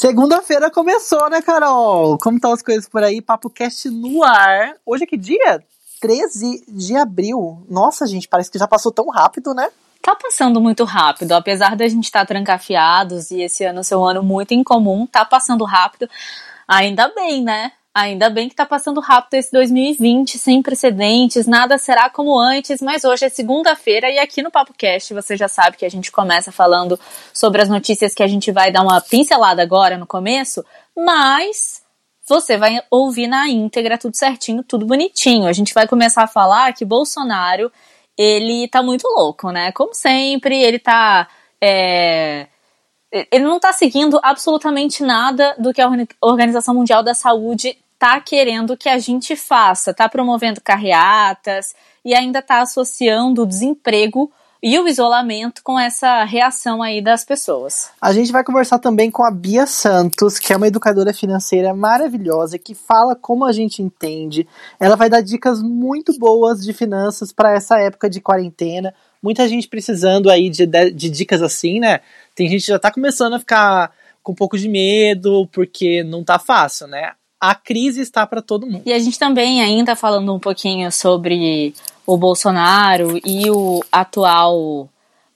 Segunda-feira 0.00 0.70
começou, 0.70 1.28
né, 1.28 1.42
Carol? 1.42 2.16
Como 2.18 2.36
estão 2.36 2.52
as 2.52 2.62
coisas 2.62 2.88
por 2.88 3.02
aí? 3.02 3.20
Papo 3.20 3.50
Cast 3.50 3.90
no 3.90 4.22
ar. 4.22 4.76
Hoje 4.86 5.02
é 5.02 5.06
que 5.08 5.16
dia? 5.16 5.60
13 6.00 6.66
de 6.68 6.96
abril. 6.96 7.66
Nossa, 7.68 8.06
gente, 8.06 8.28
parece 8.28 8.48
que 8.48 8.60
já 8.60 8.68
passou 8.68 8.92
tão 8.92 9.08
rápido, 9.08 9.52
né? 9.52 9.68
Tá 10.00 10.14
passando 10.14 10.60
muito 10.60 10.84
rápido, 10.84 11.32
apesar 11.32 11.74
da 11.74 11.88
gente 11.88 12.04
estar 12.04 12.20
tá 12.20 12.26
trancafiados 12.26 13.32
e 13.32 13.42
esse 13.42 13.64
ano 13.64 13.82
ser 13.82 13.96
um 13.96 14.04
ano 14.04 14.22
muito 14.22 14.54
incomum, 14.54 15.04
tá 15.04 15.24
passando 15.24 15.64
rápido. 15.64 16.08
Ainda 16.68 17.12
bem, 17.12 17.42
né? 17.42 17.72
Ainda 18.00 18.30
bem 18.30 18.48
que 18.48 18.54
tá 18.54 18.64
passando 18.64 19.00
rápido 19.00 19.34
esse 19.34 19.50
2020, 19.50 20.38
sem 20.38 20.62
precedentes, 20.62 21.48
nada 21.48 21.76
será 21.78 22.08
como 22.08 22.38
antes, 22.38 22.80
mas 22.80 23.02
hoje 23.02 23.24
é 23.24 23.28
segunda-feira 23.28 24.08
e 24.08 24.20
aqui 24.20 24.40
no 24.40 24.52
Papo 24.52 24.72
Cast 24.72 25.12
você 25.12 25.36
já 25.36 25.48
sabe 25.48 25.76
que 25.76 25.84
a 25.84 25.88
gente 25.88 26.12
começa 26.12 26.52
falando 26.52 26.98
sobre 27.34 27.60
as 27.60 27.68
notícias 27.68 28.14
que 28.14 28.22
a 28.22 28.28
gente 28.28 28.52
vai 28.52 28.70
dar 28.70 28.82
uma 28.82 29.00
pincelada 29.00 29.60
agora 29.60 29.98
no 29.98 30.06
começo, 30.06 30.64
mas 30.96 31.82
você 32.24 32.56
vai 32.56 32.80
ouvir 32.88 33.26
na 33.26 33.48
íntegra 33.48 33.98
tudo 33.98 34.16
certinho, 34.16 34.62
tudo 34.62 34.86
bonitinho. 34.86 35.48
A 35.48 35.52
gente 35.52 35.74
vai 35.74 35.88
começar 35.88 36.22
a 36.22 36.28
falar 36.28 36.72
que 36.74 36.84
Bolsonaro, 36.84 37.72
ele 38.16 38.68
tá 38.68 38.80
muito 38.80 39.08
louco, 39.08 39.50
né? 39.50 39.72
Como 39.72 39.92
sempre, 39.92 40.62
ele 40.62 40.78
tá. 40.78 41.26
É, 41.60 42.46
ele 43.10 43.44
não 43.44 43.56
está 43.56 43.72
seguindo 43.72 44.20
absolutamente 44.22 45.02
nada 45.02 45.56
do 45.58 45.74
que 45.74 45.80
a 45.80 45.90
Organização 46.20 46.74
Mundial 46.74 47.02
da 47.02 47.14
Saúde 47.14 47.76
tá 47.98 48.20
querendo 48.20 48.76
que 48.76 48.88
a 48.88 48.98
gente 48.98 49.34
faça, 49.34 49.92
tá 49.92 50.08
promovendo 50.08 50.60
carreatas 50.60 51.74
e 52.04 52.14
ainda 52.14 52.40
tá 52.40 52.60
associando 52.60 53.42
o 53.42 53.46
desemprego 53.46 54.30
e 54.62 54.78
o 54.78 54.88
isolamento 54.88 55.62
com 55.62 55.78
essa 55.78 56.24
reação 56.24 56.82
aí 56.82 57.00
das 57.00 57.24
pessoas. 57.24 57.90
A 58.00 58.12
gente 58.12 58.32
vai 58.32 58.42
conversar 58.42 58.78
também 58.78 59.10
com 59.10 59.24
a 59.24 59.30
Bia 59.30 59.66
Santos, 59.66 60.38
que 60.38 60.52
é 60.52 60.56
uma 60.56 60.66
educadora 60.66 61.14
financeira 61.14 61.72
maravilhosa, 61.72 62.58
que 62.58 62.74
fala 62.74 63.14
como 63.14 63.44
a 63.44 63.52
gente 63.52 63.82
entende. 63.82 64.48
Ela 64.80 64.96
vai 64.96 65.08
dar 65.08 65.20
dicas 65.20 65.62
muito 65.62 66.16
boas 66.18 66.64
de 66.64 66.72
finanças 66.72 67.32
para 67.32 67.54
essa 67.54 67.78
época 67.78 68.10
de 68.10 68.20
quarentena. 68.20 68.92
Muita 69.22 69.48
gente 69.48 69.68
precisando 69.68 70.28
aí 70.28 70.50
de, 70.50 70.66
de, 70.66 71.08
dicas 71.08 71.40
assim, 71.40 71.78
né? 71.78 72.00
Tem 72.34 72.48
gente 72.48 72.62
que 72.62 72.72
já 72.72 72.78
tá 72.78 72.90
começando 72.90 73.34
a 73.34 73.38
ficar 73.38 73.92
com 74.22 74.32
um 74.32 74.36
pouco 74.36 74.58
de 74.58 74.68
medo, 74.68 75.48
porque 75.52 76.02
não 76.02 76.24
tá 76.24 76.38
fácil, 76.38 76.88
né? 76.88 77.12
A 77.40 77.54
crise 77.54 78.00
está 78.00 78.26
para 78.26 78.42
todo 78.42 78.66
mundo. 78.66 78.82
E 78.84 78.92
a 78.92 78.98
gente 78.98 79.18
também 79.18 79.62
ainda 79.62 79.94
falando 79.94 80.34
um 80.34 80.38
pouquinho 80.38 80.90
sobre 80.90 81.74
o 82.06 82.16
Bolsonaro 82.16 83.20
e 83.24 83.50
o 83.50 83.82
atual 83.92 84.88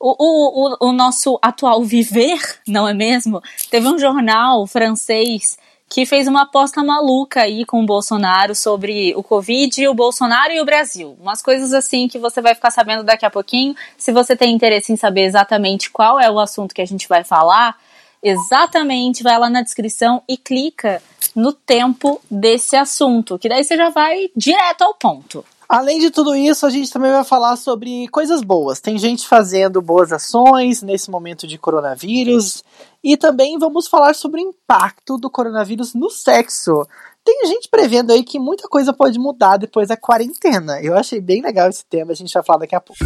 o, 0.04 0.16
o, 0.18 0.66
o, 0.66 0.88
o, 0.88 0.92
nosso 0.92 1.38
atual 1.40 1.84
viver, 1.84 2.40
não 2.66 2.88
é 2.88 2.92
mesmo? 2.92 3.40
Teve 3.70 3.86
um 3.86 3.96
jornal 3.96 4.66
francês 4.66 5.56
que 5.88 6.04
fez 6.04 6.26
uma 6.26 6.42
aposta 6.42 6.82
maluca 6.82 7.42
aí 7.42 7.64
com 7.64 7.82
o 7.82 7.86
Bolsonaro 7.86 8.54
sobre 8.54 9.14
o 9.14 9.22
Covid, 9.22 9.86
o 9.86 9.94
Bolsonaro 9.94 10.52
e 10.52 10.60
o 10.60 10.64
Brasil. 10.64 11.16
Umas 11.20 11.40
coisas 11.40 11.72
assim 11.72 12.08
que 12.08 12.18
você 12.18 12.40
vai 12.40 12.54
ficar 12.54 12.72
sabendo 12.72 13.04
daqui 13.04 13.24
a 13.24 13.30
pouquinho. 13.30 13.76
Se 13.96 14.10
você 14.10 14.34
tem 14.34 14.52
interesse 14.52 14.92
em 14.92 14.96
saber 14.96 15.22
exatamente 15.22 15.90
qual 15.90 16.18
é 16.18 16.28
o 16.28 16.40
assunto 16.40 16.74
que 16.74 16.82
a 16.82 16.86
gente 16.86 17.06
vai 17.06 17.22
falar, 17.22 17.76
exatamente, 18.22 19.22
vai 19.22 19.38
lá 19.38 19.50
na 19.50 19.62
descrição 19.62 20.22
e 20.28 20.36
clica 20.36 21.02
no 21.34 21.52
tempo 21.52 22.20
desse 22.30 22.76
assunto, 22.76 23.38
que 23.38 23.48
daí 23.48 23.64
você 23.64 23.76
já 23.76 23.90
vai 23.90 24.30
direto 24.36 24.82
ao 24.82 24.94
ponto. 24.94 25.44
Além 25.68 25.98
de 25.98 26.10
tudo 26.10 26.34
isso, 26.34 26.66
a 26.66 26.70
gente 26.70 26.92
também 26.92 27.10
vai 27.10 27.24
falar 27.24 27.56
sobre 27.56 28.06
coisas 28.08 28.42
boas. 28.42 28.78
Tem 28.78 28.98
gente 28.98 29.26
fazendo 29.26 29.80
boas 29.80 30.12
ações 30.12 30.82
nesse 30.82 31.10
momento 31.10 31.46
de 31.46 31.56
coronavírus. 31.56 32.62
E 33.02 33.16
também 33.16 33.58
vamos 33.58 33.88
falar 33.88 34.14
sobre 34.14 34.42
o 34.42 34.48
impacto 34.48 35.16
do 35.16 35.30
coronavírus 35.30 35.94
no 35.94 36.10
sexo. 36.10 36.86
Tem 37.24 37.46
gente 37.46 37.70
prevendo 37.70 38.12
aí 38.12 38.22
que 38.22 38.38
muita 38.38 38.68
coisa 38.68 38.92
pode 38.92 39.18
mudar 39.18 39.56
depois 39.56 39.88
da 39.88 39.96
quarentena. 39.96 40.78
Eu 40.82 40.94
achei 40.94 41.22
bem 41.22 41.40
legal 41.40 41.70
esse 41.70 41.86
tema, 41.86 42.12
a 42.12 42.14
gente 42.14 42.34
vai 42.34 42.42
falar 42.42 42.58
daqui 42.58 42.74
a 42.74 42.80
pouco. 42.80 43.02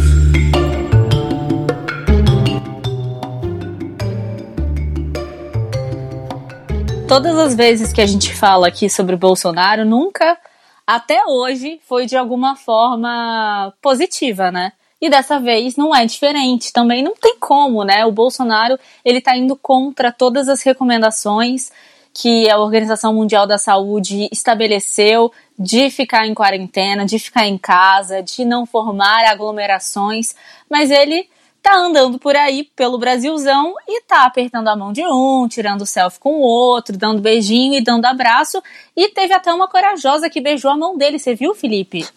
Todas 7.07 7.37
as 7.39 7.55
vezes 7.55 7.93
que 7.93 8.01
a 8.01 8.05
gente 8.05 8.35
fala 8.35 8.67
aqui 8.67 8.89
sobre 8.89 9.15
Bolsonaro, 9.15 9.85
nunca, 9.85 10.37
até 10.85 11.23
hoje, 11.25 11.79
foi 11.87 12.05
de 12.05 12.17
alguma 12.17 12.55
forma 12.55 13.73
positiva, 13.81 14.51
né? 14.51 14.73
E 14.99 15.09
dessa 15.09 15.39
vez 15.39 15.77
não 15.77 15.95
é 15.95 16.05
diferente. 16.05 16.73
Também 16.73 17.01
não 17.01 17.15
tem 17.15 17.37
como, 17.39 17.83
né? 17.83 18.05
O 18.05 18.11
Bolsonaro 18.11 18.77
ele 19.05 19.21
tá 19.21 19.37
indo 19.37 19.55
contra 19.55 20.11
todas 20.11 20.49
as 20.49 20.61
recomendações 20.63 21.71
que 22.13 22.49
a 22.49 22.57
Organização 22.57 23.13
Mundial 23.13 23.47
da 23.47 23.57
Saúde 23.57 24.27
estabeleceu 24.31 25.31
de 25.57 25.89
ficar 25.89 26.27
em 26.27 26.33
quarentena, 26.33 27.05
de 27.05 27.19
ficar 27.19 27.45
em 27.45 27.57
casa, 27.57 28.21
de 28.21 28.43
não 28.43 28.65
formar 28.65 29.23
aglomerações, 29.25 30.35
mas 30.69 30.91
ele 30.91 31.29
tá 31.67 31.75
andando 31.75 32.17
por 32.17 32.33
aí 32.33 32.63
pelo 32.63 32.97
Brasilzão 32.97 33.73
e 33.85 34.01
tá 34.03 34.23
apertando 34.23 34.69
a 34.69 34.75
mão 34.75 34.93
de 34.93 35.05
um, 35.05 35.49
tirando 35.49 35.85
selfie 35.85 36.17
com 36.17 36.35
o 36.35 36.39
outro, 36.39 36.97
dando 36.97 37.21
beijinho 37.21 37.73
e 37.73 37.83
dando 37.83 38.05
abraço. 38.05 38.63
E 38.95 39.09
teve 39.09 39.33
até 39.33 39.53
uma 39.53 39.67
corajosa 39.67 40.29
que 40.29 40.39
beijou 40.39 40.71
a 40.71 40.77
mão 40.77 40.97
dele, 40.97 41.19
você 41.19 41.35
viu, 41.35 41.53
Felipe? 41.53 42.07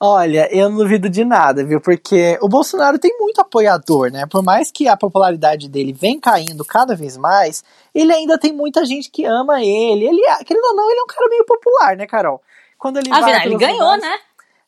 Olha, 0.00 0.48
eu 0.50 0.70
não 0.70 0.78
duvido 0.78 1.10
de 1.10 1.22
nada, 1.22 1.62
viu? 1.62 1.82
Porque 1.82 2.38
o 2.40 2.48
Bolsonaro 2.48 2.98
tem 2.98 3.14
muito 3.20 3.42
apoiador, 3.42 4.10
né? 4.10 4.24
Por 4.26 4.42
mais 4.42 4.70
que 4.70 4.88
a 4.88 4.96
popularidade 4.96 5.68
dele 5.68 5.92
vem 5.92 6.18
caindo 6.18 6.64
cada 6.64 6.96
vez 6.96 7.18
mais, 7.18 7.62
ele 7.94 8.12
ainda 8.12 8.38
tem 8.38 8.54
muita 8.54 8.86
gente 8.86 9.10
que 9.10 9.26
ama 9.26 9.62
ele. 9.62 10.06
Ele, 10.06 10.22
querendo 10.46 10.64
ou 10.64 10.76
não, 10.76 10.90
ele 10.90 11.00
é 11.00 11.02
um 11.02 11.06
cara 11.06 11.28
meio 11.28 11.44
popular, 11.44 11.96
né, 11.96 12.06
Carol? 12.06 12.40
Quando 12.78 12.96
ele, 12.98 13.10
ah, 13.12 13.44
ele 13.44 13.56
ganhou, 13.56 13.80
lugares, 13.80 14.02
né? 14.02 14.18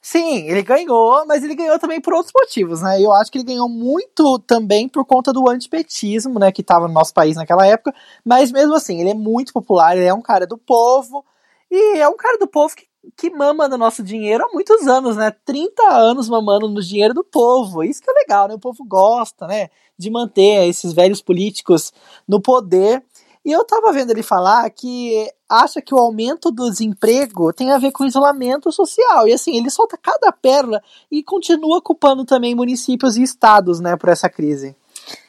Sim, 0.08 0.48
ele 0.48 0.62
ganhou, 0.62 1.26
mas 1.26 1.42
ele 1.42 1.56
ganhou 1.56 1.80
também 1.80 2.00
por 2.00 2.14
outros 2.14 2.32
motivos, 2.32 2.80
né? 2.80 3.02
Eu 3.02 3.12
acho 3.12 3.28
que 3.28 3.38
ele 3.38 3.44
ganhou 3.44 3.68
muito 3.68 4.38
também 4.38 4.88
por 4.88 5.04
conta 5.04 5.32
do 5.32 5.50
antipetismo, 5.50 6.38
né, 6.38 6.52
que 6.52 6.60
estava 6.60 6.86
no 6.86 6.94
nosso 6.94 7.12
país 7.12 7.34
naquela 7.34 7.66
época, 7.66 7.92
mas 8.24 8.52
mesmo 8.52 8.72
assim, 8.76 9.00
ele 9.00 9.10
é 9.10 9.14
muito 9.14 9.52
popular, 9.52 9.96
ele 9.96 10.06
é 10.06 10.14
um 10.14 10.22
cara 10.22 10.46
do 10.46 10.56
povo, 10.56 11.24
e 11.68 11.98
é 11.98 12.06
um 12.08 12.16
cara 12.16 12.38
do 12.38 12.46
povo 12.46 12.72
que, 12.76 12.86
que 13.16 13.30
mama 13.30 13.66
no 13.66 13.76
nosso 13.76 14.00
dinheiro 14.00 14.44
há 14.44 14.48
muitos 14.52 14.86
anos, 14.86 15.16
né? 15.16 15.34
30 15.44 15.82
anos 15.92 16.28
mamando 16.28 16.68
no 16.68 16.80
dinheiro 16.80 17.12
do 17.12 17.24
povo. 17.24 17.82
Isso 17.82 18.00
que 18.00 18.08
é 18.08 18.14
legal, 18.14 18.46
né? 18.46 18.54
O 18.54 18.60
povo 18.60 18.84
gosta, 18.86 19.48
né, 19.48 19.70
de 19.98 20.08
manter 20.08 20.68
esses 20.68 20.92
velhos 20.92 21.20
políticos 21.20 21.92
no 22.28 22.40
poder. 22.40 23.02
E 23.46 23.52
eu 23.52 23.64
tava 23.64 23.92
vendo 23.92 24.10
ele 24.10 24.24
falar 24.24 24.68
que 24.70 25.30
acha 25.48 25.80
que 25.80 25.94
o 25.94 25.98
aumento 25.98 26.50
do 26.50 26.68
desemprego 26.68 27.52
tem 27.52 27.70
a 27.70 27.78
ver 27.78 27.92
com 27.92 28.04
isolamento 28.04 28.72
social. 28.72 29.28
E 29.28 29.32
assim, 29.32 29.56
ele 29.56 29.70
solta 29.70 29.96
cada 29.96 30.32
pérola 30.32 30.82
e 31.08 31.22
continua 31.22 31.80
culpando 31.80 32.24
também 32.24 32.56
municípios 32.56 33.16
e 33.16 33.22
estados, 33.22 33.78
né, 33.78 33.96
por 33.96 34.08
essa 34.08 34.28
crise. 34.28 34.74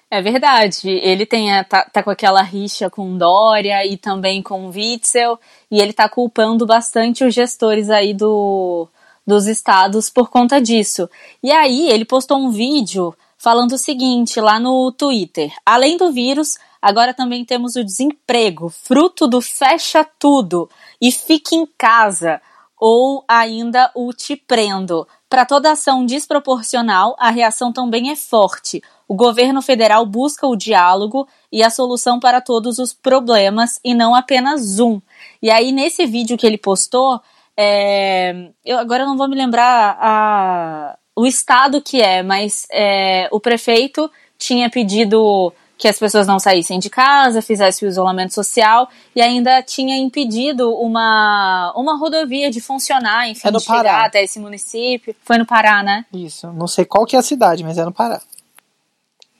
É 0.09 0.19
verdade. 0.19 0.89
Ele 0.89 1.27
tem 1.27 1.53
a, 1.53 1.63
tá, 1.63 1.87
tá, 1.93 2.01
com 2.01 2.09
aquela 2.09 2.41
rixa 2.41 2.89
com 2.89 3.15
Dória 3.15 3.85
e 3.85 3.95
também 3.97 4.41
com 4.41 4.71
Witzel, 4.71 5.39
e 5.69 5.79
ele 5.79 5.93
tá 5.93 6.09
culpando 6.09 6.65
bastante 6.65 7.23
os 7.23 7.35
gestores 7.35 7.87
aí 7.91 8.15
do, 8.15 8.87
dos 9.27 9.45
estados 9.45 10.09
por 10.09 10.27
conta 10.27 10.59
disso. 10.59 11.07
E 11.43 11.51
aí 11.51 11.87
ele 11.91 12.03
postou 12.03 12.39
um 12.39 12.49
vídeo 12.49 13.13
falando 13.37 13.73
o 13.73 13.77
seguinte 13.77 14.41
lá 14.41 14.59
no 14.59 14.91
Twitter: 14.91 15.53
além 15.63 15.97
do 15.97 16.11
vírus, 16.11 16.57
Agora 16.87 17.13
também 17.13 17.43
temos 17.43 17.75
o 17.75 17.83
desemprego, 17.83 18.69
fruto 18.69 19.27
do 19.27 19.41
fecha 19.41 20.05
tudo 20.17 20.69
e 21.01 21.11
fique 21.11 21.53
em 21.53 21.65
casa, 21.77 22.41
ou 22.79 23.25
ainda 23.27 23.91
o 23.93 24.13
te 24.13 24.37
prendo. 24.37 25.05
Para 25.29 25.45
toda 25.45 25.73
ação 25.73 26.05
desproporcional, 26.05 27.13
a 27.19 27.29
reação 27.29 27.73
também 27.73 28.09
é 28.09 28.15
forte. 28.15 28.81
O 29.05 29.15
governo 29.15 29.61
federal 29.61 30.05
busca 30.05 30.47
o 30.47 30.55
diálogo 30.55 31.27
e 31.51 31.61
a 31.61 31.69
solução 31.69 32.21
para 32.21 32.39
todos 32.39 32.79
os 32.79 32.93
problemas 32.93 33.81
e 33.83 33.93
não 33.93 34.15
apenas 34.15 34.79
um. 34.79 35.01
E 35.41 35.51
aí, 35.51 35.73
nesse 35.73 36.05
vídeo 36.05 36.37
que 36.37 36.47
ele 36.47 36.57
postou, 36.57 37.19
é, 37.57 38.49
eu 38.63 38.79
agora 38.79 39.05
não 39.05 39.17
vou 39.17 39.27
me 39.27 39.35
lembrar 39.35 39.97
a, 39.99 40.97
o 41.17 41.25
estado 41.25 41.81
que 41.81 42.01
é, 42.01 42.23
mas 42.23 42.65
é, 42.71 43.27
o 43.29 43.41
prefeito 43.41 44.09
tinha 44.37 44.69
pedido 44.69 45.51
que 45.77 45.87
as 45.87 45.99
pessoas 45.99 46.25
não 46.25 46.39
saíssem 46.39 46.79
de 46.79 46.89
casa, 46.89 47.41
fizessem 47.41 47.87
o 47.87 47.89
isolamento 47.89 48.33
social 48.33 48.89
e 49.15 49.21
ainda 49.21 49.61
tinha 49.61 49.95
impedido 49.95 50.73
uma, 50.73 51.71
uma 51.75 51.97
rodovia 51.97 52.49
de 52.49 52.59
funcionar, 52.59 53.29
enfim, 53.29 53.47
é 53.47 53.51
de 53.51 53.59
chegar 53.59 53.83
Pará. 53.83 54.05
até 54.05 54.23
esse 54.23 54.39
município. 54.39 55.15
Foi 55.23 55.37
no 55.37 55.45
Pará, 55.45 55.83
né? 55.83 56.05
Isso. 56.11 56.51
Não 56.53 56.67
sei 56.67 56.83
qual 56.83 57.05
que 57.05 57.15
é 57.15 57.19
a 57.19 57.23
cidade, 57.23 57.63
mas 57.63 57.77
é 57.77 57.85
no 57.85 57.93
Pará. 57.93 58.19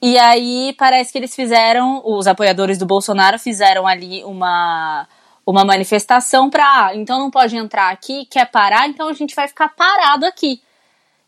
E 0.00 0.16
aí 0.16 0.74
parece 0.78 1.10
que 1.10 1.18
eles 1.18 1.34
fizeram, 1.34 2.00
os 2.04 2.28
apoiadores 2.28 2.78
do 2.78 2.86
Bolsonaro 2.86 3.38
fizeram 3.38 3.86
ali 3.86 4.22
uma 4.24 5.08
uma 5.48 5.64
manifestação 5.64 6.50
para, 6.50 6.62
ah, 6.62 6.94
então 6.94 7.18
não 7.18 7.30
pode 7.30 7.56
entrar 7.56 7.90
aqui, 7.90 8.26
quer 8.26 8.50
parar, 8.50 8.86
então 8.86 9.08
a 9.08 9.14
gente 9.14 9.34
vai 9.34 9.48
ficar 9.48 9.70
parado 9.70 10.26
aqui. 10.26 10.60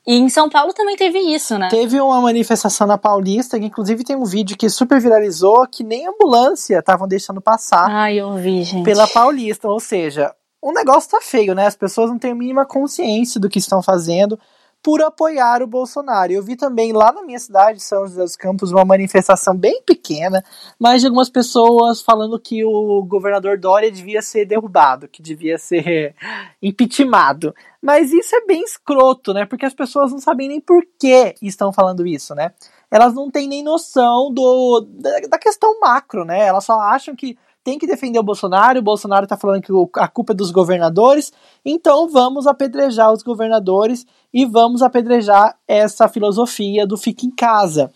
E 0.06 0.14
em 0.16 0.28
São 0.28 0.48
Paulo 0.48 0.72
também 0.72 0.96
teve 0.96 1.18
isso, 1.18 1.58
né? 1.58 1.68
Teve 1.68 2.00
uma 2.00 2.20
manifestação 2.20 2.86
na 2.86 2.96
Paulista, 2.96 3.58
que 3.58 3.66
inclusive 3.66 4.02
tem 4.02 4.16
um 4.16 4.24
vídeo 4.24 4.56
que 4.56 4.68
super 4.68 5.00
viralizou, 5.00 5.66
que 5.66 5.84
nem 5.84 6.06
ambulância 6.06 6.78
estavam 6.78 7.06
deixando 7.06 7.40
passar. 7.40 7.86
Ai, 7.90 8.16
eu 8.18 8.34
vi, 8.34 8.64
gente. 8.64 8.84
Pela 8.84 9.06
Paulista, 9.06 9.68
ou 9.68 9.78
seja, 9.78 10.34
o 10.62 10.72
negócio 10.72 11.10
tá 11.10 11.20
feio, 11.20 11.54
né? 11.54 11.66
As 11.66 11.76
pessoas 11.76 12.10
não 12.10 12.18
têm 12.18 12.32
a 12.32 12.34
mínima 12.34 12.64
consciência 12.64 13.40
do 13.40 13.48
que 13.48 13.58
estão 13.58 13.82
fazendo 13.82 14.38
por 14.82 15.02
apoiar 15.02 15.62
o 15.62 15.66
Bolsonaro. 15.66 16.32
Eu 16.32 16.42
vi 16.42 16.56
também 16.56 16.92
lá 16.92 17.12
na 17.12 17.22
minha 17.22 17.38
cidade, 17.38 17.80
São 17.80 18.06
José 18.06 18.22
dos 18.22 18.36
Campos, 18.36 18.72
uma 18.72 18.84
manifestação 18.84 19.56
bem 19.56 19.82
pequena, 19.82 20.42
mas 20.78 21.00
de 21.00 21.06
algumas 21.06 21.28
pessoas 21.28 22.00
falando 22.00 22.40
que 22.40 22.64
o 22.64 23.02
governador 23.04 23.58
Dória 23.58 23.90
devia 23.90 24.22
ser 24.22 24.46
derrubado, 24.46 25.08
que 25.08 25.22
devia 25.22 25.58
ser 25.58 26.14
impeachmentado. 26.62 27.54
Mas 27.82 28.12
isso 28.12 28.36
é 28.36 28.44
bem 28.44 28.62
escroto, 28.62 29.32
né? 29.32 29.46
Porque 29.46 29.64
as 29.64 29.74
pessoas 29.74 30.12
não 30.12 30.18
sabem 30.18 30.48
nem 30.48 30.60
por 30.60 30.82
que 30.98 31.34
estão 31.42 31.72
falando 31.72 32.06
isso, 32.06 32.34
né? 32.34 32.52
Elas 32.90 33.14
não 33.14 33.30
têm 33.30 33.48
nem 33.48 33.62
noção 33.62 34.32
do, 34.32 34.86
da, 34.88 35.20
da 35.30 35.38
questão 35.38 35.78
macro, 35.80 36.24
né? 36.24 36.46
Elas 36.46 36.64
só 36.64 36.78
acham 36.80 37.14
que 37.14 37.38
tem 37.62 37.78
que 37.78 37.86
defender 37.86 38.18
o 38.18 38.22
Bolsonaro, 38.22 38.78
o 38.78 38.82
Bolsonaro 38.82 39.24
está 39.24 39.36
falando 39.36 39.62
que 39.62 39.72
a 39.98 40.08
culpa 40.08 40.32
é 40.32 40.36
dos 40.36 40.50
governadores, 40.50 41.32
então 41.64 42.08
vamos 42.08 42.46
apedrejar 42.46 43.12
os 43.12 43.22
governadores 43.22 44.06
e 44.32 44.46
vamos 44.46 44.82
apedrejar 44.82 45.56
essa 45.68 46.08
filosofia 46.08 46.86
do 46.86 46.96
fique 46.96 47.26
em 47.26 47.30
casa. 47.30 47.90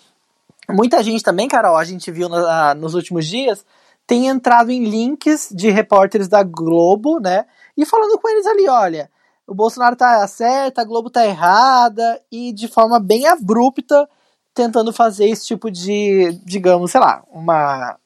Muita 0.69 1.03
gente 1.03 1.23
também, 1.23 1.49
Carol, 1.49 1.77
a 1.77 1.85
gente 1.85 2.11
viu 2.11 2.29
na, 2.29 2.75
nos 2.75 2.95
últimos 2.95 3.27
dias, 3.27 3.65
tem 4.07 4.29
entrado 4.29 4.71
em 4.71 4.85
links 4.85 5.49
de 5.55 5.71
repórteres 5.71 6.29
da 6.29 6.43
Globo, 6.43 7.19
né? 7.21 7.47
E 7.77 7.85
falando 7.87 8.19
com 8.19 8.29
eles 8.29 8.47
ali, 8.47 8.69
olha, 8.69 9.11
o 9.47 9.55
Bolsonaro 9.55 9.97
tá 9.97 10.27
certo, 10.27 10.79
a 10.79 10.85
Globo 10.85 11.11
tá 11.11 11.27
errada, 11.27 12.21
e 12.31 12.53
de 12.53 12.69
forma 12.69 12.99
bem 12.99 13.27
abrupta, 13.27 14.09
tentando 14.55 14.93
fazer 14.93 15.29
esse 15.29 15.47
tipo 15.47 15.71
de, 15.71 16.39
digamos, 16.45 16.91
sei 16.91 17.01
lá, 17.01 17.23
uma. 17.31 17.99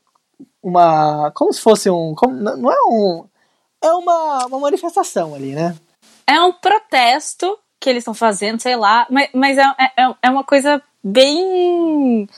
Uma. 0.62 1.30
Como 1.32 1.52
se 1.52 1.60
fosse 1.60 1.90
um. 1.90 2.14
Como, 2.14 2.34
não 2.34 2.70
é 2.70 2.76
um. 2.90 3.24
É 3.82 3.92
uma, 3.92 4.46
uma 4.46 4.58
manifestação 4.58 5.34
ali, 5.34 5.54
né? 5.54 5.76
É 6.26 6.40
um 6.40 6.52
protesto 6.52 7.58
que 7.80 7.88
eles 7.88 8.00
estão 8.00 8.14
fazendo, 8.14 8.60
sei 8.60 8.76
lá, 8.76 9.06
mas, 9.08 9.30
mas 9.32 9.56
é, 9.56 9.62
é, 9.96 10.14
é 10.22 10.30
uma 10.30 10.42
coisa 10.42 10.82
bem 11.02 12.28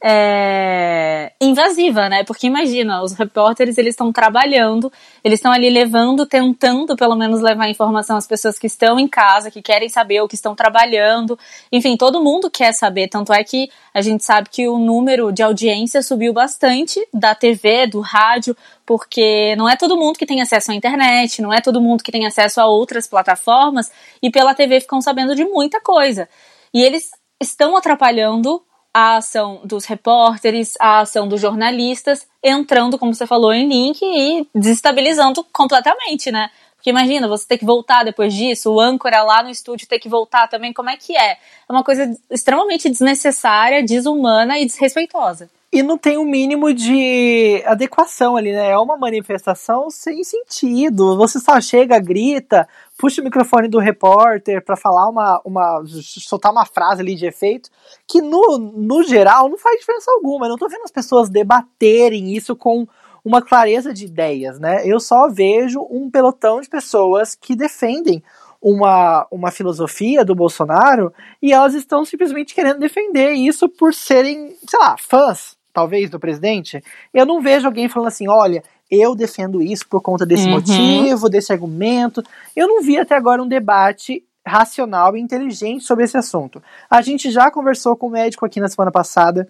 é, 0.00 1.32
invasiva, 1.40 2.08
né? 2.08 2.22
Porque 2.22 2.46
imagina, 2.46 3.02
os 3.02 3.12
repórteres 3.12 3.78
eles 3.78 3.94
estão 3.94 4.12
trabalhando, 4.12 4.92
eles 5.24 5.38
estão 5.38 5.50
ali 5.50 5.68
levando, 5.68 6.24
tentando 6.24 6.94
pelo 6.96 7.16
menos 7.16 7.40
levar 7.40 7.68
informação 7.68 8.16
às 8.16 8.26
pessoas 8.26 8.58
que 8.58 8.68
estão 8.68 8.98
em 8.98 9.08
casa, 9.08 9.50
que 9.50 9.60
querem 9.60 9.88
saber 9.88 10.20
o 10.20 10.28
que 10.28 10.36
estão 10.36 10.54
trabalhando. 10.54 11.38
Enfim, 11.72 11.96
todo 11.96 12.22
mundo 12.22 12.48
quer 12.48 12.72
saber, 12.72 13.08
tanto 13.08 13.32
é 13.32 13.42
que 13.42 13.68
a 13.92 14.00
gente 14.00 14.24
sabe 14.24 14.48
que 14.50 14.68
o 14.68 14.78
número 14.78 15.32
de 15.32 15.42
audiência 15.42 16.00
subiu 16.00 16.32
bastante 16.32 17.04
da 17.12 17.34
TV, 17.34 17.88
do 17.88 18.00
rádio, 18.00 18.56
porque 18.86 19.56
não 19.56 19.68
é 19.68 19.76
todo 19.76 19.96
mundo 19.96 20.16
que 20.16 20.26
tem 20.26 20.40
acesso 20.40 20.70
à 20.70 20.74
internet, 20.74 21.42
não 21.42 21.52
é 21.52 21.60
todo 21.60 21.80
mundo 21.80 22.04
que 22.04 22.12
tem 22.12 22.24
acesso 22.24 22.60
a 22.60 22.66
outras 22.66 23.08
plataformas, 23.08 23.90
e 24.22 24.30
pela 24.30 24.54
TV 24.54 24.80
ficam 24.80 25.00
sabendo 25.00 25.34
de 25.34 25.44
muita 25.44 25.80
coisa. 25.80 26.28
E 26.72 26.82
eles 26.82 27.10
estão 27.40 27.76
atrapalhando 27.76 28.62
a 28.98 29.16
ação 29.18 29.60
dos 29.64 29.84
repórteres, 29.84 30.74
a 30.80 31.00
ação 31.00 31.28
dos 31.28 31.40
jornalistas, 31.40 32.26
entrando, 32.42 32.98
como 32.98 33.14
você 33.14 33.28
falou, 33.28 33.52
em 33.52 33.68
link 33.68 34.00
e 34.02 34.44
desestabilizando 34.52 35.44
completamente, 35.52 36.32
né? 36.32 36.50
Porque 36.74 36.90
imagina, 36.90 37.28
você 37.28 37.46
ter 37.46 37.58
que 37.58 37.64
voltar 37.64 38.04
depois 38.04 38.34
disso, 38.34 38.72
o 38.72 38.80
âncora 38.80 39.22
lá 39.22 39.40
no 39.42 39.50
estúdio 39.50 39.86
ter 39.86 40.00
que 40.00 40.08
voltar 40.08 40.48
também, 40.48 40.72
como 40.72 40.90
é 40.90 40.96
que 40.96 41.16
é? 41.16 41.32
É 41.32 41.72
uma 41.72 41.84
coisa 41.84 42.12
extremamente 42.28 42.88
desnecessária, 42.88 43.84
desumana 43.84 44.58
e 44.58 44.66
desrespeitosa. 44.66 45.48
E 45.70 45.82
não 45.82 45.98
tem 45.98 46.16
o 46.16 46.22
um 46.22 46.24
mínimo 46.24 46.72
de 46.72 47.62
adequação 47.66 48.36
ali, 48.36 48.52
né? 48.52 48.70
É 48.70 48.78
uma 48.78 48.96
manifestação 48.96 49.90
sem 49.90 50.24
sentido. 50.24 51.14
Você 51.18 51.38
só 51.38 51.60
chega, 51.60 51.98
grita, 51.98 52.66
puxa 52.96 53.20
o 53.20 53.24
microfone 53.24 53.68
do 53.68 53.78
repórter 53.78 54.64
para 54.64 54.76
falar 54.76 55.10
uma, 55.10 55.42
uma. 55.44 55.84
soltar 55.86 56.50
uma 56.50 56.64
frase 56.64 57.02
ali 57.02 57.14
de 57.14 57.26
efeito, 57.26 57.68
que 58.06 58.22
no, 58.22 58.56
no 58.56 59.02
geral 59.02 59.50
não 59.50 59.58
faz 59.58 59.78
diferença 59.78 60.10
alguma. 60.10 60.46
Eu 60.46 60.50
não 60.50 60.56
tô 60.56 60.68
vendo 60.68 60.84
as 60.84 60.90
pessoas 60.90 61.28
debaterem 61.28 62.34
isso 62.34 62.56
com 62.56 62.88
uma 63.22 63.42
clareza 63.42 63.92
de 63.92 64.06
ideias, 64.06 64.58
né? 64.58 64.80
Eu 64.86 64.98
só 64.98 65.28
vejo 65.28 65.86
um 65.90 66.10
pelotão 66.10 66.62
de 66.62 66.68
pessoas 66.70 67.34
que 67.34 67.54
defendem 67.54 68.22
uma, 68.58 69.26
uma 69.30 69.50
filosofia 69.50 70.24
do 70.24 70.34
Bolsonaro 70.34 71.12
e 71.42 71.52
elas 71.52 71.74
estão 71.74 72.06
simplesmente 72.06 72.54
querendo 72.54 72.78
defender 72.78 73.32
isso 73.32 73.68
por 73.68 73.92
serem, 73.92 74.56
sei 74.66 74.78
lá, 74.80 74.96
fãs 74.96 75.57
talvez, 75.78 76.10
do 76.10 76.18
presidente, 76.18 76.82
eu 77.14 77.24
não 77.24 77.40
vejo 77.40 77.66
alguém 77.66 77.88
falando 77.88 78.08
assim, 78.08 78.28
olha, 78.28 78.64
eu 78.90 79.14
defendo 79.14 79.62
isso 79.62 79.86
por 79.88 80.02
conta 80.02 80.26
desse 80.26 80.46
uhum. 80.46 80.54
motivo, 80.54 81.28
desse 81.28 81.52
argumento. 81.52 82.20
Eu 82.56 82.66
não 82.66 82.82
vi 82.82 82.98
até 82.98 83.14
agora 83.14 83.40
um 83.40 83.46
debate 83.46 84.24
racional 84.44 85.16
e 85.16 85.20
inteligente 85.20 85.84
sobre 85.84 86.04
esse 86.04 86.16
assunto. 86.16 86.60
A 86.90 87.00
gente 87.00 87.30
já 87.30 87.48
conversou 87.48 87.94
com 87.94 88.06
o 88.06 88.08
um 88.08 88.12
médico 88.12 88.44
aqui 88.44 88.58
na 88.58 88.66
semana 88.66 88.90
passada, 88.90 89.48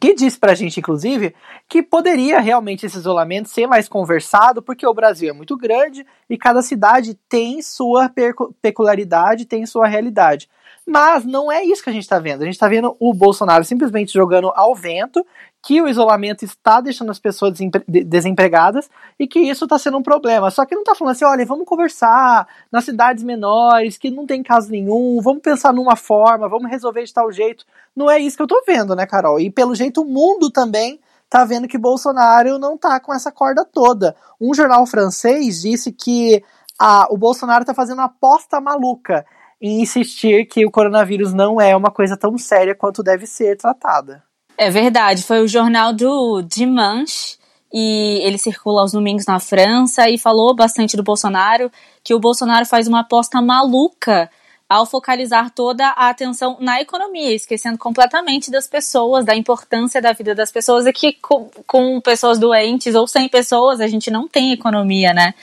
que 0.00 0.14
disse 0.14 0.38
pra 0.38 0.54
gente, 0.54 0.78
inclusive, 0.78 1.34
que 1.68 1.82
poderia 1.82 2.38
realmente 2.38 2.86
esse 2.86 2.96
isolamento 2.96 3.48
ser 3.48 3.66
mais 3.66 3.88
conversado, 3.88 4.62
porque 4.62 4.86
o 4.86 4.94
Brasil 4.94 5.30
é 5.30 5.32
muito 5.32 5.56
grande 5.56 6.06
e 6.28 6.38
cada 6.38 6.62
cidade 6.62 7.18
tem 7.28 7.60
sua 7.60 8.08
peculiaridade, 8.62 9.46
tem 9.46 9.66
sua 9.66 9.88
realidade. 9.88 10.48
Mas 10.86 11.24
não 11.24 11.52
é 11.52 11.62
isso 11.64 11.82
que 11.82 11.90
a 11.90 11.92
gente 11.92 12.02
está 12.02 12.18
vendo. 12.18 12.42
A 12.42 12.44
gente 12.44 12.54
está 12.54 12.68
vendo 12.68 12.96
o 12.98 13.14
Bolsonaro 13.14 13.64
simplesmente 13.64 14.12
jogando 14.12 14.50
ao 14.54 14.74
vento 14.74 15.24
que 15.62 15.80
o 15.80 15.88
isolamento 15.88 16.44
está 16.44 16.80
deixando 16.80 17.10
as 17.10 17.18
pessoas 17.18 17.58
desempregadas 17.86 18.88
e 19.18 19.26
que 19.26 19.38
isso 19.40 19.64
está 19.64 19.78
sendo 19.78 19.98
um 19.98 20.02
problema. 20.02 20.50
Só 20.50 20.64
que 20.64 20.74
não 20.74 20.82
está 20.82 20.94
falando 20.94 21.12
assim, 21.12 21.24
olha, 21.24 21.44
vamos 21.44 21.66
conversar 21.66 22.48
nas 22.72 22.84
cidades 22.84 23.22
menores, 23.22 23.98
que 23.98 24.10
não 24.10 24.26
tem 24.26 24.42
caso 24.42 24.70
nenhum, 24.70 25.20
vamos 25.22 25.42
pensar 25.42 25.72
numa 25.72 25.96
forma, 25.96 26.48
vamos 26.48 26.70
resolver 26.70 27.04
de 27.04 27.12
tal 27.12 27.30
jeito. 27.30 27.66
Não 27.94 28.10
é 28.10 28.18
isso 28.18 28.36
que 28.36 28.42
eu 28.42 28.46
estou 28.46 28.62
vendo, 28.66 28.96
né, 28.96 29.06
Carol? 29.06 29.38
E 29.38 29.50
pelo 29.50 29.74
jeito 29.74 30.00
o 30.00 30.06
mundo 30.06 30.50
também 30.50 30.98
tá 31.28 31.44
vendo 31.44 31.68
que 31.68 31.78
Bolsonaro 31.78 32.58
não 32.58 32.76
tá 32.76 32.98
com 32.98 33.12
essa 33.12 33.30
corda 33.30 33.64
toda. 33.64 34.16
Um 34.40 34.54
jornal 34.54 34.86
francês 34.86 35.60
disse 35.60 35.92
que 35.92 36.42
a, 36.78 37.06
o 37.12 37.18
Bolsonaro 37.18 37.64
tá 37.64 37.74
fazendo 37.74 37.98
uma 37.98 38.06
aposta 38.06 38.60
maluca 38.60 39.26
em 39.60 39.82
insistir 39.82 40.46
que 40.46 40.64
o 40.64 40.70
coronavírus 40.70 41.34
não 41.34 41.60
é 41.60 41.76
uma 41.76 41.90
coisa 41.90 42.16
tão 42.16 42.38
séria 42.38 42.74
quanto 42.74 43.02
deve 43.02 43.26
ser 43.26 43.56
tratada. 43.56 44.22
É 44.56 44.70
verdade, 44.70 45.22
foi 45.22 45.40
o 45.40 45.48
jornal 45.48 45.92
do 45.92 46.42
Dimanche 46.42 47.38
e 47.72 48.20
ele 48.22 48.38
circula 48.38 48.82
aos 48.82 48.92
domingos 48.92 49.26
na 49.26 49.38
França 49.38 50.08
e 50.08 50.18
falou 50.18 50.54
bastante 50.54 50.96
do 50.96 51.02
Bolsonaro, 51.02 51.70
que 52.02 52.14
o 52.14 52.20
Bolsonaro 52.20 52.66
faz 52.66 52.88
uma 52.88 53.00
aposta 53.00 53.40
maluca 53.40 54.30
ao 54.68 54.86
focalizar 54.86 55.50
toda 55.50 55.88
a 55.88 56.10
atenção 56.10 56.56
na 56.60 56.80
economia, 56.80 57.34
esquecendo 57.34 57.76
completamente 57.76 58.52
das 58.52 58.68
pessoas, 58.68 59.24
da 59.24 59.34
importância 59.34 60.00
da 60.00 60.12
vida 60.12 60.32
das 60.32 60.52
pessoas, 60.52 60.86
e 60.86 60.92
que 60.92 61.12
com, 61.14 61.50
com 61.66 62.00
pessoas 62.00 62.38
doentes 62.38 62.94
ou 62.94 63.06
sem 63.06 63.28
pessoas 63.28 63.80
a 63.80 63.88
gente 63.88 64.12
não 64.12 64.28
tem 64.28 64.52
economia, 64.52 65.12
né? 65.12 65.34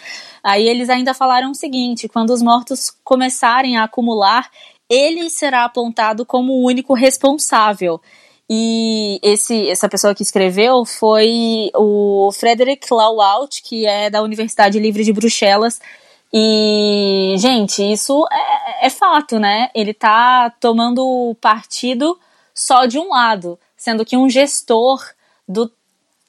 Aí 0.47 0.65
eles 0.65 0.89
ainda 0.89 1.13
falaram 1.13 1.51
o 1.51 1.55
seguinte: 1.55 2.07
quando 2.07 2.29
os 2.29 2.41
mortos 2.41 2.89
começarem 3.03 3.75
a 3.75 3.83
acumular, 3.83 4.49
ele 4.89 5.29
será 5.29 5.65
apontado 5.65 6.25
como 6.25 6.53
o 6.53 6.65
único 6.65 6.93
responsável. 6.93 7.99
E 8.49 9.19
esse, 9.21 9.69
essa 9.69 9.89
pessoa 9.89 10.15
que 10.15 10.23
escreveu 10.23 10.85
foi 10.85 11.69
o 11.75 12.31
Frederick 12.31 12.87
Laualt, 12.89 13.61
que 13.61 13.85
é 13.85 14.09
da 14.09 14.21
Universidade 14.21 14.79
Livre 14.79 15.03
de 15.03 15.11
Bruxelas. 15.11 15.81
E, 16.33 17.35
gente, 17.37 17.83
isso 17.83 18.25
é, 18.31 18.87
é 18.87 18.89
fato, 18.89 19.39
né? 19.39 19.69
Ele 19.75 19.93
tá 19.93 20.49
tomando 20.61 21.35
partido 21.41 22.17
só 22.53 22.85
de 22.85 22.97
um 22.97 23.09
lado, 23.09 23.59
sendo 23.75 24.05
que 24.05 24.15
um 24.15 24.29
gestor 24.29 25.03
do, 25.45 25.69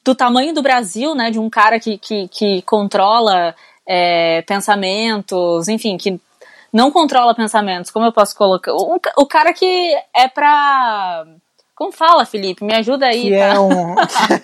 do 0.03 0.13
tamanho 0.13 0.53
do 0.53 0.61
Brasil, 0.61 1.15
né? 1.15 1.31
De 1.31 1.39
um 1.39 1.49
cara 1.49 1.79
que, 1.79 1.97
que, 1.97 2.27
que 2.27 2.61
controla 2.63 3.55
é, 3.91 4.43
pensamentos, 4.43 5.67
enfim, 5.67 5.97
que 5.97 6.21
não 6.71 6.91
controla 6.91 7.33
pensamentos, 7.33 7.89
como 7.89 8.05
eu 8.05 8.13
posso 8.13 8.35
colocar? 8.35 8.71
O, 8.71 8.99
o 9.17 9.25
cara 9.25 9.51
que 9.51 9.97
é 10.15 10.27
pra. 10.27 11.25
Como 11.73 11.93
fala, 11.93 12.25
Felipe? 12.25 12.63
Me 12.63 12.75
ajuda 12.75 13.07
aí. 13.07 13.23
Que 13.23 13.37
tá? 13.37 13.45
é 13.45 13.59
um. 13.59 13.95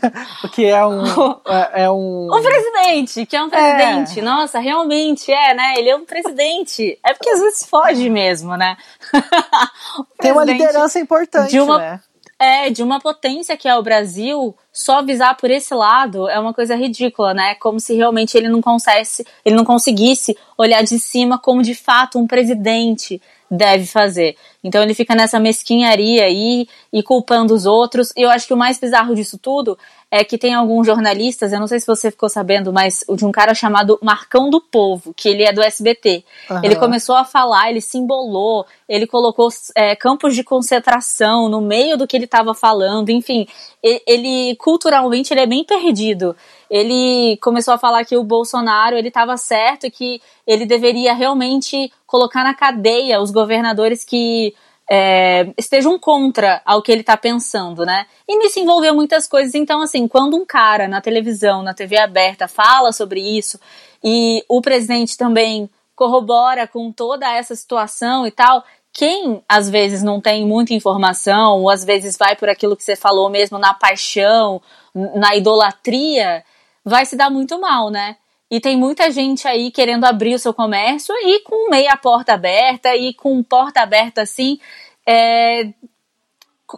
que 0.52 0.66
é 0.66 0.86
um. 0.86 1.04
É, 1.46 1.84
é 1.84 1.92
um. 1.92 2.28
Um 2.34 2.42
presidente, 2.42 3.26
que 3.26 3.36
é 3.36 3.44
um 3.44 3.50
presidente. 3.50 4.20
É. 4.20 4.24
Nossa, 4.24 4.58
realmente 4.58 5.32
é, 5.32 5.54
né? 5.54 5.76
Ele 5.78 5.90
é 5.90 5.96
um 5.96 6.06
presidente. 6.06 6.98
É 7.06 7.14
porque 7.14 7.30
às 7.30 7.40
vezes 7.42 7.68
foge 7.68 8.10
mesmo, 8.10 8.56
né? 8.56 8.78
Tem 10.18 10.32
uma 10.32 10.46
liderança 10.46 10.98
importante, 10.98 11.52
de 11.52 11.60
uma, 11.60 11.78
né? 11.78 12.00
É, 12.38 12.70
de 12.70 12.84
uma 12.84 13.00
potência 13.00 13.56
que 13.56 13.66
é 13.66 13.76
o 13.78 13.82
Brasil, 13.82 14.54
só 14.72 15.02
visar 15.02 15.38
por 15.38 15.50
esse 15.50 15.74
lado 15.74 16.28
é 16.28 16.38
uma 16.38 16.54
coisa 16.54 16.76
ridícula, 16.76 17.34
né? 17.34 17.56
Como 17.56 17.80
se 17.80 17.96
realmente 17.96 18.38
ele 18.38 18.50
não 18.50 18.62
conseguisse, 18.62 19.26
ele 19.46 19.56
não 19.56 19.64
conseguisse 19.64 20.38
olhar 20.58 20.84
de 20.84 21.00
cima 21.00 21.40
como 21.40 21.62
de 21.62 21.74
fato 21.74 22.20
um 22.20 22.28
presidente 22.28 23.22
deve 23.50 23.86
fazer. 23.86 24.36
Então 24.62 24.84
ele 24.84 24.94
fica 24.94 25.16
nessa 25.16 25.40
mesquinharia 25.40 26.26
aí 26.26 26.68
e 26.92 27.02
culpando 27.02 27.54
os 27.54 27.66
outros. 27.66 28.12
E 28.18 28.24
eu 28.24 28.30
acho 28.30 28.48
que 28.48 28.54
o 28.54 28.58
mais 28.58 28.78
bizarro 28.78 29.16
disso 29.16 29.38
tudo 29.38 29.78
é 30.16 30.24
que 30.24 30.38
tem 30.38 30.54
alguns 30.54 30.88
jornalistas, 30.88 31.52
eu 31.52 31.60
não 31.60 31.68
sei 31.68 31.78
se 31.78 31.86
você 31.86 32.10
ficou 32.10 32.30
sabendo, 32.30 32.72
mas 32.72 33.04
de 33.16 33.26
um 33.26 33.32
cara 33.34 33.54
chamado 33.54 34.00
Marcão 34.02 34.50
do 34.50 34.62
Povo, 34.62 35.14
que 35.14 35.28
ele 35.28 35.44
é 35.44 35.52
do 35.52 35.62
SBT. 35.62 36.24
Uhum. 36.50 36.62
Ele 36.64 36.76
começou 36.78 37.16
a 37.16 37.26
falar, 37.26 37.70
ele 37.70 37.82
simbolou, 37.82 38.66
ele 38.88 39.06
colocou 39.06 39.50
é, 39.76 39.94
campos 39.94 40.34
de 40.34 40.42
concentração 40.42 41.50
no 41.50 41.60
meio 41.60 41.98
do 41.98 42.08
que 42.08 42.16
ele 42.16 42.24
estava 42.24 42.54
falando, 42.54 43.10
enfim, 43.10 43.46
ele, 43.84 44.56
culturalmente 44.56 45.34
ele 45.34 45.42
é 45.42 45.46
bem 45.46 45.66
perdido. 45.66 46.34
Ele 46.70 47.38
começou 47.42 47.74
a 47.74 47.78
falar 47.78 48.06
que 48.06 48.16
o 48.16 48.24
Bolsonaro 48.24 48.96
ele 48.96 49.10
estava 49.10 49.36
certo 49.36 49.86
e 49.86 49.92
que 49.92 50.22
ele 50.48 50.66
deveria 50.66 51.14
realmente 51.14 51.92
colocar 52.08 52.44
na 52.44 52.54
cadeia 52.54 53.22
os 53.22 53.32
governadores 53.32 54.06
que 54.06 54.56
é, 54.90 55.52
estejam 55.58 55.98
contra 55.98 56.62
ao 56.66 56.82
que 56.82 56.92
ele 56.92 57.02
está 57.02 57.18
pensando, 57.18 57.86
né? 57.86 58.06
E 58.28 58.38
nisso 58.38 58.60
envolveu 58.60 58.94
muitas 58.94 59.28
coisas. 59.28 59.56
Então, 59.56 59.82
assim, 59.82 60.08
quando 60.08 60.38
um 60.38 60.46
cara 60.46 60.88
na 60.88 61.02
televisão, 61.02 61.64
na 61.64 61.74
TV 61.74 61.98
aberta, 61.98 62.48
fala 62.48 62.92
sobre 62.92 63.20
isso 63.20 63.60
e 64.04 64.44
o 64.48 64.62
presidente 64.62 65.18
também 65.18 65.70
corrobora 65.96 66.68
com 66.68 66.92
toda 66.92 67.32
essa 67.34 67.56
situação 67.56 68.28
e 68.28 68.32
tal, 68.32 68.64
quem 68.94 69.44
às 69.48 69.70
vezes 69.70 70.04
não 70.04 70.22
tem 70.22 70.46
muita 70.46 70.74
informação, 70.74 71.62
ou 71.62 71.70
às 71.70 71.84
vezes 71.84 72.18
vai 72.18 72.36
por 72.36 72.48
aquilo 72.48 72.78
que 72.78 72.84
você 72.84 72.96
falou 72.96 73.30
mesmo, 73.30 73.58
na 73.58 73.74
paixão, 73.74 74.62
na 74.94 75.36
idolatria, 75.36 76.44
vai 76.84 77.06
se 77.06 77.16
dar 77.16 77.30
muito 77.30 77.60
mal, 77.60 77.90
né? 77.90 78.18
E 78.50 78.60
tem 78.60 78.78
muita 78.78 79.10
gente 79.10 79.48
aí 79.48 79.72
querendo 79.72 80.06
abrir 80.06 80.36
o 80.36 80.40
seu 80.40 80.54
comércio 80.54 81.14
e 81.16 81.40
com 81.42 81.70
meia 81.70 81.98
porta 81.98 82.34
aberta 82.34 82.96
e 82.96 83.14
com 83.14 83.42
porta 83.42 83.82
aberta 83.82 84.22
assim, 84.22 84.60
é, 85.06 85.74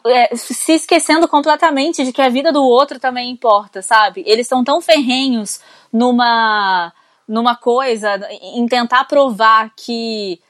é, 0.05 0.35
se 0.35 0.73
esquecendo 0.73 1.27
completamente 1.27 2.03
de 2.03 2.13
que 2.13 2.21
a 2.21 2.29
vida 2.29 2.51
do 2.51 2.63
outro 2.63 2.99
também 2.99 3.29
importa, 3.29 3.81
sabe? 3.81 4.23
Eles 4.25 4.47
são 4.47 4.63
tão 4.63 4.81
ferrenhos 4.81 5.59
numa, 5.91 6.93
numa 7.27 7.55
coisa, 7.55 8.19
em 8.41 8.65
tentar 8.67 9.05
provar 9.05 9.71
que 9.75 10.41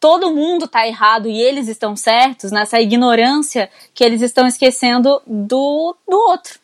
todo 0.00 0.34
mundo 0.34 0.66
tá 0.66 0.86
errado 0.86 1.28
e 1.28 1.40
eles 1.40 1.68
estão 1.68 1.94
certos, 1.94 2.50
nessa 2.50 2.80
ignorância 2.80 3.70
que 3.94 4.02
eles 4.02 4.22
estão 4.22 4.46
esquecendo 4.46 5.20
do, 5.26 5.94
do 6.08 6.16
outro. 6.16 6.58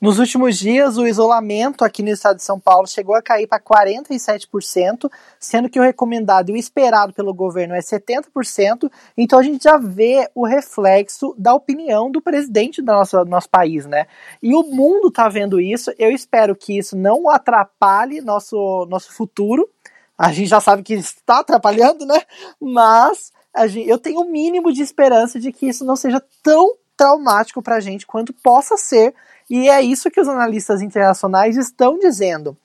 Nos 0.00 0.20
últimos 0.20 0.56
dias, 0.56 0.96
o 0.96 1.08
isolamento 1.08 1.84
aqui 1.84 2.04
no 2.04 2.10
estado 2.10 2.36
de 2.36 2.44
São 2.44 2.60
Paulo 2.60 2.86
chegou 2.86 3.16
a 3.16 3.22
cair 3.22 3.48
para 3.48 3.58
47%, 3.58 5.10
sendo 5.40 5.68
que 5.68 5.80
o 5.80 5.82
recomendado 5.82 6.50
e 6.50 6.52
o 6.52 6.56
esperado 6.56 7.12
pelo 7.12 7.34
governo 7.34 7.74
é 7.74 7.80
70%. 7.80 8.88
Então 9.16 9.40
a 9.40 9.42
gente 9.42 9.64
já 9.64 9.76
vê 9.76 10.30
o 10.36 10.46
reflexo 10.46 11.34
da 11.36 11.52
opinião 11.52 12.12
do 12.12 12.22
presidente 12.22 12.80
do 12.80 12.92
nosso, 12.92 13.18
do 13.24 13.28
nosso 13.28 13.50
país, 13.50 13.86
né? 13.86 14.06
E 14.40 14.54
o 14.54 14.62
mundo 14.62 15.08
está 15.08 15.28
vendo 15.28 15.60
isso. 15.60 15.92
Eu 15.98 16.12
espero 16.12 16.54
que 16.54 16.78
isso 16.78 16.96
não 16.96 17.28
atrapalhe 17.28 18.20
nosso, 18.20 18.86
nosso 18.88 19.12
futuro. 19.12 19.68
A 20.16 20.30
gente 20.30 20.46
já 20.48 20.60
sabe 20.60 20.84
que 20.84 20.94
está 20.94 21.40
atrapalhando, 21.40 22.06
né? 22.06 22.22
Mas 22.60 23.32
gente, 23.66 23.88
eu 23.88 23.98
tenho 23.98 24.20
o 24.20 24.24
um 24.24 24.30
mínimo 24.30 24.72
de 24.72 24.80
esperança 24.80 25.40
de 25.40 25.50
que 25.50 25.66
isso 25.66 25.84
não 25.84 25.96
seja 25.96 26.22
tão 26.40 26.76
traumático 26.96 27.60
para 27.60 27.76
a 27.76 27.80
gente 27.80 28.06
quanto 28.06 28.32
possa 28.32 28.76
ser 28.76 29.12
e 29.50 29.68
é 29.68 29.80
isso 29.80 30.10
que 30.10 30.20
os 30.20 30.28
analistas 30.28 30.82
internacionais 30.82 31.56
estão 31.56 31.98
dizendo. 31.98 32.56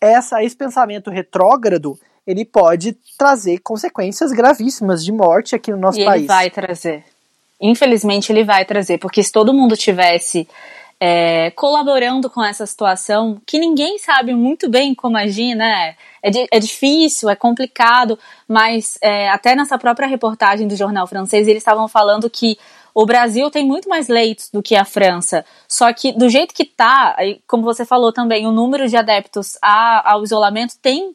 Essa, 0.00 0.42
esse 0.42 0.56
pensamento 0.56 1.10
retrógrado 1.10 1.98
ele 2.28 2.44
pode 2.44 2.92
trazer 3.16 3.58
consequências 3.60 4.32
gravíssimas 4.32 5.02
de 5.02 5.10
morte 5.10 5.54
aqui 5.54 5.70
no 5.70 5.78
nosso 5.78 5.98
e 5.98 6.04
país. 6.04 6.18
Ele 6.20 6.28
vai 6.28 6.50
trazer. 6.50 7.04
Infelizmente, 7.58 8.30
ele 8.30 8.44
vai 8.44 8.66
trazer, 8.66 8.98
porque 8.98 9.22
se 9.22 9.32
todo 9.32 9.54
mundo 9.54 9.74
tivesse 9.74 10.46
é, 11.00 11.50
colaborando 11.52 12.28
com 12.28 12.44
essa 12.44 12.66
situação, 12.66 13.40
que 13.46 13.58
ninguém 13.58 13.98
sabe 13.98 14.34
muito 14.34 14.68
bem 14.68 14.94
como 14.94 15.16
agir, 15.16 15.54
né? 15.54 15.96
É, 16.22 16.56
é 16.56 16.60
difícil, 16.60 17.30
é 17.30 17.34
complicado, 17.34 18.18
mas 18.46 18.98
é, 19.00 19.30
até 19.30 19.54
nessa 19.54 19.78
própria 19.78 20.06
reportagem 20.06 20.68
do 20.68 20.76
jornal 20.76 21.06
francês, 21.06 21.48
eles 21.48 21.62
estavam 21.62 21.88
falando 21.88 22.28
que 22.28 22.58
o 23.00 23.06
Brasil 23.06 23.48
tem 23.48 23.64
muito 23.64 23.88
mais 23.88 24.08
leitos 24.08 24.50
do 24.50 24.60
que 24.60 24.74
a 24.74 24.84
França. 24.84 25.44
Só 25.68 25.92
que 25.92 26.10
do 26.10 26.28
jeito 26.28 26.52
que 26.52 26.64
tá, 26.64 27.16
como 27.46 27.62
você 27.62 27.84
falou 27.84 28.12
também, 28.12 28.44
o 28.44 28.50
número 28.50 28.88
de 28.88 28.96
adeptos 28.96 29.56
ao 29.62 30.24
isolamento 30.24 30.74
tem 30.82 31.14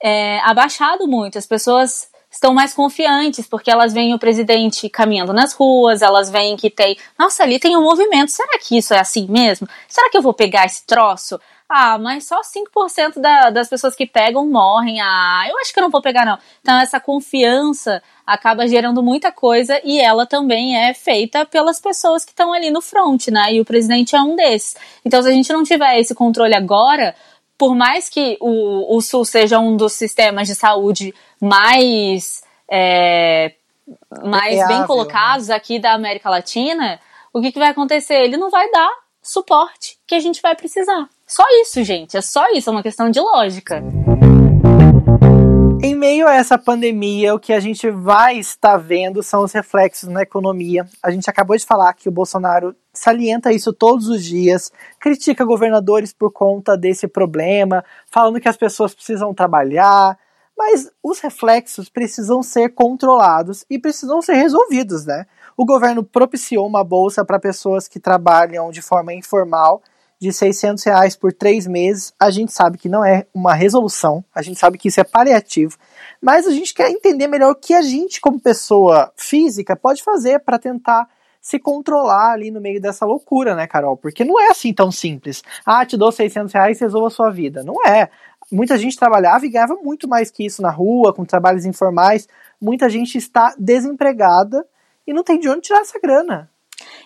é, 0.00 0.38
abaixado 0.42 1.08
muito. 1.08 1.36
As 1.36 1.44
pessoas 1.44 2.08
estão 2.30 2.54
mais 2.54 2.72
confiantes, 2.72 3.48
porque 3.48 3.68
elas 3.68 3.92
veem 3.92 4.14
o 4.14 4.18
presidente 4.18 4.88
caminhando 4.88 5.32
nas 5.32 5.54
ruas, 5.54 6.02
elas 6.02 6.30
veem 6.30 6.56
que 6.56 6.70
tem. 6.70 6.96
Nossa, 7.18 7.42
ali 7.42 7.58
tem 7.58 7.76
um 7.76 7.82
movimento. 7.82 8.30
Será 8.30 8.56
que 8.60 8.78
isso 8.78 8.94
é 8.94 9.00
assim 9.00 9.26
mesmo? 9.28 9.66
Será 9.88 10.08
que 10.10 10.16
eu 10.16 10.22
vou 10.22 10.34
pegar 10.34 10.66
esse 10.66 10.86
troço? 10.86 11.40
Ah, 11.76 11.98
mas 11.98 12.22
só 12.22 12.40
5% 12.40 13.18
da, 13.18 13.50
das 13.50 13.68
pessoas 13.68 13.96
que 13.96 14.06
pegam 14.06 14.46
morrem. 14.46 15.00
Ah, 15.00 15.44
eu 15.48 15.58
acho 15.58 15.72
que 15.72 15.80
eu 15.80 15.82
não 15.82 15.90
vou 15.90 16.00
pegar, 16.00 16.24
não. 16.24 16.38
Então, 16.60 16.78
essa 16.78 17.00
confiança 17.00 18.00
acaba 18.24 18.68
gerando 18.68 19.02
muita 19.02 19.32
coisa 19.32 19.80
e 19.82 20.00
ela 20.00 20.24
também 20.24 20.76
é 20.76 20.94
feita 20.94 21.44
pelas 21.44 21.80
pessoas 21.80 22.24
que 22.24 22.30
estão 22.30 22.52
ali 22.52 22.70
no 22.70 22.80
front, 22.80 23.26
né? 23.26 23.54
E 23.54 23.60
o 23.60 23.64
presidente 23.64 24.14
é 24.14 24.20
um 24.20 24.36
desses. 24.36 24.76
Então, 25.04 25.20
se 25.20 25.28
a 25.28 25.32
gente 25.32 25.52
não 25.52 25.64
tiver 25.64 25.98
esse 25.98 26.14
controle 26.14 26.54
agora, 26.54 27.12
por 27.58 27.74
mais 27.74 28.08
que 28.08 28.38
o, 28.40 28.96
o 28.96 29.00
SUS 29.00 29.30
seja 29.30 29.58
um 29.58 29.76
dos 29.76 29.94
sistemas 29.94 30.46
de 30.46 30.54
saúde 30.54 31.12
mais, 31.40 32.44
é, 32.70 33.52
mais 34.22 34.64
bem 34.68 34.78
né? 34.78 34.86
colocados 34.86 35.48
né? 35.48 35.56
aqui 35.56 35.80
da 35.80 35.92
América 35.92 36.30
Latina, 36.30 37.00
o 37.32 37.40
que, 37.40 37.50
que 37.50 37.58
vai 37.58 37.70
acontecer? 37.70 38.14
Ele 38.14 38.36
não 38.36 38.48
vai 38.48 38.70
dar 38.70 38.92
suporte 39.20 39.98
que 40.06 40.14
a 40.14 40.20
gente 40.20 40.40
vai 40.40 40.54
precisar. 40.54 41.08
Só 41.26 41.42
isso, 41.62 41.82
gente. 41.82 42.16
É 42.16 42.20
só 42.20 42.50
isso. 42.50 42.70
É 42.70 42.72
uma 42.72 42.82
questão 42.82 43.10
de 43.10 43.20
lógica. 43.20 43.82
Em 45.82 45.94
meio 45.94 46.26
a 46.26 46.34
essa 46.34 46.56
pandemia, 46.56 47.34
o 47.34 47.38
que 47.38 47.52
a 47.52 47.60
gente 47.60 47.90
vai 47.90 48.38
estar 48.38 48.76
vendo 48.78 49.22
são 49.22 49.42
os 49.42 49.52
reflexos 49.52 50.08
na 50.08 50.22
economia. 50.22 50.86
A 51.02 51.10
gente 51.10 51.28
acabou 51.28 51.56
de 51.56 51.64
falar 51.64 51.92
que 51.92 52.08
o 52.08 52.12
Bolsonaro 52.12 52.74
salienta 52.92 53.52
isso 53.52 53.72
todos 53.72 54.08
os 54.08 54.24
dias, 54.24 54.72
critica 54.98 55.44
governadores 55.44 56.12
por 56.12 56.32
conta 56.32 56.76
desse 56.76 57.06
problema, 57.06 57.84
falando 58.10 58.40
que 58.40 58.48
as 58.48 58.56
pessoas 58.56 58.94
precisam 58.94 59.34
trabalhar, 59.34 60.18
mas 60.56 60.90
os 61.02 61.20
reflexos 61.20 61.90
precisam 61.90 62.42
ser 62.42 62.70
controlados 62.70 63.64
e 63.68 63.78
precisam 63.78 64.22
ser 64.22 64.34
resolvidos, 64.34 65.04
né? 65.04 65.26
O 65.56 65.66
governo 65.66 66.02
propiciou 66.02 66.66
uma 66.66 66.82
bolsa 66.82 67.24
para 67.24 67.38
pessoas 67.38 67.86
que 67.86 68.00
trabalham 68.00 68.70
de 68.70 68.80
forma 68.80 69.12
informal 69.12 69.82
de 70.20 70.32
600 70.32 70.82
reais 70.84 71.16
por 71.16 71.32
três 71.32 71.66
meses. 71.66 72.12
A 72.18 72.30
gente 72.30 72.52
sabe 72.52 72.78
que 72.78 72.88
não 72.88 73.04
é 73.04 73.26
uma 73.34 73.54
resolução, 73.54 74.24
a 74.34 74.42
gente 74.42 74.58
sabe 74.58 74.78
que 74.78 74.88
isso 74.88 75.00
é 75.00 75.04
paliativo, 75.04 75.76
mas 76.20 76.46
a 76.46 76.50
gente 76.50 76.72
quer 76.72 76.90
entender 76.90 77.26
melhor 77.26 77.52
o 77.52 77.56
que 77.56 77.74
a 77.74 77.82
gente, 77.82 78.20
como 78.20 78.40
pessoa 78.40 79.12
física, 79.16 79.76
pode 79.76 80.02
fazer 80.02 80.40
para 80.40 80.58
tentar 80.58 81.08
se 81.40 81.58
controlar 81.58 82.32
ali 82.32 82.50
no 82.50 82.60
meio 82.60 82.80
dessa 82.80 83.04
loucura, 83.04 83.54
né, 83.54 83.66
Carol? 83.66 83.98
Porque 83.98 84.24
não 84.24 84.40
é 84.40 84.48
assim 84.48 84.72
tão 84.72 84.90
simples. 84.90 85.42
Ah, 85.64 85.84
te 85.84 85.94
dou 85.94 86.10
600 86.10 86.50
reais 86.52 86.80
e 86.80 86.84
resolva 86.84 87.08
a 87.08 87.10
sua 87.10 87.30
vida. 87.30 87.62
Não 87.62 87.74
é. 87.86 88.08
Muita 88.50 88.78
gente 88.78 88.96
trabalhava 88.96 89.44
e 89.44 89.50
ganhava 89.50 89.74
muito 89.74 90.08
mais 90.08 90.30
que 90.30 90.46
isso 90.46 90.62
na 90.62 90.70
rua, 90.70 91.12
com 91.12 91.22
trabalhos 91.22 91.66
informais. 91.66 92.26
Muita 92.58 92.88
gente 92.88 93.18
está 93.18 93.54
desempregada 93.58 94.66
e 95.06 95.12
não 95.12 95.22
tem 95.22 95.38
de 95.38 95.46
onde 95.46 95.60
tirar 95.60 95.80
essa 95.80 96.00
grana 96.00 96.50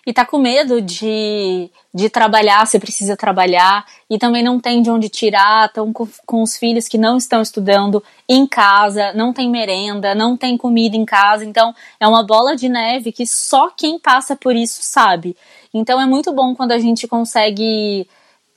e 0.08 0.12
tá 0.14 0.24
com 0.24 0.38
medo 0.38 0.80
de, 0.80 1.70
de 1.92 2.08
trabalhar, 2.08 2.66
se 2.66 2.78
precisa 2.78 3.14
trabalhar, 3.14 3.84
e 4.08 4.16
também 4.16 4.42
não 4.42 4.58
tem 4.58 4.80
de 4.80 4.90
onde 4.90 5.10
tirar, 5.10 5.66
estão 5.66 5.92
com, 5.92 6.08
com 6.24 6.42
os 6.42 6.56
filhos 6.56 6.88
que 6.88 6.96
não 6.96 7.18
estão 7.18 7.42
estudando 7.42 8.02
em 8.26 8.46
casa, 8.46 9.12
não 9.12 9.34
tem 9.34 9.50
merenda, 9.50 10.14
não 10.14 10.34
tem 10.34 10.56
comida 10.56 10.96
em 10.96 11.04
casa, 11.04 11.44
então 11.44 11.74
é 12.00 12.08
uma 12.08 12.24
bola 12.24 12.56
de 12.56 12.70
neve 12.70 13.12
que 13.12 13.26
só 13.26 13.68
quem 13.68 13.98
passa 13.98 14.34
por 14.34 14.56
isso 14.56 14.78
sabe. 14.80 15.36
Então 15.74 16.00
é 16.00 16.06
muito 16.06 16.32
bom 16.32 16.54
quando 16.54 16.72
a 16.72 16.78
gente 16.78 17.06
consegue 17.06 18.08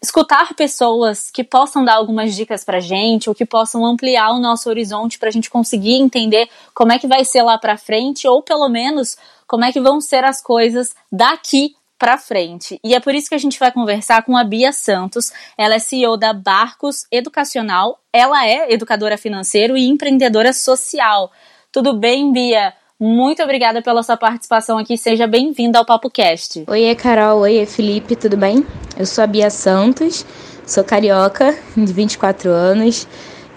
escutar 0.01 0.53
pessoas 0.55 1.29
que 1.29 1.43
possam 1.43 1.83
dar 1.83 1.95
algumas 1.95 2.33
dicas 2.33 2.63
pra 2.63 2.79
gente 2.79 3.27
ou 3.27 3.35
que 3.35 3.45
possam 3.45 3.85
ampliar 3.85 4.31
o 4.31 4.39
nosso 4.39 4.69
horizonte 4.69 5.19
pra 5.19 5.29
gente 5.29 5.49
conseguir 5.49 5.95
entender 5.95 6.47
como 6.73 6.93
é 6.93 6.97
que 6.97 7.07
vai 7.07 7.25
ser 7.25 7.43
lá 7.43 7.57
pra 7.57 7.77
frente 7.77 8.25
ou 8.25 8.41
pelo 8.41 8.69
menos 8.69 9.17
como 9.51 9.65
é 9.65 9.71
que 9.73 9.81
vão 9.81 9.99
ser 9.99 10.23
as 10.23 10.41
coisas 10.41 10.95
daqui 11.11 11.75
para 11.99 12.17
frente. 12.17 12.79
E 12.81 12.95
é 12.95 13.01
por 13.01 13.13
isso 13.13 13.27
que 13.27 13.35
a 13.35 13.37
gente 13.37 13.59
vai 13.59 13.69
conversar 13.69 14.23
com 14.23 14.37
a 14.37 14.45
Bia 14.45 14.71
Santos. 14.71 15.33
Ela 15.57 15.75
é 15.75 15.79
CEO 15.79 16.15
da 16.15 16.31
Barcos 16.31 17.05
Educacional. 17.11 17.99
Ela 18.13 18.47
é 18.47 18.71
educadora 18.71 19.17
financeira 19.17 19.77
e 19.77 19.85
empreendedora 19.89 20.53
social. 20.53 21.29
Tudo 21.69 21.93
bem, 21.93 22.31
Bia? 22.31 22.73
muito 22.97 23.41
obrigada 23.41 23.81
pela 23.81 24.03
sua 24.03 24.15
participação 24.15 24.77
aqui. 24.77 24.95
Seja 24.95 25.27
bem-vinda 25.27 25.79
ao 25.79 25.85
Papo 25.85 26.09
Cast. 26.09 26.63
Oi, 26.67 26.95
Carol. 26.95 27.39
Oi, 27.39 27.65
Felipe. 27.65 28.15
Tudo 28.15 28.37
bem? 28.37 28.65
Eu 28.97 29.05
sou 29.05 29.23
a 29.23 29.27
Bia 29.27 29.49
Santos, 29.49 30.25
sou 30.65 30.83
carioca, 30.83 31.57
de 31.75 31.91
24 31.91 32.49
anos. 32.51 33.07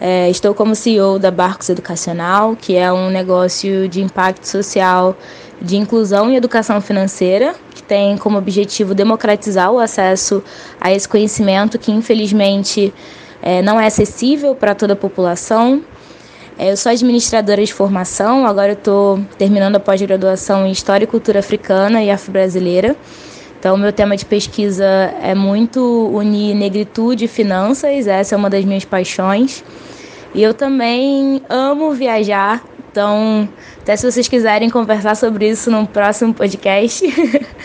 É, 0.01 0.29
estou 0.29 0.55
como 0.55 0.75
CEO 0.75 1.19
da 1.19 1.31
Barcos 1.31 1.69
Educacional, 1.69 2.57
que 2.57 2.77
é 2.77 2.93
um 2.93 3.11
negócio 3.11 3.89
de 3.89 4.03
impacto 4.03 4.45
social, 4.45 5.17
de 5.65 5.77
inclusão 5.77 6.31
e 6.31 6.37
educação 6.37 6.81
financeira, 6.81 7.55
que 7.75 7.83
tem 7.83 8.17
como 8.17 8.39
objetivo 8.39 8.95
democratizar 8.95 9.73
o 9.73 9.79
acesso 9.79 10.43
a 10.81 10.93
esse 10.93 11.09
conhecimento 11.09 11.79
que, 11.79 11.91
infelizmente, 11.91 12.93
é, 13.43 13.63
não 13.63 13.81
é 13.81 13.87
acessível 13.87 14.55
para 14.55 14.75
toda 14.75 14.93
a 14.93 14.97
população. 14.97 15.83
É, 16.57 16.71
eu 16.71 16.77
sou 16.77 16.93
administradora 16.93 17.65
de 17.65 17.73
formação, 17.73 18.47
agora 18.47 18.73
estou 18.73 19.21
terminando 19.37 19.77
a 19.77 19.81
pós-graduação 19.81 20.67
em 20.67 20.71
História 20.71 21.05
e 21.05 21.07
Cultura 21.07 21.41
Africana 21.41 22.03
e 22.03 22.11
Afro-Brasileira. 22.11 22.95
Então, 23.59 23.77
meu 23.77 23.93
tema 23.93 24.17
de 24.17 24.27
pesquisa 24.27 24.85
é 25.23 25.35
muito 25.35 25.81
unir 26.13 26.55
negritude 26.55 27.25
e 27.25 27.29
finanças, 27.29 28.07
essa 28.07 28.35
é 28.35 28.39
uma 28.39 28.51
das 28.51 28.65
minhas 28.65 28.85
paixões. 28.85 29.65
E 30.35 30.43
eu 30.43 30.53
também 30.53 31.41
amo 31.49 31.93
viajar, 31.93 32.63
então, 32.95 33.49
até 33.83 33.97
se 33.97 34.09
vocês 34.09 34.29
quiserem 34.29 34.71
conversar 34.71 35.17
sobre 35.17 35.49
isso 35.49 35.69
no 35.69 35.85
próximo 35.85 36.33
podcast, 36.33 37.05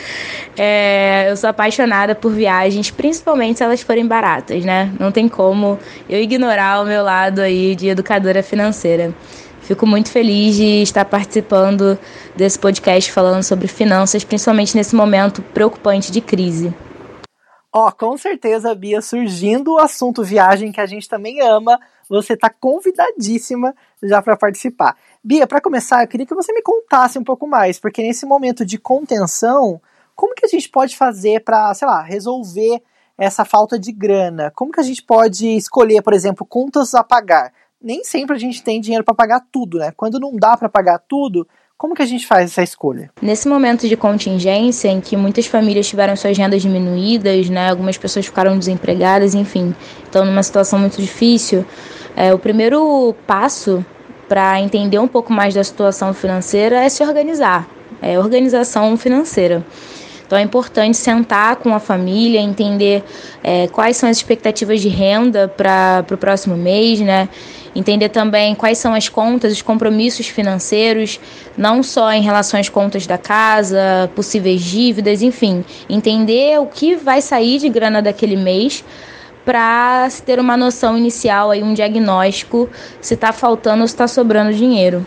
é, 0.58 1.28
eu 1.30 1.38
sou 1.38 1.52
apaixonada 1.52 2.16
por 2.16 2.32
viagens, 2.32 2.90
principalmente 2.90 3.60
se 3.60 3.64
elas 3.64 3.80
forem 3.80 4.08
baratas, 4.08 4.66
né? 4.66 4.92
Não 5.00 5.12
tem 5.12 5.30
como 5.30 5.78
eu 6.10 6.20
ignorar 6.20 6.82
o 6.82 6.86
meu 6.86 7.04
lado 7.04 7.42
aí 7.42 7.76
de 7.76 7.90
educadora 7.90 8.42
financeira. 8.42 9.14
Fico 9.62 9.86
muito 9.86 10.10
feliz 10.10 10.56
de 10.56 10.82
estar 10.82 11.06
participando 11.06 11.96
desse 12.36 12.58
podcast 12.58 13.12
falando 13.12 13.44
sobre 13.44 13.68
finanças, 13.68 14.24
principalmente 14.24 14.76
nesse 14.76 14.96
momento 14.96 15.44
preocupante 15.44 16.12
de 16.12 16.22
crise. 16.22 16.74
Ó, 17.72 17.88
oh, 17.88 17.92
com 17.92 18.18
certeza, 18.18 18.74
Bia, 18.74 19.00
surgindo 19.00 19.74
o 19.74 19.78
assunto 19.78 20.24
viagem 20.24 20.72
que 20.72 20.82
a 20.82 20.88
gente 20.88 21.08
também 21.08 21.40
ama, 21.40 21.80
você 22.10 22.34
está 22.34 22.50
convidadíssima 22.50 23.76
já 24.02 24.22
para 24.22 24.36
participar. 24.36 24.98
Bia, 25.24 25.46
para 25.46 25.62
começar, 25.62 26.04
eu 26.04 26.08
queria 26.08 26.26
que 26.26 26.36
você 26.36 26.54
me 26.54 26.62
contasse 26.62 27.20
um 27.20 27.24
pouco 27.24 27.48
mais, 27.48 27.80
porque 27.80 28.02
nesse 28.02 28.26
momento 28.26 28.66
de 28.66 28.78
contenção, 28.78 29.82
como 30.16 30.34
que 30.34 30.46
a 30.46 30.50
gente 30.50 30.70
pode 30.70 30.96
fazer 30.96 31.44
para, 31.44 31.74
sei 31.74 31.88
lá, 31.88 32.02
resolver 32.02 32.82
essa 33.18 33.44
falta 33.44 33.78
de 33.78 33.92
grana? 33.92 34.52
Como 34.56 34.72
que 34.72 34.80
a 34.80 34.84
gente 34.84 35.04
pode 35.04 35.48
escolher, 35.48 36.02
por 36.02 36.14
exemplo, 36.14 36.46
contas 36.46 36.96
a 36.96 37.04
pagar? 37.04 37.52
nem 37.82 38.04
sempre 38.04 38.36
a 38.36 38.40
gente 38.40 38.62
tem 38.62 38.82
dinheiro 38.82 39.04
para 39.04 39.16
pagar 39.16 39.42
tudo, 39.52 39.78
né? 39.78 39.92
Quando 39.96 40.20
não 40.20 40.36
dá 40.36 40.58
para 40.58 40.68
pagar 40.68 41.00
tudo, 41.00 41.48
como 41.78 41.96
que 41.96 42.02
a 42.02 42.06
gente 42.06 42.28
faz 42.28 42.52
essa 42.52 42.62
escolha? 42.62 43.10
Nesse 43.22 43.48
momento 43.48 43.88
de 43.88 43.96
contingência, 43.96 44.90
em 44.90 45.00
que 45.00 45.16
muitas 45.16 45.46
famílias 45.46 45.88
tiveram 45.88 46.16
suas 46.16 46.38
rendas 46.38 46.62
diminuídas, 46.62 47.50
né, 47.50 47.70
algumas 47.70 47.98
pessoas 47.98 48.26
ficaram 48.26 48.60
desempregadas, 48.60 49.34
enfim, 49.34 49.74
estão 50.04 50.26
numa 50.26 50.44
situação 50.44 50.78
muito 50.78 51.02
difícil, 51.02 51.66
é, 52.18 52.34
o 52.34 52.40
primeiro 52.40 53.16
passo 53.26 53.86
para 54.30 54.62
entender 54.62 55.00
um 55.00 55.08
pouco 55.08 55.34
mais 55.34 55.56
da 55.56 55.64
situação 55.64 56.14
financeira 56.14 56.78
é 56.78 56.88
se 56.88 57.04
organizar, 57.04 57.68
é 58.02 58.18
organização 58.18 58.96
financeira. 58.96 59.66
Então 60.26 60.38
é 60.38 60.44
importante 60.44 60.96
sentar 60.96 61.56
com 61.56 61.74
a 61.74 61.80
família, 61.80 62.40
entender 62.40 63.04
é, 63.44 63.68
quais 63.68 63.98
são 63.98 64.08
as 64.08 64.18
expectativas 64.18 64.80
de 64.80 64.88
renda 64.88 65.48
para 65.48 66.06
o 66.12 66.18
próximo 66.18 66.56
mês, 66.56 67.00
né? 67.00 67.28
entender 67.76 68.10
também 68.10 68.54
quais 68.54 68.78
são 68.78 68.94
as 68.94 69.10
contas, 69.10 69.54
os 69.54 69.64
compromissos 69.64 70.28
financeiros, 70.28 71.20
não 71.58 71.82
só 71.82 72.12
em 72.12 72.22
relação 72.22 72.60
às 72.60 72.70
contas 72.70 73.08
da 73.08 73.18
casa, 73.18 74.10
possíveis 74.16 74.62
dívidas, 74.62 75.24
enfim, 75.24 75.66
entender 75.90 76.60
o 76.60 76.68
que 76.68 76.96
vai 76.96 77.22
sair 77.22 77.58
de 77.58 77.70
grana 77.70 78.02
daquele 78.02 78.36
mês 78.36 78.84
para 79.50 80.08
se 80.12 80.22
ter 80.22 80.40
uma 80.40 80.56
noção 80.56 80.96
inicial 80.96 81.50
aí 81.50 81.64
um 81.64 81.74
diagnóstico 81.74 82.70
se 83.02 83.16
está 83.16 83.34
faltando 83.34 83.82
ou 83.82 83.88
se 83.88 83.96
está 83.96 84.08
sobrando 84.08 84.54
dinheiro. 84.54 85.04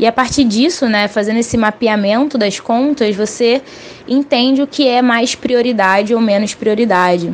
E 0.00 0.04
a 0.04 0.10
partir 0.10 0.42
disso, 0.42 0.88
né, 0.88 1.06
fazendo 1.06 1.38
esse 1.38 1.56
mapeamento 1.56 2.36
das 2.36 2.58
contas, 2.58 3.14
você 3.14 3.62
entende 4.08 4.60
o 4.60 4.66
que 4.66 4.88
é 4.88 5.00
mais 5.00 5.36
prioridade 5.36 6.12
ou 6.12 6.20
menos 6.20 6.54
prioridade. 6.54 7.32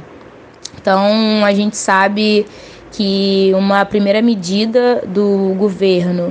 Então, 0.78 1.42
a 1.46 1.54
gente 1.54 1.78
sabe 1.78 2.44
que 2.92 3.52
uma 3.54 3.86
primeira 3.86 4.20
medida 4.20 5.02
do 5.06 5.54
governo 5.56 6.30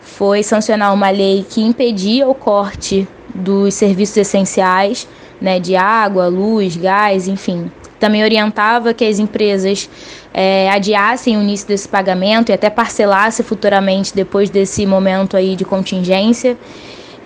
foi 0.00 0.42
sancionar 0.42 0.92
uma 0.92 1.10
lei 1.10 1.46
que 1.48 1.62
impedia 1.62 2.26
o 2.26 2.34
corte 2.34 3.06
dos 3.32 3.74
serviços 3.74 4.16
essenciais, 4.16 5.06
né, 5.40 5.58
de 5.60 5.76
água, 5.76 6.26
luz, 6.26 6.76
gás, 6.76 7.28
enfim. 7.28 7.70
Também 7.98 8.22
orientava 8.22 8.94
que 8.94 9.04
as 9.04 9.18
empresas 9.18 9.88
é, 10.32 10.70
adiassem 10.70 11.36
o 11.36 11.42
início 11.42 11.66
desse 11.66 11.88
pagamento 11.88 12.50
e 12.50 12.52
até 12.52 12.70
parcelasse 12.70 13.42
futuramente 13.42 14.14
depois 14.14 14.50
desse 14.50 14.86
momento 14.86 15.36
aí 15.36 15.56
de 15.56 15.64
contingência. 15.64 16.56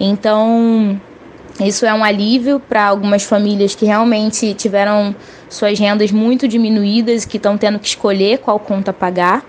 Então, 0.01 0.99
isso 1.61 1.85
é 1.85 1.93
um 1.93 2.03
alívio 2.03 2.59
para 2.59 2.87
algumas 2.87 3.23
famílias 3.23 3.75
que 3.75 3.85
realmente 3.85 4.55
tiveram 4.55 5.15
suas 5.49 5.79
rendas 5.79 6.11
muito 6.11 6.49
diminuídas, 6.49 7.25
que 7.25 7.37
estão 7.37 7.59
tendo 7.59 7.79
que 7.79 7.87
escolher 7.87 8.39
qual 8.39 8.59
conta 8.59 8.93
pagar. 8.93 9.45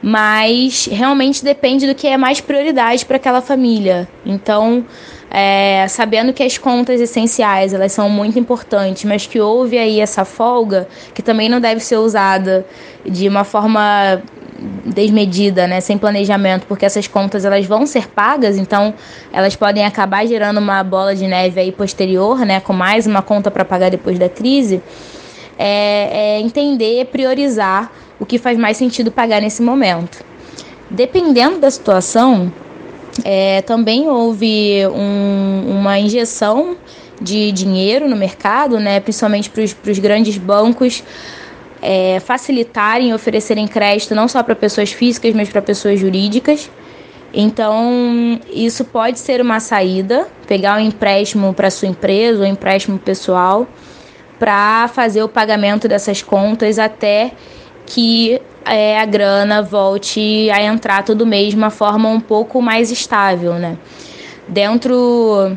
Mas 0.00 0.86
realmente 0.86 1.44
depende 1.44 1.84
do 1.84 1.94
que 1.94 2.06
é 2.06 2.16
mais 2.16 2.40
prioridade 2.40 3.04
para 3.04 3.16
aquela 3.16 3.40
família. 3.40 4.08
Então, 4.24 4.86
é, 5.30 5.86
sabendo 5.88 6.32
que 6.32 6.42
as 6.42 6.56
contas 6.56 7.00
essenciais 7.00 7.74
elas 7.74 7.92
são 7.92 8.08
muito 8.08 8.38
importantes, 8.38 9.04
mas 9.04 9.26
que 9.26 9.40
houve 9.40 9.78
aí 9.78 10.00
essa 10.00 10.24
folga 10.24 10.88
que 11.14 11.22
também 11.22 11.48
não 11.48 11.60
deve 11.60 11.80
ser 11.80 11.96
usada 11.96 12.66
de 13.04 13.28
uma 13.28 13.44
forma 13.44 14.22
desmedida, 14.84 15.66
né, 15.66 15.80
sem 15.80 15.96
planejamento, 15.96 16.66
porque 16.66 16.84
essas 16.84 17.06
contas 17.06 17.44
elas 17.44 17.64
vão 17.66 17.86
ser 17.86 18.08
pagas, 18.08 18.56
então 18.56 18.92
elas 19.32 19.54
podem 19.54 19.84
acabar 19.84 20.26
gerando 20.26 20.58
uma 20.58 20.82
bola 20.82 21.14
de 21.14 21.26
neve 21.26 21.60
aí 21.60 21.70
posterior, 21.70 22.40
né, 22.40 22.58
com 22.58 22.72
mais 22.72 23.06
uma 23.06 23.22
conta 23.22 23.50
para 23.50 23.64
pagar 23.64 23.90
depois 23.90 24.18
da 24.18 24.28
crise. 24.28 24.82
É, 25.56 26.36
é 26.36 26.40
entender, 26.40 27.06
priorizar 27.06 27.90
o 28.18 28.26
que 28.26 28.38
faz 28.38 28.58
mais 28.58 28.76
sentido 28.76 29.10
pagar 29.10 29.40
nesse 29.40 29.62
momento. 29.62 30.24
Dependendo 30.90 31.58
da 31.58 31.70
situação, 31.70 32.52
é, 33.24 33.62
também 33.62 34.08
houve 34.08 34.86
um, 34.86 35.78
uma 35.78 35.98
injeção 35.98 36.76
de 37.20 37.50
dinheiro 37.52 38.08
no 38.08 38.16
mercado, 38.16 38.78
né, 38.78 39.00
principalmente 39.00 39.50
para 39.50 39.90
os 39.90 39.98
grandes 39.98 40.38
bancos 40.38 41.02
é, 41.82 42.20
facilitarem 42.20 43.10
e 43.10 43.14
oferecerem 43.14 43.66
crédito 43.66 44.14
não 44.14 44.28
só 44.28 44.42
para 44.42 44.54
pessoas 44.54 44.92
físicas, 44.92 45.34
mas 45.34 45.48
para 45.48 45.62
pessoas 45.62 45.98
jurídicas. 45.98 46.70
Então, 47.32 48.40
isso 48.50 48.84
pode 48.84 49.18
ser 49.18 49.40
uma 49.40 49.60
saída, 49.60 50.26
pegar 50.46 50.76
um 50.76 50.80
empréstimo 50.80 51.52
para 51.52 51.70
sua 51.70 51.88
empresa 51.88 52.42
um 52.42 52.46
empréstimo 52.46 52.98
pessoal 52.98 53.66
para 54.38 54.88
fazer 54.88 55.22
o 55.22 55.28
pagamento 55.28 55.88
dessas 55.88 56.22
contas 56.22 56.78
até 56.78 57.32
que 57.88 58.40
é, 58.66 59.00
a 59.00 59.06
grana 59.06 59.62
volte 59.62 60.50
a 60.50 60.62
entrar 60.62 61.02
todo 61.02 61.26
mês 61.26 61.50
de 61.50 61.56
uma 61.56 61.70
forma 61.70 62.08
um 62.08 62.20
pouco 62.20 62.60
mais 62.60 62.90
estável, 62.90 63.54
né? 63.54 63.78
Dentro 64.46 65.56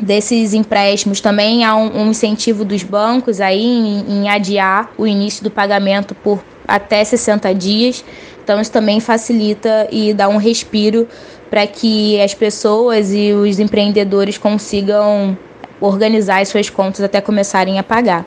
desses 0.00 0.54
empréstimos 0.54 1.20
também 1.20 1.64
há 1.64 1.74
um, 1.74 2.02
um 2.02 2.10
incentivo 2.10 2.64
dos 2.64 2.82
bancos 2.82 3.40
aí 3.40 3.62
em, 3.62 4.04
em, 4.08 4.28
adiar 4.28 4.90
o 4.96 5.06
início 5.06 5.42
do 5.42 5.50
pagamento 5.50 6.14
por 6.14 6.42
até 6.68 7.02
60 7.02 7.52
dias. 7.54 8.04
Então 8.44 8.60
isso 8.60 8.70
também 8.70 9.00
facilita 9.00 9.88
e 9.90 10.14
dá 10.14 10.28
um 10.28 10.36
respiro 10.36 11.08
para 11.50 11.66
que 11.66 12.20
as 12.20 12.34
pessoas 12.34 13.12
e 13.12 13.32
os 13.32 13.58
empreendedores 13.58 14.38
consigam 14.38 15.36
organizar 15.80 16.42
as 16.42 16.48
suas 16.48 16.70
contas 16.70 17.00
até 17.00 17.20
começarem 17.20 17.78
a 17.78 17.82
pagar. 17.82 18.24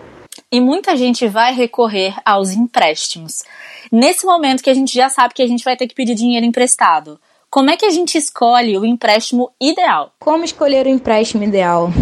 E 0.52 0.60
muita 0.60 0.98
gente 0.98 1.28
vai 1.28 1.54
recorrer 1.54 2.16
aos 2.26 2.50
empréstimos. 2.50 3.44
Nesse 3.92 4.26
momento 4.26 4.64
que 4.64 4.70
a 4.72 4.74
gente 4.74 4.92
já 4.96 5.08
sabe 5.08 5.36
que 5.36 5.44
a 5.44 5.48
gente 5.48 5.64
vai 5.64 5.78
ter 5.78 5.86
que 5.86 5.94
pedir 5.94 6.16
dinheiro 6.16 6.44
emprestado, 6.44 7.20
como 7.52 7.70
é 7.70 7.78
que 7.78 7.86
a 7.86 7.92
gente 7.92 8.18
escolhe 8.18 8.76
o 8.76 8.84
empréstimo 8.84 9.52
ideal? 9.62 10.12
Como 10.20 10.44
escolher 10.44 10.88
o 10.88 10.90
empréstimo 10.90 11.44
ideal? 11.44 11.94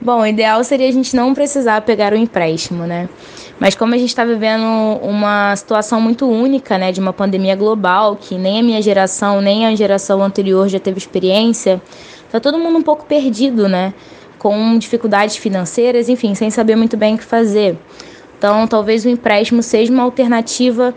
Bom, 0.00 0.22
o 0.22 0.26
ideal 0.26 0.64
seria 0.64 0.88
a 0.88 0.92
gente 0.92 1.14
não 1.14 1.32
precisar 1.32 1.80
pegar 1.82 2.12
o 2.12 2.16
empréstimo, 2.16 2.84
né? 2.84 3.08
Mas 3.60 3.76
como 3.76 3.94
a 3.94 3.98
gente 3.98 4.08
está 4.08 4.24
vivendo 4.24 4.64
uma 5.00 5.54
situação 5.54 6.00
muito 6.00 6.28
única, 6.28 6.78
né, 6.78 6.90
de 6.90 6.98
uma 6.98 7.12
pandemia 7.12 7.54
global, 7.54 8.16
que 8.16 8.36
nem 8.36 8.58
a 8.58 8.62
minha 8.62 8.82
geração, 8.82 9.40
nem 9.40 9.66
a 9.66 9.74
geração 9.76 10.20
anterior 10.20 10.68
já 10.68 10.80
teve 10.80 10.98
experiência, 10.98 11.80
tá 12.28 12.40
todo 12.40 12.58
mundo 12.58 12.78
um 12.78 12.82
pouco 12.82 13.06
perdido, 13.06 13.68
né? 13.68 13.94
Com 14.38 14.78
dificuldades 14.78 15.36
financeiras, 15.36 16.08
enfim, 16.08 16.34
sem 16.34 16.50
saber 16.50 16.76
muito 16.76 16.96
bem 16.96 17.14
o 17.14 17.18
que 17.18 17.24
fazer. 17.24 17.76
Então, 18.36 18.66
talvez 18.66 19.04
o 19.04 19.08
empréstimo 19.08 19.62
seja 19.62 19.92
uma 19.92 20.04
alternativa 20.04 20.94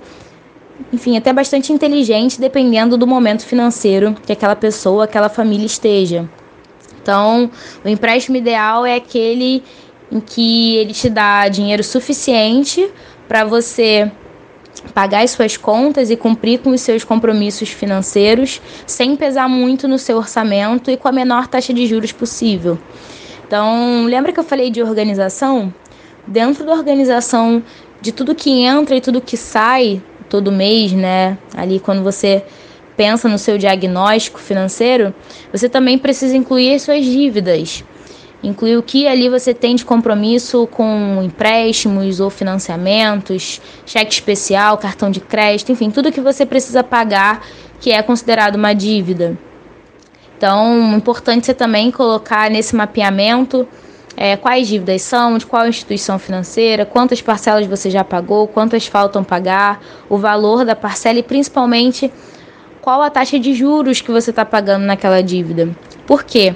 enfim, 0.91 1.17
até 1.17 1.31
bastante 1.31 1.71
inteligente, 1.71 2.39
dependendo 2.39 2.97
do 2.97 3.05
momento 3.05 3.45
financeiro 3.45 4.15
que 4.25 4.31
aquela 4.31 4.55
pessoa, 4.55 5.03
aquela 5.03 5.29
família 5.29 5.65
esteja. 5.65 6.27
Então, 7.01 7.51
o 7.83 7.87
empréstimo 7.87 8.37
ideal 8.37 8.85
é 8.85 8.95
aquele 8.95 9.63
em 10.11 10.19
que 10.19 10.75
ele 10.75 10.93
te 10.93 11.09
dá 11.09 11.47
dinheiro 11.47 11.83
suficiente 11.83 12.89
para 13.27 13.45
você 13.45 14.11
pagar 14.93 15.23
as 15.23 15.31
suas 15.31 15.57
contas 15.57 16.09
e 16.09 16.17
cumprir 16.17 16.59
com 16.59 16.71
os 16.71 16.81
seus 16.81 17.03
compromissos 17.03 17.69
financeiros 17.69 18.61
sem 18.85 19.15
pesar 19.15 19.47
muito 19.47 19.87
no 19.87 19.97
seu 19.97 20.17
orçamento 20.17 20.91
e 20.91 20.97
com 20.97 21.07
a 21.07 21.11
menor 21.11 21.47
taxa 21.47 21.73
de 21.73 21.85
juros 21.85 22.11
possível. 22.11 22.77
Então, 23.51 24.05
lembra 24.05 24.31
que 24.31 24.39
eu 24.39 24.45
falei 24.45 24.69
de 24.71 24.81
organização? 24.81 25.73
Dentro 26.25 26.65
da 26.65 26.71
organização 26.71 27.61
de 27.99 28.13
tudo 28.13 28.33
que 28.33 28.49
entra 28.61 28.95
e 28.95 29.01
tudo 29.01 29.19
que 29.19 29.35
sai 29.35 30.01
todo 30.29 30.53
mês, 30.53 30.93
né? 30.93 31.37
Ali 31.53 31.77
quando 31.77 32.01
você 32.01 32.45
pensa 32.95 33.27
no 33.27 33.37
seu 33.37 33.57
diagnóstico 33.57 34.39
financeiro, 34.39 35.13
você 35.51 35.67
também 35.67 35.97
precisa 35.97 36.37
incluir 36.37 36.75
as 36.75 36.83
suas 36.83 37.03
dívidas. 37.03 37.83
Incluir 38.41 38.77
o 38.77 38.81
que 38.81 39.05
ali 39.05 39.27
você 39.27 39.53
tem 39.53 39.75
de 39.75 39.83
compromisso 39.83 40.65
com 40.67 41.21
empréstimos 41.21 42.21
ou 42.21 42.29
financiamentos, 42.29 43.61
cheque 43.85 44.13
especial, 44.13 44.77
cartão 44.77 45.11
de 45.11 45.19
crédito, 45.19 45.73
enfim, 45.73 45.91
tudo 45.91 46.09
que 46.09 46.21
você 46.21 46.45
precisa 46.45 46.85
pagar 46.85 47.45
que 47.81 47.91
é 47.91 48.01
considerado 48.01 48.55
uma 48.55 48.71
dívida. 48.71 49.37
Então, 50.41 50.97
importante 50.97 51.45
você 51.45 51.53
também 51.53 51.91
colocar 51.91 52.49
nesse 52.49 52.75
mapeamento 52.75 53.67
é, 54.17 54.35
quais 54.35 54.67
dívidas 54.67 55.03
são, 55.03 55.37
de 55.37 55.45
qual 55.45 55.67
instituição 55.67 56.17
financeira, 56.17 56.83
quantas 56.83 57.21
parcelas 57.21 57.67
você 57.67 57.91
já 57.91 58.03
pagou, 58.03 58.47
quantas 58.47 58.87
faltam 58.87 59.23
pagar, 59.23 59.79
o 60.09 60.17
valor 60.17 60.65
da 60.65 60.75
parcela 60.75 61.19
e 61.19 61.21
principalmente 61.21 62.11
qual 62.81 63.03
a 63.03 63.09
taxa 63.11 63.37
de 63.37 63.53
juros 63.53 64.01
que 64.01 64.09
você 64.09 64.31
está 64.31 64.43
pagando 64.43 64.83
naquela 64.83 65.21
dívida. 65.21 65.69
Por 66.07 66.23
quê? 66.23 66.55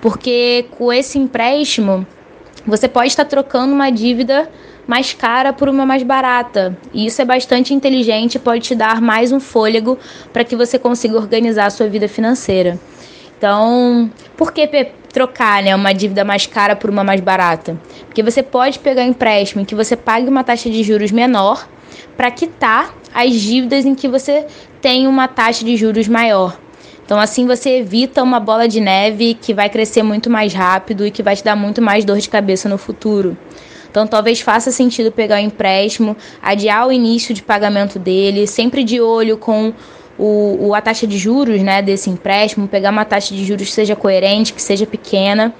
Porque 0.00 0.66
com 0.78 0.92
esse 0.92 1.18
empréstimo, 1.18 2.06
você 2.64 2.86
pode 2.86 3.08
estar 3.08 3.24
trocando 3.24 3.74
uma 3.74 3.90
dívida 3.90 4.48
mais 4.86 5.14
cara 5.14 5.52
por 5.52 5.68
uma 5.68 5.84
mais 5.84 6.04
barata. 6.04 6.78
E 6.94 7.06
isso 7.06 7.20
é 7.20 7.24
bastante 7.24 7.74
inteligente, 7.74 8.38
pode 8.38 8.60
te 8.62 8.76
dar 8.76 9.00
mais 9.00 9.32
um 9.32 9.40
fôlego 9.40 9.98
para 10.32 10.44
que 10.44 10.54
você 10.54 10.78
consiga 10.78 11.16
organizar 11.16 11.66
a 11.66 11.70
sua 11.70 11.88
vida 11.88 12.06
financeira. 12.06 12.78
Então, 13.36 14.10
por 14.36 14.52
que 14.52 14.66
trocar 15.12 15.62
né, 15.62 15.74
uma 15.74 15.92
dívida 15.92 16.24
mais 16.24 16.46
cara 16.46 16.74
por 16.74 16.88
uma 16.88 17.04
mais 17.04 17.20
barata? 17.20 17.78
Porque 18.06 18.22
você 18.22 18.42
pode 18.42 18.78
pegar 18.78 19.02
um 19.02 19.08
empréstimo 19.08 19.62
em 19.62 19.64
que 19.64 19.74
você 19.74 19.94
pague 19.94 20.28
uma 20.28 20.42
taxa 20.42 20.70
de 20.70 20.82
juros 20.82 21.10
menor 21.10 21.68
para 22.16 22.30
quitar 22.30 22.94
as 23.14 23.34
dívidas 23.34 23.84
em 23.84 23.94
que 23.94 24.08
você 24.08 24.46
tem 24.80 25.06
uma 25.06 25.28
taxa 25.28 25.64
de 25.64 25.76
juros 25.76 26.08
maior. 26.08 26.58
Então, 27.04 27.20
assim 27.20 27.46
você 27.46 27.78
evita 27.78 28.22
uma 28.22 28.40
bola 28.40 28.66
de 28.66 28.80
neve 28.80 29.34
que 29.34 29.54
vai 29.54 29.68
crescer 29.68 30.02
muito 30.02 30.28
mais 30.28 30.52
rápido 30.52 31.06
e 31.06 31.10
que 31.10 31.22
vai 31.22 31.36
te 31.36 31.44
dar 31.44 31.54
muito 31.54 31.80
mais 31.80 32.04
dor 32.04 32.18
de 32.18 32.28
cabeça 32.28 32.68
no 32.68 32.76
futuro. 32.76 33.36
Então, 33.88 34.06
talvez 34.06 34.40
faça 34.40 34.70
sentido 34.72 35.12
pegar 35.12 35.36
o 35.36 35.38
empréstimo, 35.38 36.16
adiar 36.42 36.86
o 36.86 36.92
início 36.92 37.32
de 37.32 37.42
pagamento 37.42 37.98
dele, 37.98 38.46
sempre 38.46 38.82
de 38.82 39.00
olho 39.00 39.38
com 39.38 39.72
o, 40.18 40.68
o, 40.68 40.74
a 40.74 40.80
taxa 40.80 41.06
de 41.06 41.18
juros 41.18 41.60
né, 41.62 41.82
desse 41.82 42.10
empréstimo, 42.10 42.68
pegar 42.68 42.90
uma 42.90 43.04
taxa 43.04 43.34
de 43.34 43.44
juros 43.44 43.68
que 43.68 43.74
seja 43.74 43.94
coerente, 43.94 44.52
que 44.52 44.62
seja 44.62 44.86
pequena, 44.86 45.54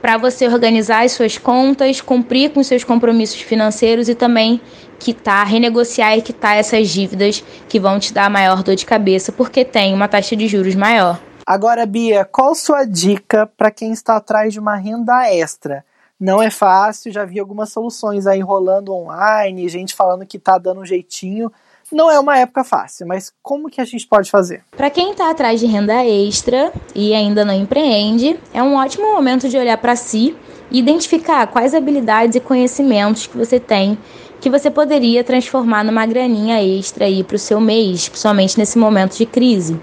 para 0.00 0.16
você 0.16 0.46
organizar 0.46 1.04
as 1.04 1.12
suas 1.12 1.38
contas, 1.38 2.00
cumprir 2.00 2.50
com 2.52 2.62
seus 2.62 2.84
compromissos 2.84 3.40
financeiros 3.40 4.08
e 4.08 4.14
também 4.14 4.60
quitar, 4.98 5.46
renegociar 5.46 6.16
e 6.16 6.22
quitar 6.22 6.56
essas 6.56 6.88
dívidas 6.88 7.42
que 7.68 7.80
vão 7.80 7.98
te 7.98 8.12
dar 8.12 8.30
maior 8.30 8.62
dor 8.62 8.74
de 8.74 8.86
cabeça 8.86 9.32
porque 9.32 9.64
tem 9.64 9.94
uma 9.94 10.08
taxa 10.08 10.36
de 10.36 10.46
juros 10.46 10.74
maior. 10.74 11.20
Agora, 11.46 11.86
Bia, 11.86 12.24
qual 12.24 12.54
sua 12.54 12.84
dica 12.84 13.50
para 13.56 13.70
quem 13.70 13.92
está 13.92 14.16
atrás 14.16 14.52
de 14.52 14.60
uma 14.60 14.76
renda 14.76 15.32
extra? 15.32 15.84
Não 16.20 16.42
é 16.42 16.50
fácil, 16.50 17.12
já 17.12 17.24
vi 17.24 17.38
algumas 17.38 17.70
soluções 17.70 18.26
aí 18.26 18.40
rolando 18.40 18.92
online, 18.92 19.68
gente 19.68 19.94
falando 19.94 20.26
que 20.26 20.38
tá 20.38 20.58
dando 20.58 20.80
um 20.80 20.86
jeitinho. 20.86 21.50
Não 21.90 22.10
é 22.10 22.18
uma 22.18 22.38
época 22.38 22.64
fácil, 22.64 23.06
mas 23.06 23.32
como 23.42 23.70
que 23.70 23.80
a 23.80 23.84
gente 23.84 24.06
pode 24.06 24.30
fazer? 24.30 24.62
Para 24.76 24.90
quem 24.90 25.12
está 25.12 25.30
atrás 25.30 25.58
de 25.58 25.66
renda 25.66 26.04
extra 26.04 26.70
e 26.94 27.14
ainda 27.14 27.44
não 27.44 27.54
empreende, 27.54 28.38
é 28.52 28.62
um 28.62 28.76
ótimo 28.76 29.12
momento 29.12 29.48
de 29.48 29.56
olhar 29.56 29.78
para 29.78 29.96
si 29.96 30.36
e 30.70 30.78
identificar 30.78 31.46
quais 31.46 31.74
habilidades 31.74 32.36
e 32.36 32.40
conhecimentos 32.40 33.26
que 33.26 33.36
você 33.36 33.58
tem 33.58 33.98
que 34.40 34.48
você 34.48 34.70
poderia 34.70 35.24
transformar 35.24 35.84
numa 35.84 36.06
graninha 36.06 36.62
extra 36.62 37.06
aí 37.06 37.24
para 37.24 37.36
o 37.36 37.38
seu 37.38 37.60
mês, 37.60 38.08
principalmente 38.08 38.56
nesse 38.56 38.78
momento 38.78 39.16
de 39.16 39.26
crise. 39.26 39.78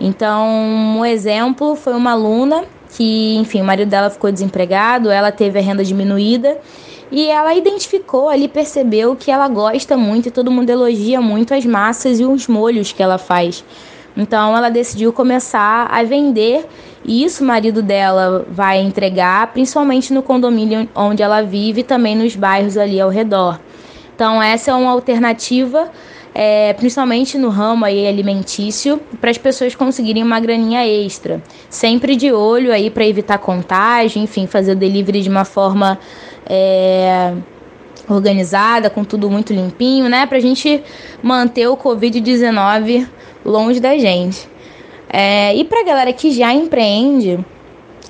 Então, 0.00 0.48
um 0.48 1.04
exemplo 1.04 1.76
foi 1.76 1.92
uma 1.92 2.12
aluna 2.12 2.64
que, 2.96 3.36
enfim, 3.36 3.60
o 3.60 3.64
marido 3.64 3.88
dela 3.88 4.08
ficou 4.08 4.32
desempregado, 4.32 5.10
ela 5.10 5.30
teve 5.30 5.58
a 5.58 5.62
renda 5.62 5.84
diminuída 5.84 6.58
e 7.10 7.28
ela 7.28 7.54
identificou 7.54 8.28
ali, 8.28 8.46
percebeu 8.46 9.16
que 9.16 9.30
ela 9.30 9.48
gosta 9.48 9.96
muito 9.96 10.28
e 10.28 10.30
todo 10.30 10.50
mundo 10.50 10.70
elogia 10.70 11.20
muito 11.20 11.54
as 11.54 11.66
massas 11.66 12.20
e 12.20 12.24
os 12.24 12.46
molhos 12.46 12.92
que 12.92 13.02
ela 13.02 13.18
faz. 13.18 13.64
Então 14.16 14.56
ela 14.56 14.68
decidiu 14.68 15.12
começar 15.12 15.86
a 15.90 16.02
vender 16.02 16.66
e 17.04 17.24
isso 17.24 17.42
o 17.42 17.46
marido 17.46 17.82
dela 17.82 18.46
vai 18.50 18.80
entregar, 18.80 19.52
principalmente 19.52 20.12
no 20.12 20.22
condomínio 20.22 20.88
onde 20.94 21.22
ela 21.22 21.42
vive 21.42 21.80
e 21.80 21.84
também 21.84 22.14
nos 22.14 22.36
bairros 22.36 22.76
ali 22.76 23.00
ao 23.00 23.08
redor. 23.08 23.58
Então, 24.14 24.42
essa 24.42 24.70
é 24.70 24.74
uma 24.74 24.90
alternativa, 24.90 25.90
é, 26.34 26.74
principalmente 26.74 27.38
no 27.38 27.48
ramo 27.48 27.86
aí 27.86 28.06
alimentício, 28.06 29.00
para 29.18 29.30
as 29.30 29.38
pessoas 29.38 29.74
conseguirem 29.74 30.22
uma 30.22 30.38
graninha 30.38 30.86
extra. 30.86 31.42
Sempre 31.70 32.14
de 32.14 32.30
olho 32.30 32.70
aí 32.70 32.90
para 32.90 33.06
evitar 33.06 33.38
contágio, 33.38 34.22
enfim, 34.22 34.46
fazer 34.46 34.72
o 34.72 34.76
delivery 34.76 35.22
de 35.22 35.30
uma 35.30 35.46
forma 35.46 35.98
é, 36.52 37.32
organizada, 38.08 38.90
com 38.90 39.04
tudo 39.04 39.30
muito 39.30 39.52
limpinho, 39.52 40.08
né? 40.08 40.26
Para 40.26 40.38
a 40.38 40.40
gente 40.40 40.82
manter 41.22 41.68
o 41.68 41.76
Covid-19 41.76 43.06
longe 43.44 43.78
da 43.78 43.96
gente. 43.96 44.48
É, 45.08 45.54
e 45.54 45.64
para 45.64 45.80
a 45.80 45.84
galera 45.84 46.12
que 46.12 46.32
já 46.32 46.52
empreende, 46.52 47.38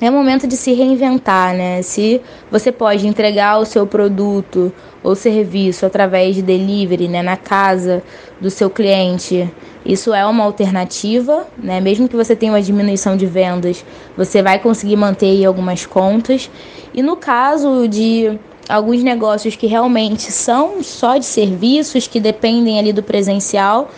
é 0.00 0.10
momento 0.10 0.46
de 0.46 0.56
se 0.56 0.72
reinventar, 0.72 1.54
né? 1.54 1.82
Se 1.82 2.22
você 2.50 2.72
pode 2.72 3.06
entregar 3.06 3.58
o 3.58 3.66
seu 3.66 3.86
produto 3.86 4.72
ou 5.02 5.14
serviço 5.14 5.84
através 5.84 6.34
de 6.34 6.42
delivery, 6.42 7.08
né, 7.08 7.22
na 7.22 7.36
casa 7.36 8.02
do 8.40 8.50
seu 8.50 8.70
cliente, 8.70 9.50
isso 9.84 10.12
é 10.12 10.24
uma 10.26 10.44
alternativa, 10.44 11.46
né? 11.56 11.80
Mesmo 11.80 12.08
que 12.08 12.16
você 12.16 12.36
tenha 12.36 12.52
uma 12.52 12.60
diminuição 12.60 13.16
de 13.16 13.26
vendas, 13.26 13.84
você 14.16 14.42
vai 14.42 14.58
conseguir 14.58 14.96
manter 14.96 15.44
algumas 15.44 15.86
contas. 15.86 16.50
E 16.92 17.02
no 17.02 17.16
caso 17.16 17.88
de 17.88 18.38
alguns 18.68 19.02
negócios 19.02 19.56
que 19.56 19.66
realmente 19.66 20.30
são 20.30 20.82
só 20.82 21.16
de 21.16 21.24
serviços, 21.24 22.06
que 22.06 22.20
dependem 22.20 22.78
ali 22.78 22.92
do 22.92 23.02
presencial, 23.02 23.90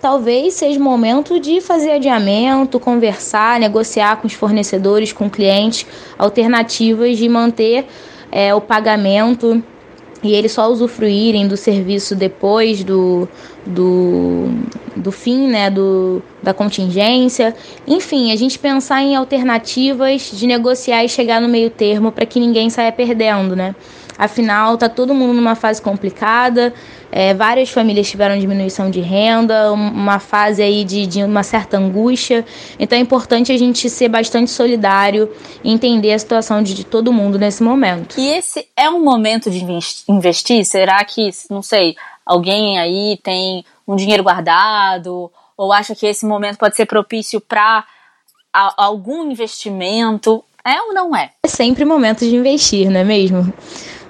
talvez 0.00 0.54
seja 0.54 0.78
o 0.78 0.82
momento 0.82 1.40
de 1.40 1.60
fazer 1.60 1.92
adiamento, 1.92 2.78
conversar, 2.78 3.58
negociar 3.58 4.16
com 4.16 4.26
os 4.26 4.34
fornecedores, 4.34 5.12
com 5.12 5.30
clientes, 5.30 5.86
alternativas 6.18 7.16
de 7.16 7.28
manter 7.28 7.86
é, 8.30 8.54
o 8.54 8.60
pagamento 8.60 9.62
e 10.22 10.34
eles 10.34 10.52
só 10.52 10.70
usufruírem 10.70 11.48
do 11.48 11.56
serviço 11.56 12.14
depois 12.14 12.84
do, 12.84 13.28
do, 13.66 14.48
do 14.96 15.12
fim 15.12 15.48
né, 15.48 15.70
do, 15.70 16.22
da 16.42 16.52
contingência. 16.52 17.54
Enfim, 17.86 18.32
a 18.32 18.36
gente 18.36 18.58
pensar 18.58 19.02
em 19.02 19.14
alternativas 19.14 20.30
de 20.32 20.46
negociar 20.46 21.04
e 21.04 21.08
chegar 21.08 21.40
no 21.40 21.48
meio 21.48 21.70
termo 21.70 22.10
para 22.10 22.26
que 22.26 22.40
ninguém 22.40 22.70
saia 22.70 22.92
perdendo, 22.92 23.54
né? 23.56 23.74
Afinal, 24.18 24.76
tá 24.76 24.88
todo 24.88 25.14
mundo 25.14 25.32
numa 25.32 25.54
fase 25.54 25.80
complicada, 25.80 26.72
é, 27.10 27.34
várias 27.34 27.70
famílias 27.70 28.08
tiveram 28.08 28.38
diminuição 28.38 28.90
de 28.90 29.00
renda, 29.00 29.72
uma 29.72 30.18
fase 30.18 30.62
aí 30.62 30.84
de, 30.84 31.06
de 31.06 31.24
uma 31.24 31.42
certa 31.42 31.76
angústia. 31.76 32.44
Então 32.78 32.96
é 32.96 33.00
importante 33.00 33.50
a 33.50 33.58
gente 33.58 33.90
ser 33.90 34.08
bastante 34.08 34.50
solidário 34.50 35.30
e 35.64 35.72
entender 35.72 36.12
a 36.12 36.18
situação 36.18 36.62
de, 36.62 36.74
de 36.74 36.84
todo 36.84 37.12
mundo 37.12 37.38
nesse 37.38 37.62
momento. 37.62 38.14
E 38.18 38.28
esse 38.28 38.66
é 38.76 38.88
um 38.88 39.02
momento 39.02 39.50
de 39.50 39.64
investir? 40.08 40.64
Será 40.64 41.04
que, 41.04 41.30
não 41.50 41.62
sei, 41.62 41.96
alguém 42.24 42.78
aí 42.78 43.18
tem 43.22 43.64
um 43.86 43.96
dinheiro 43.96 44.22
guardado? 44.22 45.30
Ou 45.56 45.72
acha 45.72 45.94
que 45.94 46.06
esse 46.06 46.26
momento 46.26 46.58
pode 46.58 46.76
ser 46.76 46.86
propício 46.86 47.40
para 47.40 47.84
algum 48.52 49.30
investimento? 49.30 50.42
É 50.64 50.80
ou 50.80 50.94
não 50.94 51.16
é? 51.16 51.30
É 51.44 51.48
sempre 51.48 51.84
momento 51.84 52.20
de 52.20 52.36
investir, 52.36 52.88
não 52.88 53.00
é 53.00 53.04
mesmo? 53.04 53.52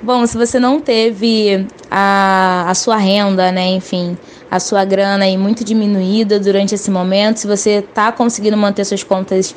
Bom, 0.03 0.27
se 0.27 0.37
você 0.37 0.59
não 0.59 0.81
teve 0.81 1.66
a, 1.90 2.66
a 2.68 2.75
sua 2.75 2.96
renda, 2.96 3.53
né, 3.53 3.68
enfim, 3.68 4.18
a 4.51 4.59
sua 4.59 4.85
grana 4.85 5.25
aí 5.25 5.38
muito 5.38 5.64
diminuída 5.64 6.38
durante 6.38 6.75
esse 6.75 6.90
momento, 6.90 7.38
se 7.38 7.46
você 7.46 7.79
está 7.79 8.12
conseguindo 8.12 8.57
manter 8.57 8.85
suas 8.85 9.03
contas 9.03 9.55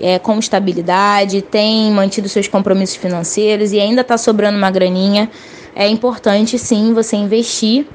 é, 0.00 0.18
com 0.18 0.38
estabilidade, 0.38 1.42
tem 1.42 1.90
mantido 1.90 2.28
seus 2.28 2.48
compromissos 2.48 2.96
financeiros 2.96 3.72
e 3.72 3.80
ainda 3.80 4.00
está 4.00 4.16
sobrando 4.16 4.56
uma 4.56 4.70
graninha, 4.70 5.30
é 5.74 5.88
importante 5.88 6.58
sim 6.58 6.92
você 6.92 7.16
investir 7.16 7.86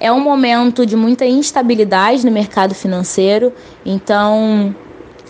É 0.00 0.10
um 0.12 0.20
momento 0.20 0.84
de 0.84 0.96
muita 0.96 1.24
instabilidade 1.24 2.26
no 2.26 2.32
mercado 2.32 2.74
financeiro, 2.74 3.52
então 3.86 4.74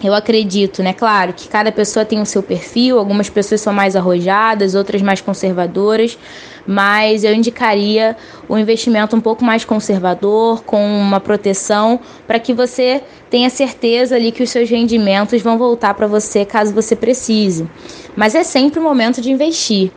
eu 0.02 0.12
acredito, 0.14 0.82
né? 0.82 0.92
Claro 0.92 1.32
que 1.32 1.48
cada 1.48 1.70
pessoa 1.70 2.04
tem 2.04 2.20
o 2.20 2.26
seu 2.26 2.42
perfil, 2.42 2.98
algumas 2.98 3.30
pessoas 3.30 3.60
são 3.60 3.72
mais 3.72 3.94
arrojadas, 3.94 4.74
outras 4.74 5.00
mais 5.02 5.20
conservadoras, 5.20 6.18
mas 6.66 7.24
eu 7.24 7.34
indicaria 7.34 8.16
o 8.48 8.58
investimento 8.58 9.14
um 9.14 9.20
pouco 9.20 9.44
mais 9.44 9.64
conservador, 9.64 10.64
com 10.64 10.84
uma 10.98 11.20
proteção, 11.20 12.00
para 12.26 12.38
que 12.38 12.52
você 12.52 13.02
tenha 13.30 13.50
certeza 13.50 14.16
ali 14.16 14.32
que 14.32 14.42
os 14.42 14.50
seus 14.50 14.68
rendimentos 14.68 15.40
vão 15.42 15.56
voltar 15.56 15.94
para 15.94 16.06
você 16.06 16.44
caso 16.44 16.74
você 16.74 16.96
precise. 16.96 17.68
Mas 18.16 18.34
é 18.34 18.42
sempre 18.42 18.80
o 18.80 18.82
momento 18.82 19.20
de 19.20 19.30
investir. 19.30 19.92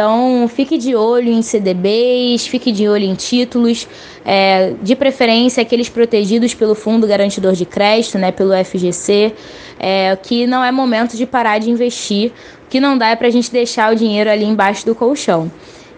Então, 0.00 0.48
fique 0.48 0.78
de 0.78 0.96
olho 0.96 1.30
em 1.30 1.42
CDBs, 1.42 2.46
fique 2.46 2.72
de 2.72 2.88
olho 2.88 3.04
em 3.04 3.14
títulos, 3.14 3.86
é, 4.24 4.72
de 4.80 4.96
preferência 4.96 5.60
aqueles 5.60 5.90
protegidos 5.90 6.54
pelo 6.54 6.74
Fundo 6.74 7.06
Garantidor 7.06 7.52
de 7.52 7.66
Crédito, 7.66 8.16
né, 8.16 8.32
pelo 8.32 8.52
FGC, 8.64 9.34
é, 9.78 10.16
que 10.16 10.46
não 10.46 10.64
é 10.64 10.72
momento 10.72 11.18
de 11.18 11.26
parar 11.26 11.58
de 11.58 11.70
investir, 11.70 12.32
que 12.70 12.80
não 12.80 12.96
dá 12.96 13.08
é 13.08 13.14
para 13.14 13.28
a 13.28 13.30
gente 13.30 13.52
deixar 13.52 13.92
o 13.92 13.94
dinheiro 13.94 14.30
ali 14.30 14.46
embaixo 14.46 14.86
do 14.86 14.94
colchão. 14.94 15.52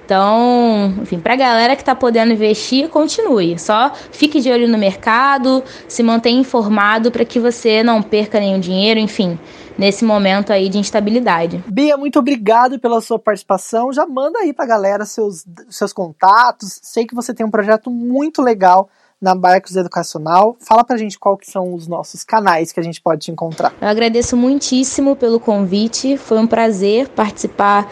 Então, 0.04 0.92
enfim, 1.00 1.20
para 1.20 1.34
a 1.34 1.36
galera 1.36 1.76
que 1.76 1.82
está 1.82 1.94
podendo 1.94 2.32
investir, 2.32 2.88
continue. 2.88 3.56
Só 3.56 3.92
fique 4.10 4.40
de 4.40 4.50
olho 4.50 4.66
no 4.66 4.76
mercado, 4.76 5.62
se 5.86 6.02
mantenha 6.02 6.40
informado 6.40 7.12
para 7.12 7.24
que 7.24 7.38
você 7.38 7.84
não 7.84 8.02
perca 8.02 8.40
nenhum 8.40 8.58
dinheiro, 8.58 8.98
enfim 8.98 9.38
nesse 9.78 10.04
momento 10.04 10.52
aí 10.52 10.68
de 10.68 10.78
instabilidade. 10.78 11.62
Bia, 11.66 11.96
muito 11.96 12.18
obrigado 12.18 12.78
pela 12.78 13.00
sua 13.00 13.18
participação. 13.18 13.92
Já 13.92 14.06
manda 14.06 14.38
aí 14.38 14.52
pra 14.52 14.66
galera 14.66 15.04
seus, 15.04 15.44
seus 15.68 15.92
contatos. 15.92 16.80
Sei 16.82 17.06
que 17.06 17.14
você 17.14 17.34
tem 17.34 17.44
um 17.44 17.50
projeto 17.50 17.90
muito 17.90 18.42
legal 18.42 18.88
na 19.20 19.34
Barcos 19.36 19.76
Educacional. 19.76 20.56
Fala 20.60 20.82
pra 20.82 20.96
gente 20.96 21.18
qual 21.18 21.36
que 21.36 21.48
são 21.48 21.74
os 21.74 21.86
nossos 21.86 22.24
canais 22.24 22.72
que 22.72 22.80
a 22.80 22.82
gente 22.82 23.00
pode 23.00 23.20
te 23.20 23.30
encontrar. 23.30 23.72
Eu 23.80 23.86
agradeço 23.86 24.36
muitíssimo 24.36 25.14
pelo 25.14 25.38
convite. 25.38 26.16
Foi 26.16 26.38
um 26.38 26.46
prazer 26.46 27.08
participar 27.08 27.88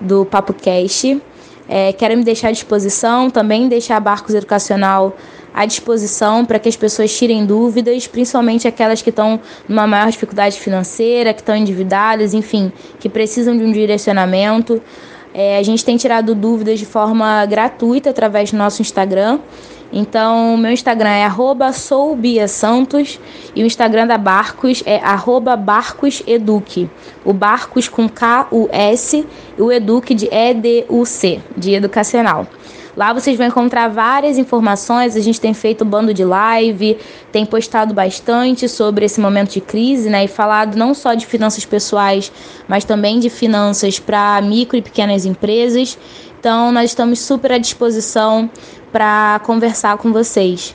do 0.00 0.26
Papo 0.26 0.52
Cast. 0.52 1.22
É, 1.68 1.92
quero 1.92 2.16
me 2.16 2.24
deixar 2.24 2.48
à 2.48 2.52
disposição, 2.52 3.30
também 3.30 3.68
deixar 3.68 4.00
Barcos 4.00 4.34
Educacional 4.34 5.14
à 5.54 5.66
disposição 5.66 6.44
para 6.44 6.58
que 6.58 6.68
as 6.68 6.76
pessoas 6.76 7.16
tirem 7.16 7.44
dúvidas, 7.44 8.06
principalmente 8.06 8.66
aquelas 8.66 9.02
que 9.02 9.10
estão 9.10 9.40
numa 9.68 9.86
maior 9.86 10.10
dificuldade 10.10 10.58
financeira, 10.58 11.32
que 11.32 11.40
estão 11.40 11.54
endividadas, 11.54 12.34
enfim, 12.34 12.72
que 12.98 13.08
precisam 13.08 13.56
de 13.56 13.64
um 13.64 13.72
direcionamento. 13.72 14.80
É, 15.34 15.56
a 15.58 15.62
gente 15.62 15.84
tem 15.84 15.96
tirado 15.96 16.34
dúvidas 16.34 16.78
de 16.78 16.86
forma 16.86 17.44
gratuita 17.46 18.10
através 18.10 18.50
do 18.50 18.56
nosso 18.56 18.82
Instagram. 18.82 19.38
Então, 19.92 20.56
meu 20.56 20.72
Instagram 20.72 21.10
é 21.10 21.30
soubiasantos 21.72 23.20
e 23.54 23.62
o 23.62 23.66
Instagram 23.66 24.06
da 24.06 24.16
Barcos 24.16 24.82
é 24.86 24.98
barcoseduc. 25.56 26.88
O 27.22 27.34
Barcos 27.34 27.88
com 27.88 28.08
K-U-S 28.08 29.26
e 29.58 29.62
o 29.62 29.70
Educ 29.70 30.14
de 30.14 30.28
E-D-U-C, 30.32 31.40
de 31.54 31.74
educacional. 31.74 32.46
Lá 32.96 33.12
vocês 33.12 33.38
vão 33.38 33.46
encontrar 33.46 33.88
várias 33.88 34.36
informações. 34.36 35.16
A 35.16 35.20
gente 35.20 35.40
tem 35.40 35.54
feito 35.54 35.84
um 35.84 35.86
bando 35.86 36.12
de 36.12 36.24
live, 36.24 36.98
tem 37.30 37.46
postado 37.46 37.94
bastante 37.94 38.68
sobre 38.68 39.06
esse 39.06 39.20
momento 39.20 39.52
de 39.52 39.60
crise, 39.60 40.10
né? 40.10 40.24
E 40.24 40.28
falado 40.28 40.76
não 40.76 40.92
só 40.92 41.14
de 41.14 41.24
finanças 41.24 41.64
pessoais, 41.64 42.30
mas 42.68 42.84
também 42.84 43.18
de 43.18 43.30
finanças 43.30 43.98
para 43.98 44.40
micro 44.42 44.76
e 44.76 44.82
pequenas 44.82 45.24
empresas. 45.24 45.98
Então, 46.38 46.70
nós 46.70 46.90
estamos 46.90 47.20
super 47.20 47.52
à 47.52 47.58
disposição 47.58 48.50
para 48.92 49.40
conversar 49.44 49.96
com 49.96 50.12
vocês. 50.12 50.74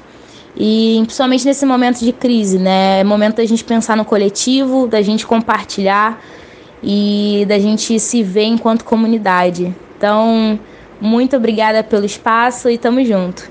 E 0.60 1.01
principalmente 1.03 1.45
nesse 1.45 1.65
momento 1.67 1.99
de 1.99 2.12
crise, 2.12 2.58
né? 2.58 3.01
É 3.01 3.03
momento 3.03 3.36
da 3.36 3.45
gente 3.45 3.63
pensar 3.63 3.95
no 3.95 4.03
coletivo, 4.03 4.88
da 4.88 5.03
gente 5.03 5.27
compartilhar 5.27 6.19
e 6.82 7.45
da 7.47 7.60
gente 7.60 7.99
se 7.99 8.23
ver 8.23 8.45
enquanto 8.45 8.84
comunidade. 8.84 9.75
Então, 9.95 10.60
muito 10.99 11.36
obrigada 11.36 11.83
pelo 11.83 12.05
espaço 12.05 12.69
e 12.69 12.77
tamo 12.77 13.03
junto. 13.03 13.49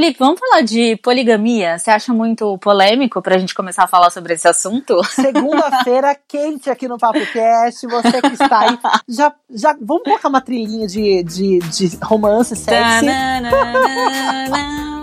Felipe, 0.00 0.18
vamos 0.18 0.40
falar 0.40 0.62
de 0.62 0.96
poligamia? 1.02 1.78
Você 1.78 1.90
acha 1.90 2.10
muito 2.10 2.56
polêmico 2.56 3.20
para 3.20 3.34
a 3.34 3.38
gente 3.38 3.54
começar 3.54 3.84
a 3.84 3.86
falar 3.86 4.08
sobre 4.08 4.32
esse 4.32 4.48
assunto? 4.48 5.04
Segunda-feira 5.04 6.16
quente 6.26 6.70
aqui 6.70 6.88
no 6.88 6.96
Papo 6.96 7.20
Cast. 7.32 7.86
Você 7.86 8.22
que 8.22 8.32
está 8.32 8.60
aí, 8.60 8.78
já, 9.06 9.30
já 9.50 9.76
vamos 9.78 10.04
colocar 10.04 10.28
uma 10.28 10.40
trilhinha 10.40 10.86
de, 10.86 11.22
de, 11.22 11.58
de 11.58 11.98
romance 12.02 12.56
sexy. 12.56 13.06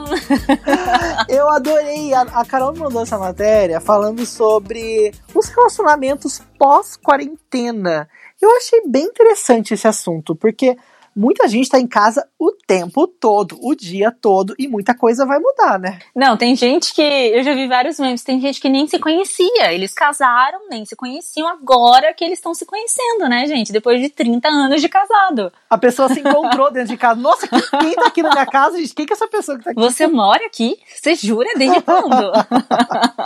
Eu 1.29 1.49
adorei. 1.49 2.13
A, 2.13 2.21
a 2.21 2.45
Carol 2.45 2.73
me 2.73 2.79
mandou 2.79 3.03
essa 3.03 3.17
matéria 3.17 3.79
falando 3.79 4.25
sobre 4.25 5.11
os 5.33 5.47
relacionamentos 5.49 6.41
pós-quarentena. 6.57 8.07
Eu 8.41 8.55
achei 8.55 8.81
bem 8.87 9.05
interessante 9.05 9.73
esse 9.73 9.87
assunto, 9.87 10.35
porque 10.35 10.77
muita 11.17 11.47
gente 11.47 11.67
tá 11.67 11.79
em 11.79 11.87
casa 11.87 12.27
o 12.37 12.51
tempo 12.67 13.07
todo, 13.07 13.57
o 13.59 13.73
dia 13.73 14.11
todo, 14.11 14.53
e 14.59 14.67
muita 14.67 14.95
coisa 14.95 15.25
vai 15.25 15.39
mudar, 15.39 15.79
né? 15.79 15.97
Não, 16.15 16.37
tem 16.37 16.55
gente 16.55 16.93
que. 16.93 17.01
Eu 17.01 17.43
já 17.43 17.55
vi 17.55 17.67
vários 17.67 17.99
memes, 17.99 18.23
tem 18.23 18.39
gente 18.39 18.61
que 18.61 18.69
nem 18.69 18.85
se 18.85 18.99
conhecia. 18.99 19.73
Eles 19.73 19.93
casaram, 19.93 20.69
nem 20.69 20.85
se 20.85 20.95
conheciam 20.95 21.47
agora 21.47 22.13
que 22.13 22.23
eles 22.23 22.37
estão 22.37 22.53
se 22.53 22.65
conhecendo, 22.65 23.27
né, 23.27 23.47
gente? 23.47 23.73
Depois 23.73 23.99
de 23.99 24.09
30 24.09 24.47
anos 24.47 24.79
de 24.79 24.87
casado. 24.87 25.51
A 25.67 25.77
pessoa 25.77 26.07
se 26.07 26.19
encontrou 26.19 26.71
dentro 26.71 26.89
de 26.89 26.97
casa. 26.97 27.19
Nossa, 27.19 27.47
quem 27.47 27.95
tá 27.95 28.05
aqui 28.05 28.21
na 28.21 28.29
minha 28.29 28.45
casa, 28.45 28.77
gente? 28.77 28.93
Quem 28.93 29.05
que 29.07 29.13
é 29.13 29.15
essa 29.15 29.27
pessoa 29.27 29.57
que 29.57 29.63
tá 29.63 29.71
aqui? 29.71 29.79
Você 29.79 30.05
mora 30.05 30.45
aqui? 30.45 30.77
Você 30.93 31.15
jura? 31.15 31.49
Desde 31.57 31.81
quando? 31.81 32.31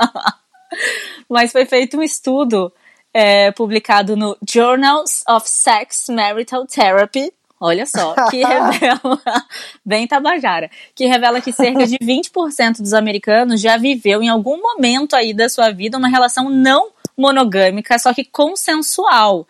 Mas 1.27 1.51
foi 1.51 1.65
feito 1.65 1.97
um 1.97 2.04
estudo 2.04 2.71
é, 3.13 3.51
publicado 3.51 4.15
no 4.15 4.38
Journals 4.49 5.23
of 5.27 5.49
Sex 5.49 6.08
Marital 6.10 6.65
Therapy 6.65 7.34
Olha 7.63 7.86
só, 7.86 8.15
que 8.32 8.43
revela, 8.43 9.21
bem 9.86 10.08
tabajara, 10.08 10.67
que 10.95 11.06
revela 11.06 11.39
que 11.39 11.52
cerca 11.52 11.86
de 11.86 11.95
20% 12.00 12.78
dos 12.80 12.91
americanos 12.91 13.62
já 13.62 13.78
viveu 13.78 14.24
em 14.24 14.30
algum 14.30 14.60
momento 14.60 15.15
aí 15.15 15.32
da 15.32 15.47
sua 15.47 15.69
vida 15.69 15.95
uma 15.95 16.08
relação 16.08 16.50
não 16.50 16.89
monogâmica, 17.15 18.00
só 18.00 18.15
que 18.15 18.26
consensual. 18.26 19.47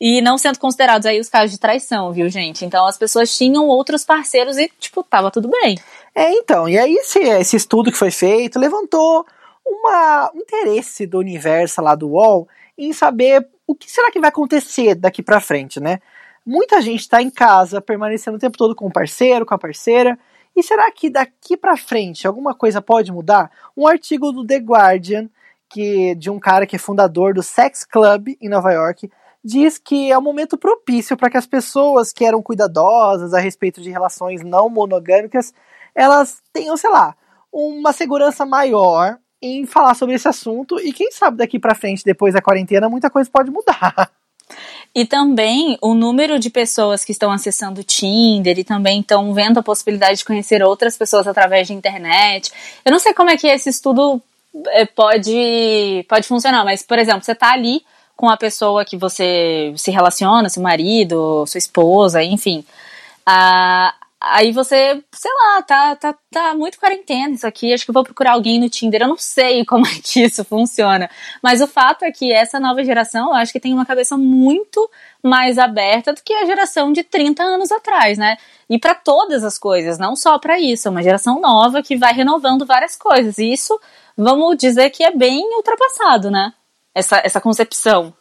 E 0.00 0.22
não 0.22 0.38
sendo 0.38 0.60
considerados 0.60 1.04
aí 1.04 1.18
os 1.18 1.28
casos 1.28 1.50
de 1.50 1.58
traição, 1.58 2.12
viu, 2.12 2.28
gente? 2.28 2.64
Então 2.64 2.86
as 2.86 2.96
pessoas 2.96 3.36
tinham 3.36 3.66
outros 3.66 4.04
parceiros 4.04 4.56
e, 4.56 4.70
tipo, 4.78 5.02
tava 5.02 5.28
tudo 5.28 5.50
bem. 5.50 5.76
É, 6.14 6.30
então, 6.34 6.68
e 6.68 6.78
aí 6.78 6.94
esse, 6.94 7.18
esse 7.18 7.56
estudo 7.56 7.90
que 7.90 7.98
foi 7.98 8.12
feito 8.12 8.60
levantou 8.60 9.26
uma, 9.66 10.30
um 10.32 10.38
interesse 10.38 11.08
do 11.08 11.18
universo 11.18 11.82
lá 11.82 11.96
do 11.96 12.10
UOL 12.10 12.46
em 12.78 12.92
saber 12.92 13.48
o 13.66 13.74
que 13.74 13.90
será 13.90 14.12
que 14.12 14.20
vai 14.20 14.28
acontecer 14.28 14.94
daqui 14.94 15.24
para 15.24 15.40
frente, 15.40 15.80
né? 15.80 15.98
Muita 16.50 16.80
gente 16.80 17.00
está 17.00 17.20
em 17.20 17.28
casa, 17.28 17.78
permanecendo 17.78 18.38
o 18.38 18.40
tempo 18.40 18.56
todo 18.56 18.74
com 18.74 18.86
o 18.86 18.90
parceiro, 18.90 19.44
com 19.44 19.52
a 19.52 19.58
parceira. 19.58 20.18
E 20.56 20.62
será 20.62 20.90
que 20.90 21.10
daqui 21.10 21.58
para 21.58 21.76
frente 21.76 22.26
alguma 22.26 22.54
coisa 22.54 22.80
pode 22.80 23.12
mudar? 23.12 23.50
Um 23.76 23.86
artigo 23.86 24.32
do 24.32 24.46
The 24.46 24.56
Guardian, 24.56 25.28
que 25.68 26.14
de 26.14 26.30
um 26.30 26.38
cara 26.38 26.66
que 26.66 26.74
é 26.74 26.78
fundador 26.78 27.34
do 27.34 27.42
Sex 27.42 27.84
Club 27.84 28.28
em 28.40 28.48
Nova 28.48 28.72
York, 28.72 29.10
diz 29.44 29.76
que 29.76 30.10
é 30.10 30.16
um 30.16 30.22
momento 30.22 30.56
propício 30.56 31.18
para 31.18 31.28
que 31.28 31.36
as 31.36 31.46
pessoas 31.46 32.14
que 32.14 32.24
eram 32.24 32.42
cuidadosas 32.42 33.34
a 33.34 33.40
respeito 33.40 33.82
de 33.82 33.90
relações 33.90 34.42
não 34.42 34.70
monogâmicas, 34.70 35.52
elas 35.94 36.40
tenham, 36.50 36.78
sei 36.78 36.88
lá, 36.88 37.14
uma 37.52 37.92
segurança 37.92 38.46
maior 38.46 39.18
em 39.42 39.66
falar 39.66 39.94
sobre 39.94 40.14
esse 40.14 40.26
assunto 40.26 40.80
e 40.80 40.94
quem 40.94 41.12
sabe 41.12 41.36
daqui 41.36 41.58
para 41.58 41.74
frente, 41.74 42.02
depois 42.02 42.32
da 42.32 42.40
quarentena, 42.40 42.88
muita 42.88 43.10
coisa 43.10 43.28
pode 43.30 43.50
mudar. 43.50 44.10
E 44.94 45.04
também 45.04 45.78
o 45.80 45.94
número 45.94 46.38
de 46.38 46.50
pessoas 46.50 47.04
que 47.04 47.12
estão 47.12 47.30
acessando 47.30 47.80
o 47.80 47.84
Tinder 47.84 48.58
e 48.58 48.64
também 48.64 49.00
estão 49.00 49.32
vendo 49.32 49.58
a 49.58 49.62
possibilidade 49.62 50.18
de 50.18 50.24
conhecer 50.24 50.62
outras 50.62 50.96
pessoas 50.96 51.26
através 51.26 51.66
de 51.66 51.74
internet. 51.74 52.50
Eu 52.84 52.90
não 52.92 52.98
sei 52.98 53.12
como 53.14 53.30
é 53.30 53.36
que 53.36 53.46
esse 53.46 53.68
estudo 53.68 54.20
eh, 54.68 54.86
pode, 54.86 56.04
pode 56.08 56.26
funcionar, 56.26 56.64
mas, 56.64 56.82
por 56.82 56.98
exemplo, 56.98 57.22
você 57.22 57.32
está 57.32 57.52
ali 57.52 57.84
com 58.16 58.28
a 58.28 58.36
pessoa 58.36 58.84
que 58.84 58.96
você 58.96 59.72
se 59.76 59.92
relaciona, 59.92 60.48
seu 60.48 60.62
marido, 60.62 61.44
sua 61.46 61.58
esposa, 61.58 62.22
enfim. 62.22 62.64
A, 63.24 63.94
Aí 64.20 64.50
você, 64.50 65.00
sei 65.12 65.30
lá, 65.30 65.62
tá, 65.62 65.94
tá, 65.94 66.14
tá 66.28 66.52
muito 66.52 66.78
quarentena 66.78 67.34
isso 67.34 67.46
aqui, 67.46 67.72
acho 67.72 67.86
que 67.86 67.92
vou 67.92 68.02
procurar 68.02 68.32
alguém 68.32 68.58
no 68.58 68.68
Tinder. 68.68 69.02
Eu 69.02 69.08
não 69.08 69.16
sei 69.16 69.64
como 69.66 69.86
é 69.86 69.90
que 70.02 70.22
isso 70.22 70.44
funciona. 70.44 71.08
Mas 71.40 71.60
o 71.60 71.68
fato 71.68 72.04
é 72.04 72.10
que 72.10 72.32
essa 72.32 72.58
nova 72.58 72.82
geração, 72.82 73.28
eu 73.28 73.34
acho 73.34 73.52
que 73.52 73.60
tem 73.60 73.72
uma 73.72 73.86
cabeça 73.86 74.16
muito 74.16 74.90
mais 75.22 75.56
aberta 75.56 76.12
do 76.12 76.20
que 76.22 76.32
a 76.32 76.44
geração 76.44 76.92
de 76.92 77.04
30 77.04 77.42
anos 77.42 77.70
atrás, 77.70 78.18
né? 78.18 78.36
E 78.68 78.78
para 78.78 78.94
todas 78.94 79.44
as 79.44 79.56
coisas, 79.56 79.98
não 79.98 80.16
só 80.16 80.36
para 80.38 80.58
isso. 80.58 80.88
É 80.88 80.90
uma 80.90 81.02
geração 81.02 81.40
nova 81.40 81.82
que 81.82 81.96
vai 81.96 82.12
renovando 82.12 82.66
várias 82.66 82.96
coisas. 82.96 83.38
E 83.38 83.52
isso, 83.52 83.80
vamos 84.16 84.56
dizer 84.56 84.90
que 84.90 85.04
é 85.04 85.14
bem 85.14 85.44
ultrapassado, 85.54 86.28
né? 86.28 86.52
Essa, 86.92 87.22
essa 87.24 87.40
concepção. 87.40 88.12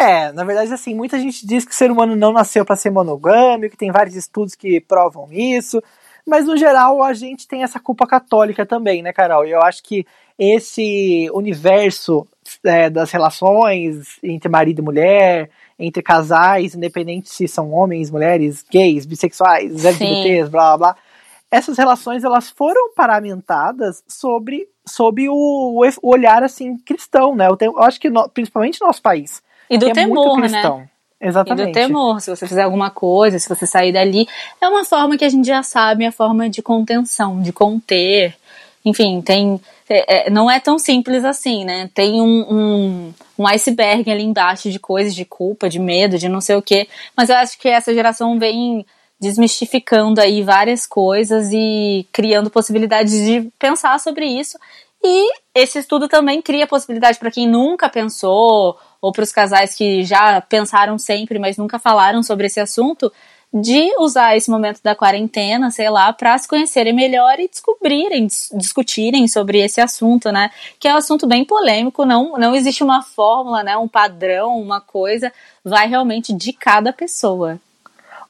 É, 0.00 0.32
na 0.32 0.44
verdade, 0.44 0.72
assim, 0.72 0.94
muita 0.94 1.18
gente 1.18 1.46
diz 1.46 1.64
que 1.64 1.70
o 1.70 1.74
ser 1.74 1.90
humano 1.90 2.16
não 2.16 2.32
nasceu 2.32 2.64
para 2.64 2.76
ser 2.76 2.90
monogâmico, 2.90 3.76
tem 3.76 3.92
vários 3.92 4.16
estudos 4.16 4.54
que 4.54 4.80
provam 4.80 5.28
isso, 5.30 5.82
mas 6.26 6.46
no 6.46 6.56
geral 6.56 7.02
a 7.02 7.12
gente 7.12 7.46
tem 7.46 7.62
essa 7.62 7.78
culpa 7.78 8.06
católica 8.06 8.66
também, 8.66 9.02
né, 9.02 9.12
Carol? 9.12 9.46
E 9.46 9.52
eu 9.52 9.62
acho 9.62 9.82
que 9.82 10.06
esse 10.38 11.30
universo 11.32 12.26
é, 12.64 12.90
das 12.90 13.10
relações 13.10 14.18
entre 14.22 14.48
marido 14.48 14.80
e 14.80 14.84
mulher, 14.84 15.50
entre 15.78 16.02
casais, 16.02 16.74
independente 16.74 17.30
se 17.30 17.46
são 17.46 17.72
homens, 17.72 18.10
mulheres, 18.10 18.64
gays, 18.70 19.06
bissexuais, 19.06 19.84
LGBTs, 19.84 20.50
blá 20.50 20.76
blá 20.76 20.78
blá, 20.78 20.96
essas 21.50 21.78
relações 21.78 22.24
elas 22.24 22.50
foram 22.50 22.92
paramentadas 22.94 24.02
sobre, 24.08 24.68
sobre 24.84 25.28
o, 25.28 25.34
o 26.02 26.08
olhar 26.08 26.42
assim 26.42 26.76
cristão, 26.78 27.34
né? 27.34 27.46
Eu, 27.46 27.56
tenho, 27.56 27.72
eu 27.72 27.82
acho 27.82 28.00
que 28.00 28.10
no, 28.10 28.28
principalmente 28.28 28.80
no 28.80 28.88
nosso 28.88 29.02
país. 29.02 29.42
E 29.68 29.78
do 29.78 29.88
é 29.88 29.92
temor, 29.92 30.38
né? 30.38 30.88
Exatamente. 31.20 31.68
E 31.68 31.72
do 31.72 31.72
temor, 31.72 32.20
se 32.20 32.30
você 32.30 32.46
fizer 32.46 32.62
alguma 32.62 32.90
coisa, 32.90 33.38
se 33.38 33.48
você 33.48 33.66
sair 33.66 33.92
dali, 33.92 34.28
é 34.60 34.68
uma 34.68 34.84
forma 34.84 35.16
que 35.16 35.24
a 35.24 35.28
gente 35.28 35.46
já 35.46 35.62
sabe, 35.62 36.04
é 36.04 36.08
a 36.08 36.12
forma 36.12 36.48
de 36.50 36.60
contenção, 36.60 37.40
de 37.40 37.52
conter. 37.52 38.36
Enfim, 38.84 39.22
tem. 39.22 39.58
É, 39.88 40.26
é, 40.26 40.30
não 40.30 40.50
é 40.50 40.60
tão 40.60 40.78
simples 40.78 41.24
assim, 41.24 41.64
né? 41.64 41.90
Tem 41.94 42.20
um, 42.20 42.46
um, 42.50 43.14
um 43.38 43.46
iceberg 43.46 44.10
ali 44.10 44.22
embaixo 44.22 44.70
de 44.70 44.78
coisas, 44.78 45.14
de 45.14 45.24
culpa, 45.24 45.68
de 45.68 45.78
medo, 45.78 46.18
de 46.18 46.28
não 46.28 46.40
sei 46.40 46.56
o 46.56 46.62
quê. 46.62 46.88
Mas 47.16 47.30
eu 47.30 47.36
acho 47.36 47.58
que 47.58 47.68
essa 47.68 47.94
geração 47.94 48.38
vem 48.38 48.84
desmistificando 49.18 50.20
aí 50.20 50.42
várias 50.42 50.86
coisas 50.86 51.50
e 51.52 52.06
criando 52.12 52.50
possibilidades 52.50 53.14
de 53.24 53.48
pensar 53.58 53.98
sobre 54.00 54.26
isso. 54.26 54.58
E 55.06 55.30
esse 55.54 55.78
estudo 55.78 56.08
também 56.08 56.40
cria 56.40 56.66
possibilidade 56.66 57.18
para 57.18 57.30
quem 57.30 57.46
nunca 57.46 57.90
pensou, 57.90 58.78
ou 59.02 59.12
para 59.12 59.22
os 59.22 59.30
casais 59.30 59.74
que 59.74 60.02
já 60.02 60.40
pensaram 60.40 60.98
sempre, 60.98 61.38
mas 61.38 61.58
nunca 61.58 61.78
falaram 61.78 62.22
sobre 62.22 62.46
esse 62.46 62.58
assunto, 62.58 63.12
de 63.52 63.94
usar 64.00 64.34
esse 64.34 64.50
momento 64.50 64.80
da 64.82 64.96
quarentena, 64.96 65.70
sei 65.70 65.90
lá, 65.90 66.10
para 66.12 66.36
se 66.38 66.48
conhecerem 66.48 66.92
melhor 66.94 67.38
e 67.38 67.46
descobrirem, 67.46 68.26
discutirem 68.54 69.28
sobre 69.28 69.60
esse 69.60 69.80
assunto, 69.80 70.32
né? 70.32 70.50
Que 70.80 70.88
é 70.88 70.94
um 70.94 70.96
assunto 70.96 71.26
bem 71.26 71.44
polêmico, 71.44 72.06
não, 72.06 72.32
não 72.38 72.54
existe 72.54 72.82
uma 72.82 73.02
fórmula, 73.02 73.62
né? 73.62 73.76
Um 73.76 73.86
padrão, 73.86 74.58
uma 74.58 74.80
coisa, 74.80 75.30
vai 75.62 75.86
realmente 75.86 76.32
de 76.32 76.52
cada 76.52 76.92
pessoa. 76.94 77.60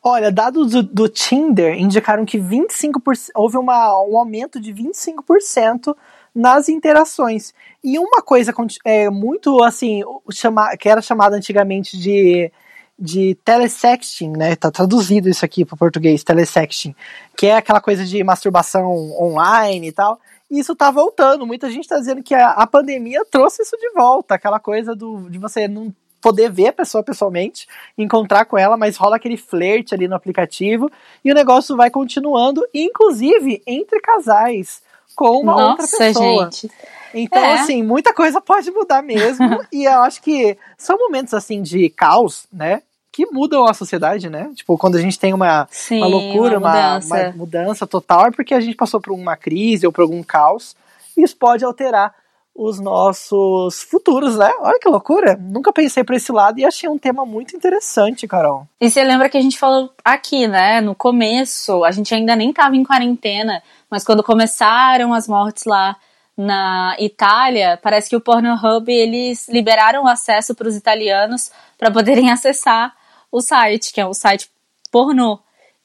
Olha, 0.02 0.30
dados 0.30 0.72
do, 0.72 0.82
do 0.82 1.08
Tinder 1.08 1.80
indicaram 1.80 2.26
que 2.26 2.37
25%, 2.37 3.30
houve 3.34 3.56
uma, 3.56 3.96
um 4.04 4.18
aumento 4.18 4.60
de 4.60 4.74
25% 4.74 5.96
nas 6.35 6.68
interações. 6.68 7.55
E 7.83 7.99
uma 7.99 8.20
coisa 8.20 8.53
é, 8.85 9.09
muito 9.09 9.62
assim, 9.62 10.03
chama, 10.33 10.77
que 10.77 10.88
era 10.88 11.01
chamada 11.01 11.37
antigamente 11.37 11.97
de, 11.97 12.51
de 12.99 13.37
telesexting, 13.44 14.31
né? 14.31 14.57
Tá 14.57 14.70
traduzido 14.70 15.29
isso 15.29 15.44
aqui 15.44 15.64
para 15.64 15.77
português, 15.77 16.25
telesexting, 16.25 16.94
que 17.37 17.47
é 17.47 17.57
aquela 17.57 17.81
coisa 17.81 18.05
de 18.05 18.25
masturbação 18.25 18.90
online 19.20 19.88
e 19.88 19.92
tal. 19.92 20.18
E 20.51 20.59
isso 20.59 20.75
tá 20.75 20.90
voltando. 20.90 21.47
Muita 21.47 21.70
gente 21.70 21.88
tá 21.88 21.99
dizendo 21.99 22.23
que 22.23 22.35
a, 22.35 22.51
a 22.51 22.66
pandemia 22.66 23.25
trouxe 23.31 23.62
isso 23.62 23.77
de 23.77 23.90
volta, 23.92 24.35
aquela 24.35 24.59
coisa 24.59 24.94
do, 24.94 25.29
de 25.31 25.38
você 25.38 25.68
não 25.68 25.94
poder 26.25 26.51
ver 26.51 26.68
a 26.68 26.73
pessoa 26.73 27.05
pessoalmente, 27.05 27.68
encontrar 27.99 28.47
com 28.47 28.57
ela, 28.57 28.79
mas 28.79 28.97
rola 28.97 29.16
aquele 29.16 29.37
flerte 29.37 29.94
ali 29.94 30.09
no 30.09 30.14
aplicativo 30.14 30.90
e 31.23 31.31
o 31.31 31.35
negócio 31.35 31.77
vai 31.77 31.90
continuando, 31.90 32.66
inclusive 32.73 33.62
entre 33.66 34.01
casais, 34.01 34.81
com 35.14 35.40
uma 35.40 35.53
Nossa, 35.53 35.83
outra 35.83 35.98
pessoa. 35.98 36.44
Gente. 36.44 36.70
Então, 37.14 37.42
é. 37.42 37.55
assim, 37.55 37.83
muita 37.83 38.12
coisa 38.12 38.40
pode 38.40 38.70
mudar 38.70 39.03
mesmo. 39.03 39.46
e 39.72 39.85
eu 39.85 40.03
acho 40.03 40.20
que 40.20 40.59
são 40.77 40.98
momentos, 40.98 41.33
assim, 41.33 41.62
de 41.62 41.88
caos, 41.88 42.46
né? 42.53 42.83
Que 43.12 43.27
mudam 43.27 43.64
a 43.64 43.72
sociedade, 43.72 44.29
né? 44.29 44.50
Tipo, 44.55 44.77
quando 44.77 44.96
a 44.96 45.00
gente 45.00 45.18
tem 45.18 45.33
uma, 45.33 45.68
Sim, 45.70 45.98
uma 45.98 46.07
loucura, 46.07 46.59
uma 46.59 46.68
mudança. 46.68 47.14
Uma, 47.14 47.22
uma 47.22 47.33
mudança 47.33 47.87
total, 47.87 48.27
é 48.27 48.31
porque 48.33 48.53
a 48.53 48.61
gente 48.61 48.77
passou 48.77 49.00
por 49.00 49.12
uma 49.12 49.37
crise 49.37 49.87
ou 49.87 49.92
por 49.92 50.03
algum 50.03 50.22
caos. 50.22 50.74
E 51.16 51.22
isso 51.22 51.37
pode 51.37 51.64
alterar 51.64 52.12
os 52.54 52.78
nossos 52.78 53.82
futuros, 53.82 54.38
né? 54.38 54.50
Olha 54.60 54.78
que 54.78 54.88
loucura! 54.88 55.36
Nunca 55.36 55.72
pensei 55.72 56.04
por 56.04 56.14
esse 56.14 56.30
lado 56.30 56.58
e 56.58 56.64
achei 56.64 56.88
um 56.88 56.96
tema 56.96 57.26
muito 57.26 57.56
interessante, 57.56 58.28
Carol. 58.28 58.66
E 58.80 58.88
você 58.88 59.02
lembra 59.02 59.28
que 59.28 59.36
a 59.36 59.42
gente 59.42 59.58
falou 59.58 59.90
aqui, 60.04 60.46
né? 60.46 60.80
No 60.80 60.94
começo, 60.94 61.82
a 61.84 61.90
gente 61.90 62.14
ainda 62.14 62.36
nem 62.36 62.50
estava 62.50 62.76
em 62.76 62.84
quarentena, 62.84 63.62
mas 63.90 64.04
quando 64.04 64.22
começaram 64.22 65.12
as 65.12 65.26
mortes 65.26 65.64
lá 65.64 65.96
na 66.36 66.96
Itália, 66.98 67.78
parece 67.82 68.10
que 68.10 68.16
o 68.16 68.20
Pornhub 68.20 68.88
eles 68.88 69.48
liberaram 69.48 70.06
acesso 70.06 70.54
para 70.54 70.68
os 70.68 70.76
italianos 70.76 71.50
para 71.78 71.90
poderem 71.90 72.30
acessar 72.32 72.94
o 73.30 73.40
site, 73.40 73.92
que 73.92 74.00
é 74.00 74.06
o 74.06 74.14
site 74.14 74.48
pornô. 74.92 75.40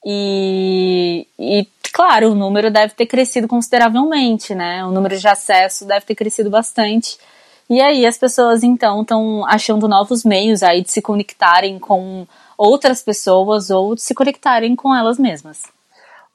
E, 0.06 1.28
e, 1.38 1.68
claro, 1.92 2.32
o 2.32 2.36
número 2.36 2.72
deve 2.72 2.94
ter 2.94 3.06
crescido 3.06 3.48
consideravelmente, 3.48 4.56
né? 4.56 4.86
O 4.86 4.92
número 4.92 5.18
de 5.18 5.28
acesso 5.28 5.86
deve 5.86 6.06
ter 6.06 6.16
crescido 6.16 6.50
bastante. 6.50 7.18
E 7.70 7.80
aí 7.82 8.06
as 8.06 8.18
pessoas 8.18 8.64
então 8.64 9.02
estão 9.02 9.46
achando 9.46 9.88
novos 9.88 10.24
meios 10.24 10.64
aí 10.64 10.82
de 10.82 10.92
se 10.92 11.02
conectarem 11.02 11.78
com 11.78 12.26
outras 12.58 13.02
pessoas 13.02 13.70
ou 13.70 13.94
de 13.94 14.02
se 14.02 14.16
conectarem 14.16 14.76
com 14.76 14.96
elas 14.96 15.20
mesmas. 15.20 15.64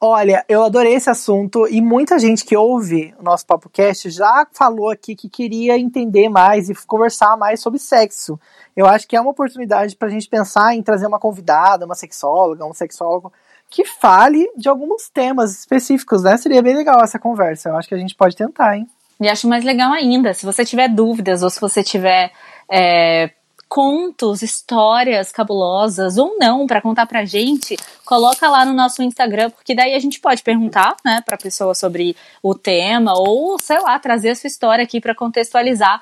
Olha, 0.00 0.44
eu 0.48 0.62
adorei 0.62 0.94
esse 0.94 1.08
assunto 1.08 1.66
e 1.66 1.80
muita 1.80 2.18
gente 2.18 2.44
que 2.44 2.56
ouve 2.56 3.14
o 3.18 3.22
nosso 3.22 3.46
Papo 3.46 3.70
já 4.06 4.46
falou 4.52 4.90
aqui 4.90 5.16
que 5.16 5.30
queria 5.30 5.78
entender 5.78 6.28
mais 6.28 6.68
e 6.68 6.74
conversar 6.86 7.36
mais 7.38 7.60
sobre 7.60 7.78
sexo. 7.78 8.38
Eu 8.76 8.86
acho 8.86 9.08
que 9.08 9.16
é 9.16 9.20
uma 9.20 9.30
oportunidade 9.30 9.96
para 9.96 10.08
a 10.08 10.10
gente 10.10 10.28
pensar 10.28 10.74
em 10.74 10.82
trazer 10.82 11.06
uma 11.06 11.18
convidada, 11.18 11.86
uma 11.86 11.94
sexóloga, 11.94 12.66
um 12.66 12.74
sexólogo, 12.74 13.32
que 13.74 13.84
fale 13.84 14.48
de 14.56 14.68
alguns 14.68 15.08
temas 15.08 15.50
específicos, 15.50 16.22
né? 16.22 16.36
Seria 16.36 16.62
bem 16.62 16.76
legal 16.76 17.02
essa 17.02 17.18
conversa. 17.18 17.70
Eu 17.70 17.76
acho 17.76 17.88
que 17.88 17.94
a 17.94 17.98
gente 17.98 18.14
pode 18.14 18.36
tentar, 18.36 18.76
hein? 18.76 18.88
E 19.20 19.28
acho 19.28 19.48
mais 19.48 19.64
legal 19.64 19.92
ainda, 19.92 20.32
se 20.32 20.46
você 20.46 20.64
tiver 20.64 20.88
dúvidas 20.88 21.42
ou 21.42 21.50
se 21.50 21.60
você 21.60 21.82
tiver 21.82 22.30
é, 22.70 23.30
contos, 23.68 24.42
histórias 24.42 25.32
cabulosas 25.32 26.18
ou 26.18 26.38
não 26.38 26.68
para 26.68 26.80
contar 26.80 27.06
pra 27.06 27.24
gente, 27.24 27.76
coloca 28.04 28.48
lá 28.48 28.64
no 28.64 28.72
nosso 28.72 29.02
Instagram, 29.02 29.50
porque 29.50 29.74
daí 29.74 29.94
a 29.94 29.98
gente 29.98 30.20
pode 30.20 30.44
perguntar, 30.44 30.94
né, 31.04 31.20
pra 31.26 31.36
pessoa 31.36 31.74
sobre 31.74 32.16
o 32.40 32.54
tema 32.54 33.12
ou, 33.16 33.58
sei 33.58 33.80
lá, 33.80 33.98
trazer 33.98 34.30
a 34.30 34.34
sua 34.36 34.46
história 34.46 34.84
aqui 34.84 35.00
para 35.00 35.16
contextualizar 35.16 36.00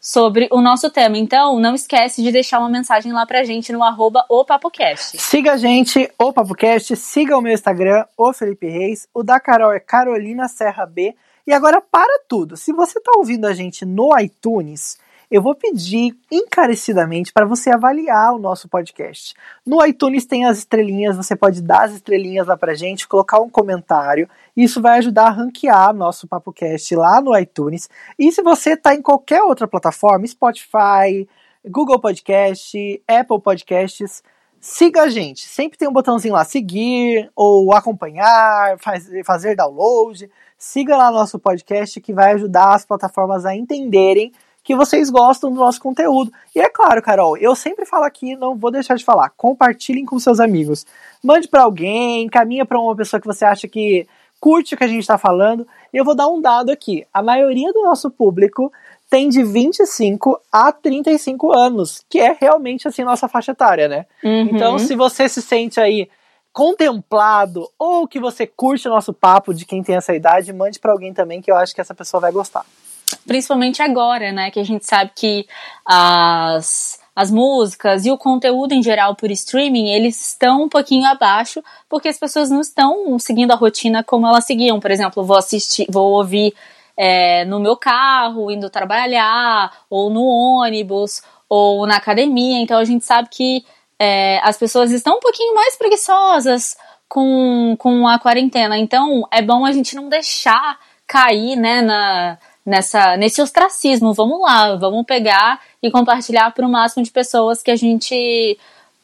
sobre 0.00 0.48
o 0.50 0.62
nosso 0.62 0.90
tema. 0.90 1.18
Então, 1.18 1.60
não 1.60 1.74
esquece 1.74 2.22
de 2.22 2.32
deixar 2.32 2.58
uma 2.58 2.70
mensagem 2.70 3.12
lá 3.12 3.26
pra 3.26 3.44
gente 3.44 3.70
no 3.72 3.84
arroba 3.84 4.24
o 4.28 4.44
PapoCast. 4.44 5.18
Siga 5.18 5.52
a 5.52 5.56
gente, 5.58 6.10
o 6.18 6.32
PapoCast, 6.32 6.96
siga 6.96 7.36
o 7.36 7.42
meu 7.42 7.52
Instagram, 7.52 8.06
o 8.16 8.32
Felipe 8.32 8.66
Reis, 8.66 9.06
o 9.12 9.22
da 9.22 9.38
Carol 9.38 9.72
é 9.72 9.78
Carolina 9.78 10.48
Serra 10.48 10.86
B. 10.86 11.14
E 11.46 11.52
agora, 11.52 11.80
para 11.80 12.20
tudo, 12.26 12.56
se 12.56 12.72
você 12.72 12.98
tá 13.00 13.12
ouvindo 13.16 13.46
a 13.46 13.52
gente 13.52 13.84
no 13.84 14.18
iTunes 14.18 14.98
eu 15.30 15.40
vou 15.40 15.54
pedir 15.54 16.16
encarecidamente 16.30 17.32
para 17.32 17.46
você 17.46 17.70
avaliar 17.70 18.34
o 18.34 18.38
nosso 18.38 18.68
podcast. 18.68 19.34
No 19.64 19.84
iTunes 19.86 20.26
tem 20.26 20.44
as 20.44 20.58
estrelinhas, 20.58 21.16
você 21.16 21.36
pode 21.36 21.62
dar 21.62 21.84
as 21.84 21.92
estrelinhas 21.92 22.48
lá 22.48 22.56
pra 22.56 22.74
gente, 22.74 23.06
colocar 23.06 23.40
um 23.40 23.48
comentário. 23.48 24.28
Isso 24.56 24.82
vai 24.82 24.98
ajudar 24.98 25.26
a 25.26 25.30
ranquear 25.30 25.94
nosso 25.94 26.26
PapoCast 26.26 26.96
lá 26.96 27.20
no 27.20 27.36
iTunes. 27.38 27.88
E 28.18 28.32
se 28.32 28.42
você 28.42 28.72
está 28.72 28.92
em 28.92 29.00
qualquer 29.00 29.42
outra 29.42 29.68
plataforma, 29.68 30.26
Spotify, 30.26 31.28
Google 31.64 32.00
Podcast, 32.00 33.02
Apple 33.06 33.40
Podcasts, 33.40 34.24
siga 34.60 35.02
a 35.02 35.08
gente. 35.08 35.46
Sempre 35.46 35.78
tem 35.78 35.88
um 35.88 35.92
botãozinho 35.92 36.34
lá, 36.34 36.44
seguir 36.44 37.30
ou 37.36 37.72
acompanhar, 37.72 38.76
faz, 38.80 39.08
fazer 39.24 39.54
download. 39.54 40.28
Siga 40.58 40.96
lá 40.96 41.12
nosso 41.12 41.38
podcast 41.38 42.00
que 42.00 42.12
vai 42.12 42.32
ajudar 42.32 42.74
as 42.74 42.84
plataformas 42.84 43.46
a 43.46 43.54
entenderem 43.54 44.32
que 44.62 44.76
vocês 44.76 45.10
gostam 45.10 45.50
do 45.50 45.58
nosso 45.58 45.80
conteúdo. 45.80 46.32
E 46.54 46.60
é 46.60 46.68
claro, 46.68 47.02
Carol, 47.02 47.36
eu 47.36 47.54
sempre 47.54 47.86
falo 47.86 48.04
aqui, 48.04 48.36
não 48.36 48.56
vou 48.56 48.70
deixar 48.70 48.94
de 48.94 49.04
falar, 49.04 49.30
compartilhem 49.30 50.04
com 50.04 50.18
seus 50.18 50.40
amigos. 50.40 50.86
Mande 51.22 51.48
para 51.48 51.62
alguém, 51.62 52.28
caminha 52.28 52.64
para 52.64 52.78
uma 52.78 52.94
pessoa 52.94 53.20
que 53.20 53.26
você 53.26 53.44
acha 53.44 53.66
que 53.66 54.06
curte 54.38 54.74
o 54.74 54.78
que 54.78 54.84
a 54.84 54.88
gente 54.88 55.00
está 55.00 55.18
falando. 55.18 55.66
E 55.92 55.96
eu 55.96 56.04
vou 56.04 56.14
dar 56.14 56.28
um 56.28 56.40
dado 56.40 56.70
aqui. 56.70 57.06
A 57.12 57.22
maioria 57.22 57.72
do 57.72 57.82
nosso 57.82 58.10
público 58.10 58.72
tem 59.08 59.28
de 59.28 59.42
25 59.42 60.40
a 60.52 60.70
35 60.70 61.52
anos, 61.52 62.04
que 62.08 62.20
é 62.20 62.36
realmente 62.38 62.86
assim 62.86 63.02
nossa 63.02 63.28
faixa 63.28 63.52
etária, 63.52 63.88
né? 63.88 64.06
Uhum. 64.22 64.50
Então, 64.52 64.78
se 64.78 64.94
você 64.94 65.28
se 65.28 65.42
sente 65.42 65.80
aí 65.80 66.08
contemplado 66.52 67.68
ou 67.78 68.06
que 68.06 68.20
você 68.20 68.46
curte 68.46 68.86
o 68.88 68.90
nosso 68.90 69.12
papo 69.12 69.52
de 69.52 69.64
quem 69.64 69.82
tem 69.82 69.96
essa 69.96 70.14
idade, 70.14 70.52
mande 70.52 70.78
para 70.78 70.92
alguém 70.92 71.12
também 71.12 71.40
que 71.40 71.50
eu 71.50 71.56
acho 71.56 71.74
que 71.74 71.80
essa 71.80 71.94
pessoa 71.94 72.20
vai 72.20 72.32
gostar 72.32 72.64
principalmente 73.26 73.82
agora, 73.82 74.32
né, 74.32 74.50
que 74.50 74.60
a 74.60 74.64
gente 74.64 74.86
sabe 74.86 75.12
que 75.14 75.46
as 75.84 77.00
as 77.14 77.30
músicas 77.30 78.06
e 78.06 78.10
o 78.10 78.16
conteúdo 78.16 78.72
em 78.72 78.82
geral 78.82 79.14
por 79.14 79.30
streaming, 79.30 79.90
eles 79.90 80.28
estão 80.28 80.62
um 80.62 80.68
pouquinho 80.70 81.06
abaixo, 81.06 81.62
porque 81.86 82.08
as 82.08 82.18
pessoas 82.18 82.48
não 82.48 82.60
estão 82.60 83.18
seguindo 83.18 83.50
a 83.50 83.56
rotina 83.56 84.02
como 84.02 84.26
elas 84.26 84.46
seguiam. 84.46 84.80
Por 84.80 84.90
exemplo, 84.90 85.22
vou 85.22 85.36
assistir, 85.36 85.86
vou 85.90 86.12
ouvir 86.12 86.54
é, 86.96 87.44
no 87.44 87.60
meu 87.60 87.76
carro, 87.76 88.50
indo 88.50 88.70
trabalhar, 88.70 89.70
ou 89.90 90.08
no 90.08 90.24
ônibus, 90.24 91.22
ou 91.48 91.86
na 91.86 91.96
academia. 91.96 92.58
Então 92.60 92.78
a 92.78 92.84
gente 92.84 93.04
sabe 93.04 93.28
que 93.30 93.64
é, 93.98 94.40
as 94.42 94.56
pessoas 94.56 94.90
estão 94.90 95.16
um 95.16 95.20
pouquinho 95.20 95.54
mais 95.54 95.76
preguiçosas 95.76 96.76
com, 97.08 97.76
com 97.78 98.08
a 98.08 98.18
quarentena. 98.18 98.78
Então 98.78 99.28
é 99.30 99.42
bom 99.42 99.66
a 99.66 99.72
gente 99.72 99.94
não 99.94 100.08
deixar 100.08 100.78
cair 101.06 101.56
né, 101.56 101.82
na, 101.82 102.38
nessa, 102.70 103.16
nesse 103.16 103.42
ostracismo. 103.42 104.14
Vamos 104.14 104.40
lá, 104.40 104.76
vamos 104.76 105.04
pegar 105.04 105.60
e 105.82 105.90
compartilhar 105.90 106.52
para 106.52 106.64
o 106.64 106.70
máximo 106.70 107.02
de 107.02 107.10
pessoas 107.10 107.62
que 107.62 107.70
a 107.70 107.76
gente 107.76 108.56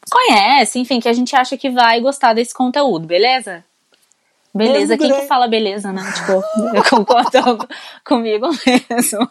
conhece, 0.09 0.79
enfim, 0.79 1.01
que 1.01 1.09
a 1.09 1.13
gente 1.13 1.35
acha 1.35 1.57
que 1.57 1.69
vai 1.69 1.99
gostar 1.99 2.33
desse 2.33 2.53
conteúdo, 2.53 3.05
beleza? 3.05 3.63
Beleza, 4.55 4.97
quem 4.97 5.13
que 5.13 5.27
fala 5.27 5.47
beleza, 5.47 5.91
né? 5.91 6.01
Tipo, 6.15 6.41
eu 6.75 6.83
concordo 6.89 7.67
comigo 8.03 8.47
mesmo. 8.65 9.29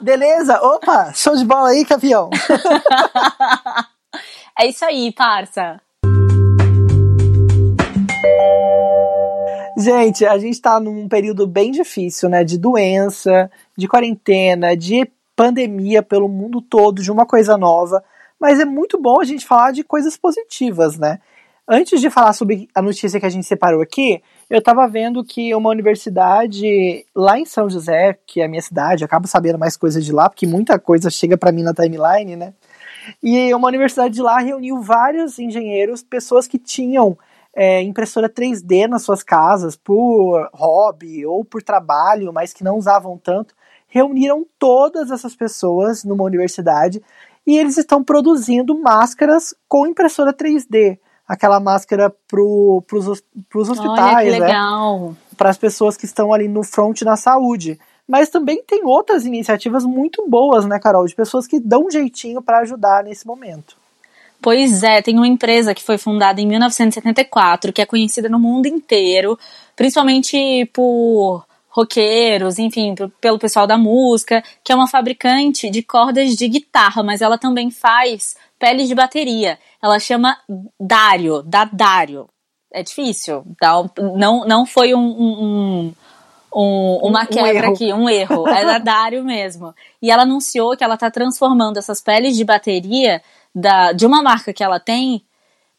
Beleza, 0.00 0.60
opa, 0.62 1.12
show 1.14 1.34
de 1.34 1.44
bola 1.44 1.70
aí, 1.70 1.84
campeão. 1.84 2.30
é 4.60 4.68
isso 4.68 4.84
aí, 4.84 5.10
parça. 5.12 5.80
Gente, 9.80 10.26
a 10.26 10.36
gente 10.38 10.60
tá 10.60 10.80
num 10.80 11.08
período 11.08 11.46
bem 11.46 11.70
difícil, 11.70 12.28
né? 12.28 12.42
De 12.42 12.58
doença, 12.58 13.48
de 13.76 13.86
quarentena, 13.86 14.76
de 14.76 15.08
pandemia 15.36 16.02
pelo 16.02 16.28
mundo 16.28 16.60
todo, 16.60 17.00
de 17.00 17.12
uma 17.12 17.24
coisa 17.24 17.56
nova. 17.56 18.02
Mas 18.40 18.58
é 18.58 18.64
muito 18.64 19.00
bom 19.00 19.20
a 19.20 19.24
gente 19.24 19.46
falar 19.46 19.70
de 19.70 19.84
coisas 19.84 20.16
positivas, 20.16 20.98
né? 20.98 21.20
Antes 21.68 22.00
de 22.00 22.10
falar 22.10 22.32
sobre 22.32 22.68
a 22.74 22.82
notícia 22.82 23.20
que 23.20 23.26
a 23.26 23.28
gente 23.28 23.46
separou 23.46 23.80
aqui, 23.80 24.20
eu 24.50 24.60
tava 24.60 24.84
vendo 24.88 25.22
que 25.22 25.54
uma 25.54 25.70
universidade 25.70 27.06
lá 27.14 27.38
em 27.38 27.44
São 27.44 27.70
José, 27.70 28.18
que 28.26 28.40
é 28.40 28.46
a 28.46 28.48
minha 28.48 28.62
cidade, 28.62 29.02
eu 29.02 29.06
acabo 29.06 29.28
sabendo 29.28 29.60
mais 29.60 29.76
coisas 29.76 30.04
de 30.04 30.10
lá, 30.10 30.28
porque 30.28 30.44
muita 30.46 30.76
coisa 30.80 31.08
chega 31.08 31.36
para 31.36 31.52
mim 31.52 31.62
na 31.62 31.72
timeline, 31.72 32.34
né? 32.34 32.52
E 33.22 33.54
uma 33.54 33.68
universidade 33.68 34.14
de 34.14 34.22
lá 34.22 34.40
reuniu 34.40 34.82
vários 34.82 35.38
engenheiros, 35.38 36.02
pessoas 36.02 36.48
que 36.48 36.58
tinham 36.58 37.16
é, 37.54 37.82
impressora 37.82 38.28
3D 38.28 38.86
nas 38.86 39.02
suas 39.02 39.22
casas 39.22 39.76
por 39.76 40.48
hobby 40.52 41.26
ou 41.26 41.44
por 41.44 41.62
trabalho, 41.62 42.32
mas 42.32 42.52
que 42.52 42.64
não 42.64 42.76
usavam 42.76 43.18
tanto, 43.18 43.54
reuniram 43.88 44.46
todas 44.58 45.10
essas 45.10 45.34
pessoas 45.34 46.04
numa 46.04 46.24
universidade 46.24 47.02
e 47.46 47.56
eles 47.56 47.78
estão 47.78 48.04
produzindo 48.04 48.78
máscaras 48.78 49.54
com 49.66 49.86
impressora 49.86 50.32
3D. 50.32 50.98
Aquela 51.26 51.58
máscara 51.58 52.14
para 52.28 52.42
os 52.42 53.68
hospitais, 53.68 54.34
Olha, 54.34 54.38
né? 54.38 54.48
Para 55.36 55.50
as 55.50 55.58
pessoas 55.58 55.96
que 55.96 56.04
estão 56.04 56.32
ali 56.32 56.48
no 56.48 56.62
front 56.62 57.02
na 57.02 57.16
saúde. 57.16 57.78
Mas 58.06 58.30
também 58.30 58.62
tem 58.62 58.84
outras 58.84 59.26
iniciativas 59.26 59.84
muito 59.84 60.26
boas, 60.28 60.64
né, 60.64 60.78
Carol? 60.78 61.06
De 61.06 61.14
pessoas 61.14 61.46
que 61.46 61.60
dão 61.60 61.86
um 61.86 61.90
jeitinho 61.90 62.40
para 62.40 62.60
ajudar 62.60 63.04
nesse 63.04 63.26
momento. 63.26 63.76
Pois 64.40 64.82
é, 64.82 65.02
tem 65.02 65.16
uma 65.16 65.26
empresa 65.26 65.74
que 65.74 65.82
foi 65.82 65.98
fundada 65.98 66.40
em 66.40 66.46
1974, 66.46 67.72
que 67.72 67.82
é 67.82 67.86
conhecida 67.86 68.28
no 68.28 68.38
mundo 68.38 68.66
inteiro, 68.66 69.38
principalmente 69.74 70.64
por 70.72 71.44
roqueiros, 71.68 72.58
enfim, 72.58 72.94
pelo 73.20 73.38
pessoal 73.38 73.66
da 73.66 73.76
música, 73.76 74.42
que 74.64 74.72
é 74.72 74.74
uma 74.74 74.88
fabricante 74.88 75.70
de 75.70 75.82
cordas 75.82 76.34
de 76.34 76.48
guitarra, 76.48 77.02
mas 77.02 77.20
ela 77.20 77.38
também 77.38 77.70
faz 77.70 78.36
peles 78.58 78.88
de 78.88 78.94
bateria. 78.94 79.58
Ela 79.82 79.98
chama 79.98 80.36
Dario, 80.80 81.42
da 81.42 81.64
Dario. 81.64 82.28
É 82.72 82.82
difícil, 82.82 83.44
não, 84.16 84.44
não 84.44 84.66
foi 84.66 84.94
um, 84.94 84.98
um, 85.00 85.94
um, 86.54 86.98
uma 87.02 87.26
quebra 87.26 87.70
um 87.70 87.72
aqui, 87.72 87.92
um 87.92 88.08
erro. 88.08 88.46
É 88.48 88.64
da 88.64 88.78
Dario 88.78 89.24
mesmo. 89.24 89.74
E 90.02 90.10
ela 90.10 90.22
anunciou 90.22 90.76
que 90.76 90.84
ela 90.84 90.94
está 90.94 91.10
transformando 91.10 91.78
essas 91.78 92.00
peles 92.00 92.36
de 92.36 92.44
bateria 92.44 93.22
da, 93.54 93.92
de 93.92 94.06
uma 94.06 94.22
marca 94.22 94.52
que 94.52 94.62
ela 94.62 94.80
tem 94.80 95.24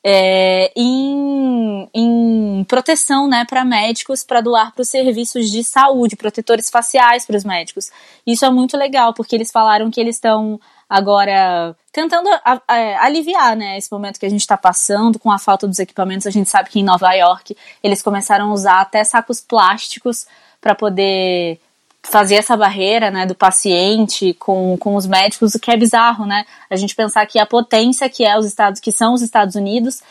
é, 0.04 0.72
em, 0.76 1.90
em 1.94 2.64
proteção 2.68 3.28
né, 3.28 3.46
para 3.48 3.66
médicos 3.66 4.24
para 4.24 4.42
doar 4.42 4.74
para 4.74 4.82
os 4.82 4.90
serviços 4.90 5.50
de 5.50 5.64
saúde, 5.64 6.16
protetores 6.16 6.70
faciais 6.70 7.26
para 7.26 7.36
os 7.36 7.44
médicos. 7.44 7.90
Isso 8.26 8.46
é 8.46 8.50
muito 8.50 8.78
legal, 8.78 9.14
porque 9.14 9.36
eles 9.36 9.52
falaram 9.52 9.92
que 9.92 10.00
eles 10.00 10.16
estão 10.16 10.60
agora 10.90 11.76
tentando 11.92 12.30
a, 12.44 12.62
a, 12.68 13.06
aliviar 13.06 13.56
né, 13.56 13.78
esse 13.78 13.92
momento 13.92 14.20
que 14.20 14.26
a 14.26 14.30
gente 14.30 14.42
está 14.42 14.58
passando 14.58 15.20
com 15.20 15.32
a 15.32 15.38
falta 15.38 15.68
dos 15.68 15.80
equipamentos. 15.80 16.26
A 16.26 16.32
gente 16.32 16.50
sabe 16.50 16.70
que 16.70 16.80
em 16.80 16.84
Nova 16.84 17.14
York 17.14 17.56
eles 17.84 18.02
começaram 18.02 18.50
a 18.50 18.54
usar 18.54 18.82
até 18.82 19.04
sacos 19.04 19.42
plásticos 19.42 20.26
para 20.62 20.74
poder 20.74 21.60
fazer 22.04 22.36
essa 22.36 22.56
barreira, 22.56 23.12
né, 23.12 23.26
do 23.26 23.36
paciente 23.36 24.34
com, 24.34 24.78
com 24.78 24.96
os 24.96 25.06
médicos, 25.06 25.54
o 25.54 25.60
que 25.60 25.72
é 25.72 25.78
bizarro, 25.78 26.26
né? 26.26 26.46
A 26.70 26.76
gente 26.76 26.96
pensar 26.96 27.26
que 27.26 27.38
a 27.38 27.46
potência 27.46 28.10
que 28.10 28.26
é 28.26 28.38
os 28.38 28.46
Estados, 28.46 28.80
que 28.80 28.92
são 28.92 29.14
os 29.14 29.22
Estados 29.22 29.56
Unidos, 29.56 30.02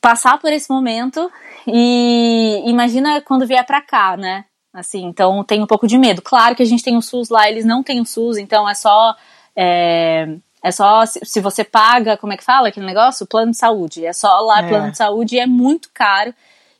passar 0.00 0.38
por 0.38 0.52
esse 0.52 0.70
momento 0.70 1.30
e 1.66 2.62
imagina 2.66 3.20
quando 3.20 3.46
vier 3.46 3.64
para 3.66 3.80
cá, 3.80 4.16
né? 4.16 4.44
Assim, 4.72 5.04
então 5.04 5.42
tem 5.42 5.62
um 5.62 5.66
pouco 5.66 5.86
de 5.86 5.98
medo. 5.98 6.22
Claro 6.22 6.54
que 6.54 6.62
a 6.62 6.66
gente 6.66 6.84
tem 6.84 6.96
o 6.96 7.02
SUS 7.02 7.28
lá, 7.28 7.48
eles 7.48 7.64
não 7.64 7.82
têm 7.82 8.00
o 8.00 8.06
SUS, 8.06 8.36
então 8.36 8.68
é 8.68 8.74
só 8.74 9.16
é, 9.56 10.28
é 10.62 10.70
só 10.70 11.04
se, 11.06 11.20
se, 11.24 11.40
você 11.40 11.64
paga, 11.64 12.16
como 12.16 12.32
é 12.32 12.36
que 12.36 12.44
fala 12.44 12.68
aquele 12.68 12.86
negócio? 12.86 13.26
Plano 13.26 13.52
de 13.52 13.56
saúde. 13.56 14.04
É 14.04 14.12
só 14.12 14.40
lá 14.40 14.60
é. 14.60 14.68
plano 14.68 14.90
de 14.90 14.96
saúde 14.96 15.36
e 15.36 15.40
é 15.40 15.46
muito 15.46 15.90
caro. 15.94 16.34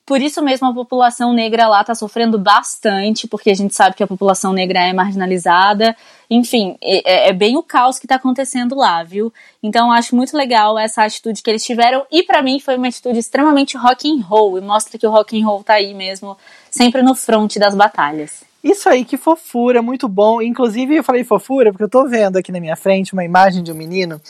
Por 0.06 0.22
isso 0.22 0.40
mesmo 0.40 0.68
a 0.68 0.72
população 0.72 1.32
negra 1.32 1.66
lá 1.66 1.80
está 1.80 1.92
sofrendo 1.92 2.38
bastante, 2.38 3.26
porque 3.26 3.50
a 3.50 3.54
gente 3.54 3.74
sabe 3.74 3.96
que 3.96 4.04
a 4.04 4.06
população 4.06 4.52
negra 4.52 4.78
é 4.78 4.92
marginalizada. 4.92 5.96
Enfim, 6.30 6.78
é, 6.80 7.30
é 7.30 7.32
bem 7.32 7.56
o 7.56 7.62
caos 7.62 7.98
que 7.98 8.06
está 8.06 8.14
acontecendo 8.14 8.76
lá, 8.76 9.02
viu? 9.02 9.32
Então 9.60 9.90
acho 9.90 10.14
muito 10.14 10.36
legal 10.36 10.78
essa 10.78 11.02
atitude 11.02 11.42
que 11.42 11.50
eles 11.50 11.64
tiveram 11.64 12.06
e 12.08 12.22
para 12.22 12.40
mim 12.40 12.60
foi 12.60 12.76
uma 12.76 12.86
atitude 12.86 13.18
extremamente 13.18 13.76
rock 13.76 14.08
and 14.08 14.22
roll 14.22 14.56
e 14.56 14.60
mostra 14.60 14.96
que 14.96 15.06
o 15.06 15.10
rock 15.10 15.42
and 15.42 15.44
roll 15.44 15.64
tá 15.64 15.74
aí 15.74 15.92
mesmo, 15.92 16.38
sempre 16.70 17.02
no 17.02 17.16
front 17.16 17.56
das 17.56 17.74
batalhas. 17.74 18.44
Isso 18.62 18.88
aí, 18.88 19.04
que 19.04 19.16
fofura, 19.16 19.82
muito 19.82 20.08
bom. 20.08 20.40
Inclusive, 20.40 20.96
eu 20.96 21.04
falei 21.04 21.24
fofura 21.24 21.72
porque 21.72 21.84
eu 21.84 21.90
tô 21.90 22.06
vendo 22.08 22.36
aqui 22.36 22.52
na 22.52 22.60
minha 22.60 22.76
frente 22.76 23.12
uma 23.12 23.24
imagem 23.24 23.62
de 23.62 23.72
um 23.72 23.76
menino 23.76 24.20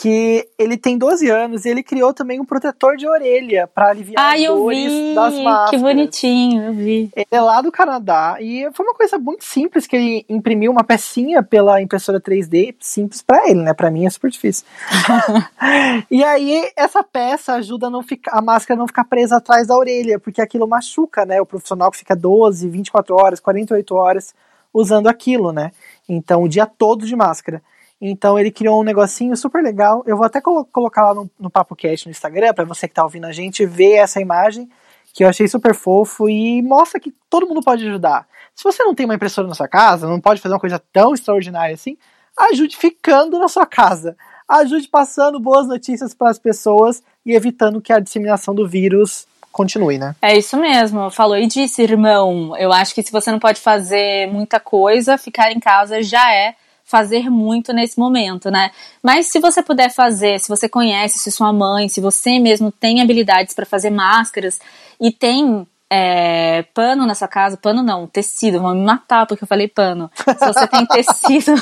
que 0.00 0.48
ele 0.58 0.78
tem 0.78 0.96
12 0.96 1.28
anos 1.28 1.66
e 1.66 1.68
ele 1.68 1.82
criou 1.82 2.14
também 2.14 2.40
um 2.40 2.44
protetor 2.44 2.96
de 2.96 3.06
orelha 3.06 3.66
para 3.66 3.90
aliviar 3.90 4.18
ah, 4.18 4.32
as 4.34 4.46
dores 4.46 4.90
vi, 4.90 5.14
das 5.14 5.38
máscaras. 5.40 5.70
Que 5.70 5.76
bonitinho, 5.76 6.62
eu 6.62 6.72
vi. 6.72 7.10
Ele 7.14 7.26
é 7.30 7.40
lá 7.40 7.60
do 7.60 7.70
Canadá 7.70 8.38
e 8.40 8.66
foi 8.72 8.86
uma 8.86 8.94
coisa 8.94 9.18
muito 9.18 9.44
simples 9.44 9.86
que 9.86 9.94
ele 9.94 10.24
imprimiu 10.26 10.72
uma 10.72 10.82
pecinha 10.82 11.42
pela 11.42 11.82
impressora 11.82 12.18
3D, 12.18 12.76
simples 12.80 13.20
para 13.20 13.46
ele, 13.50 13.60
né? 13.60 13.74
Para 13.74 13.90
mim 13.90 14.06
é 14.06 14.10
super 14.10 14.30
difícil. 14.30 14.64
e 16.10 16.24
aí 16.24 16.70
essa 16.74 17.04
peça 17.04 17.52
ajuda 17.52 17.88
a 17.88 17.90
não 17.90 18.02
ficar 18.02 18.30
a 18.32 18.40
máscara 18.40 18.80
não 18.80 18.86
ficar 18.86 19.04
presa 19.04 19.36
atrás 19.36 19.66
da 19.66 19.76
orelha, 19.76 20.18
porque 20.18 20.40
aquilo 20.40 20.66
machuca, 20.66 21.26
né? 21.26 21.42
O 21.42 21.46
profissional 21.46 21.90
que 21.90 21.98
fica 21.98 22.16
12, 22.16 22.66
24 22.70 23.14
horas, 23.16 23.38
48 23.38 23.94
horas 23.94 24.34
usando 24.72 25.08
aquilo, 25.08 25.52
né? 25.52 25.72
Então 26.08 26.42
o 26.44 26.48
dia 26.48 26.64
todo 26.64 27.04
de 27.04 27.14
máscara. 27.14 27.62
Então 28.00 28.38
ele 28.38 28.50
criou 28.50 28.80
um 28.80 28.84
negocinho 28.84 29.36
super 29.36 29.62
legal. 29.62 30.02
Eu 30.06 30.16
vou 30.16 30.24
até 30.24 30.40
colo 30.40 30.64
colocar 30.64 31.08
lá 31.08 31.14
no, 31.14 31.30
no 31.38 31.50
Papo 31.50 31.76
Cast 31.76 32.06
no 32.06 32.10
Instagram, 32.10 32.54
para 32.54 32.64
você 32.64 32.88
que 32.88 32.94
tá 32.94 33.04
ouvindo 33.04 33.26
a 33.26 33.32
gente 33.32 33.66
ver 33.66 33.96
essa 33.96 34.20
imagem, 34.20 34.68
que 35.12 35.22
eu 35.22 35.28
achei 35.28 35.46
super 35.46 35.74
fofo 35.74 36.28
e 36.28 36.62
mostra 36.62 36.98
que 36.98 37.12
todo 37.28 37.46
mundo 37.46 37.62
pode 37.62 37.86
ajudar. 37.86 38.26
Se 38.54 38.64
você 38.64 38.82
não 38.82 38.94
tem 38.94 39.04
uma 39.04 39.14
impressora 39.14 39.46
na 39.46 39.54
sua 39.54 39.68
casa, 39.68 40.08
não 40.08 40.20
pode 40.20 40.40
fazer 40.40 40.54
uma 40.54 40.60
coisa 40.60 40.80
tão 40.92 41.12
extraordinária 41.12 41.74
assim, 41.74 41.96
ajude 42.38 42.76
ficando 42.76 43.38
na 43.38 43.48
sua 43.48 43.66
casa. 43.66 44.16
Ajude 44.48 44.88
passando 44.88 45.38
boas 45.38 45.68
notícias 45.68 46.14
para 46.14 46.30
as 46.30 46.38
pessoas 46.38 47.02
e 47.24 47.34
evitando 47.34 47.80
que 47.80 47.92
a 47.92 48.00
disseminação 48.00 48.54
do 48.54 48.66
vírus 48.66 49.26
continue, 49.52 49.98
né? 49.98 50.16
É 50.20 50.36
isso 50.36 50.56
mesmo. 50.56 51.10
Falou 51.10 51.36
e 51.36 51.46
disse, 51.46 51.82
irmão. 51.82 52.56
Eu 52.56 52.72
acho 52.72 52.94
que 52.94 53.02
se 53.02 53.12
você 53.12 53.30
não 53.30 53.38
pode 53.38 53.60
fazer 53.60 54.26
muita 54.26 54.58
coisa, 54.58 55.18
ficar 55.18 55.52
em 55.52 55.60
casa 55.60 56.02
já 56.02 56.34
é 56.34 56.54
fazer 56.90 57.30
muito 57.30 57.72
nesse 57.72 57.96
momento, 58.00 58.50
né? 58.50 58.72
Mas 59.00 59.28
se 59.28 59.38
você 59.38 59.62
puder 59.62 59.90
fazer, 59.90 60.40
se 60.40 60.48
você 60.48 60.68
conhece, 60.68 61.20
se 61.20 61.30
sua 61.30 61.52
mãe, 61.52 61.88
se 61.88 62.00
você 62.00 62.40
mesmo 62.40 62.72
tem 62.72 63.00
habilidades 63.00 63.54
para 63.54 63.64
fazer 63.64 63.90
máscaras 63.90 64.58
e 65.00 65.12
tem 65.12 65.64
é, 65.88 66.62
pano 66.74 67.06
na 67.06 67.14
sua 67.14 67.28
casa, 67.28 67.56
pano 67.56 67.80
não, 67.80 68.08
tecido, 68.08 68.60
vão 68.60 68.74
me 68.74 68.84
matar 68.84 69.24
porque 69.24 69.44
eu 69.44 69.48
falei 69.48 69.68
pano. 69.68 70.10
Se 70.16 70.46
você 70.46 70.66
tem 70.66 70.84
tecido, 70.90 71.54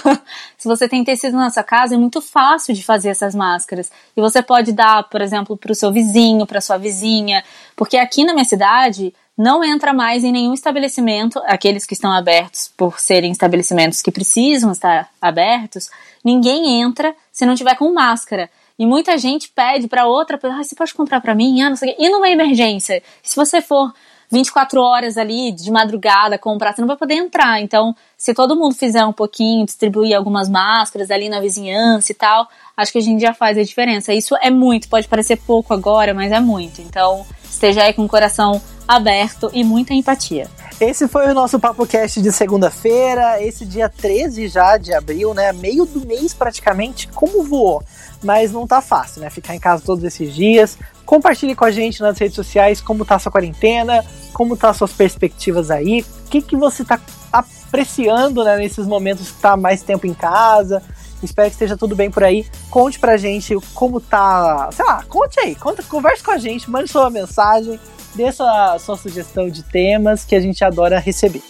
se 0.57 0.67
você 0.67 0.89
tem 0.89 1.05
tecido 1.05 1.37
na 1.37 1.51
sua 1.51 1.63
casa, 1.63 1.95
é 1.95 1.99
muito 1.99 2.23
fácil 2.23 2.75
de 2.75 2.83
fazer 2.83 3.11
essas 3.11 3.35
máscaras. 3.35 3.93
E 4.17 4.23
você 4.23 4.41
pode 4.43 4.73
dar, 4.73 5.11
por 5.11 5.21
exemplo, 5.21 5.59
para 5.59 5.73
o 5.73 5.75
seu 5.75 5.93
vizinho, 5.93 6.47
para 6.47 6.63
sua 6.63 6.79
vizinha, 6.79 7.45
porque 7.77 7.99
aqui 7.99 8.25
na 8.25 8.33
minha 8.33 8.47
cidade 8.47 9.13
não 9.39 9.63
entra 9.63 9.95
mais 9.95 10.25
em 10.25 10.33
nenhum 10.33 10.53
estabelecimento, 10.53 11.41
aqueles 11.47 11.87
que 11.87 11.95
estão 11.95 12.11
abertos 12.11 12.73
por 12.77 12.99
serem 12.99 13.31
estabelecimentos 13.31 14.03
que 14.03 14.11
precisam 14.11 14.73
estar 14.73 15.09
abertos, 15.23 15.89
ninguém 16.25 16.81
entra 16.83 17.15
se 17.31 17.47
não 17.47 17.55
tiver 17.55 17.77
com 17.77 17.95
máscara. 17.95 18.51
E 18.77 18.85
muita 18.85 19.17
gente 19.17 19.49
pede 19.49 19.87
para 19.87 20.07
outra, 20.07 20.39
ah, 20.43 20.63
você 20.65 20.75
pode 20.75 20.93
comprar 20.93 21.21
para 21.21 21.37
mim, 21.37 21.63
ah, 21.63 21.69
não 21.71 21.77
sei 21.77 21.93
o 21.93 21.97
quê. 21.97 22.03
E 22.05 22.09
numa 22.09 22.29
emergência, 22.29 23.01
se 23.23 23.37
você 23.37 23.61
for 23.61 23.93
24 24.31 24.81
horas 24.81 25.17
ali 25.17 25.53
de 25.53 25.71
madrugada 25.71 26.39
comprar, 26.39 26.75
você 26.75 26.81
não 26.81 26.89
vai 26.89 26.97
poder 26.97 27.15
entrar. 27.15 27.61
Então, 27.61 27.95
se 28.17 28.35
todo 28.35 28.57
mundo 28.57 28.75
fizer 28.75 29.05
um 29.05 29.13
pouquinho, 29.13 29.65
distribuir 29.65 30.17
algumas 30.17 30.49
máscaras 30.49 31.11
ali 31.11 31.29
na 31.29 31.41
vizinhança 31.41 32.13
e 32.13 32.15
tal, 32.15 32.47
acho 32.77 32.93
que 32.93 32.99
a 32.99 33.03
gente 33.03 33.21
já 33.21 33.33
faz 33.33 33.57
a 33.57 33.63
diferença. 33.63 34.13
Isso 34.13 34.37
é 34.41 34.51
muito, 34.51 34.89
pode 34.89 35.09
parecer 35.09 35.37
pouco 35.37 35.73
agora, 35.73 36.13
mas 36.13 36.33
é 36.33 36.41
muito. 36.41 36.83
Então, 36.83 37.25
esteja 37.43 37.83
aí 37.83 37.93
com 37.93 38.05
o 38.05 38.09
coração 38.09 38.61
aberto 38.87 39.51
e 39.53 39.65
muita 39.65 39.95
empatia. 39.95 40.49
Esse 40.81 41.09
foi 41.09 41.27
o 41.27 41.35
nosso 41.35 41.59
Papo 41.59 41.85
Cast 41.85 42.23
de 42.23 42.31
segunda-feira, 42.31 43.43
esse 43.43 43.67
dia 43.67 43.89
13 43.89 44.47
já 44.47 44.77
de 44.77 44.95
abril, 44.95 45.35
né? 45.35 45.53
Meio 45.53 45.85
do 45.85 46.07
mês 46.07 46.33
praticamente, 46.33 47.09
como 47.09 47.43
voou. 47.43 47.83
Mas 48.23 48.53
não 48.53 48.65
tá 48.65 48.81
fácil, 48.81 49.21
né? 49.21 49.29
Ficar 49.29 49.57
em 49.57 49.59
casa 49.59 49.83
todos 49.85 50.05
esses 50.05 50.33
dias. 50.33 50.79
Compartilhe 51.05 51.57
com 51.57 51.65
a 51.65 51.73
gente 51.73 52.01
nas 52.01 52.17
redes 52.17 52.37
sociais 52.37 52.81
como 52.81 53.05
tá 53.05 53.17
a 53.17 53.19
sua 53.19 53.33
quarentena, 53.33 54.05
como 54.33 54.57
tá 54.57 54.71
as 54.71 54.77
suas 54.77 54.93
perspectivas 54.93 55.69
aí, 55.69 56.03
o 56.27 56.29
que, 56.29 56.41
que 56.41 56.57
você 56.57 56.85
tá 56.85 57.01
apreciando 57.33 58.45
né, 58.45 58.57
nesses 58.57 58.87
momentos 58.87 59.33
que 59.33 59.41
tá 59.41 59.57
mais 59.57 59.83
tempo 59.83 60.07
em 60.07 60.15
casa. 60.15 60.81
Espero 61.21 61.49
que 61.49 61.55
esteja 61.55 61.77
tudo 61.77 61.97
bem 61.97 62.09
por 62.09 62.23
aí. 62.23 62.47
Conte 62.71 63.01
pra 63.01 63.17
gente 63.17 63.53
como 63.75 64.01
tá. 64.01 64.71
Sei 64.71 64.85
lá, 64.85 65.03
conte 65.09 65.41
aí, 65.41 65.57
conta, 65.57 65.83
converse 65.83 66.23
com 66.23 66.31
a 66.31 66.39
gente, 66.39 66.71
mande 66.71 66.89
sua 66.89 67.11
mensagem 67.11 67.81
dê 68.15 68.31
sua, 68.33 68.79
sua 68.79 68.97
sugestão 68.97 69.49
de 69.49 69.63
temas 69.63 70.25
que 70.25 70.35
a 70.35 70.41
gente 70.41 70.65
adora 70.65 70.99
receber. 70.99 71.43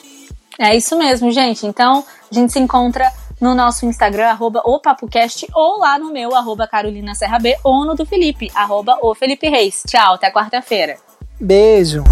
É 0.58 0.74
isso 0.74 0.98
mesmo, 0.98 1.30
gente. 1.30 1.66
Então, 1.66 2.04
a 2.30 2.34
gente 2.34 2.52
se 2.52 2.58
encontra 2.58 3.10
no 3.40 3.54
nosso 3.54 3.86
Instagram, 3.86 4.26
arroba 4.26 4.60
o 4.64 4.80
PapoCast, 4.80 5.46
ou 5.54 5.78
lá 5.78 5.98
no 5.98 6.12
meu, 6.12 6.34
arroba 6.34 6.66
Carolina 6.66 7.14
Serra 7.14 7.38
B, 7.38 7.56
ou 7.62 7.84
no 7.84 7.94
do 7.94 8.04
Felipe, 8.04 8.50
arroba 8.54 8.98
o 9.00 9.14
Felipe 9.14 9.48
Reis. 9.48 9.82
Tchau, 9.86 10.14
até 10.14 10.30
quarta-feira. 10.30 10.96
Beijo. 11.40 12.02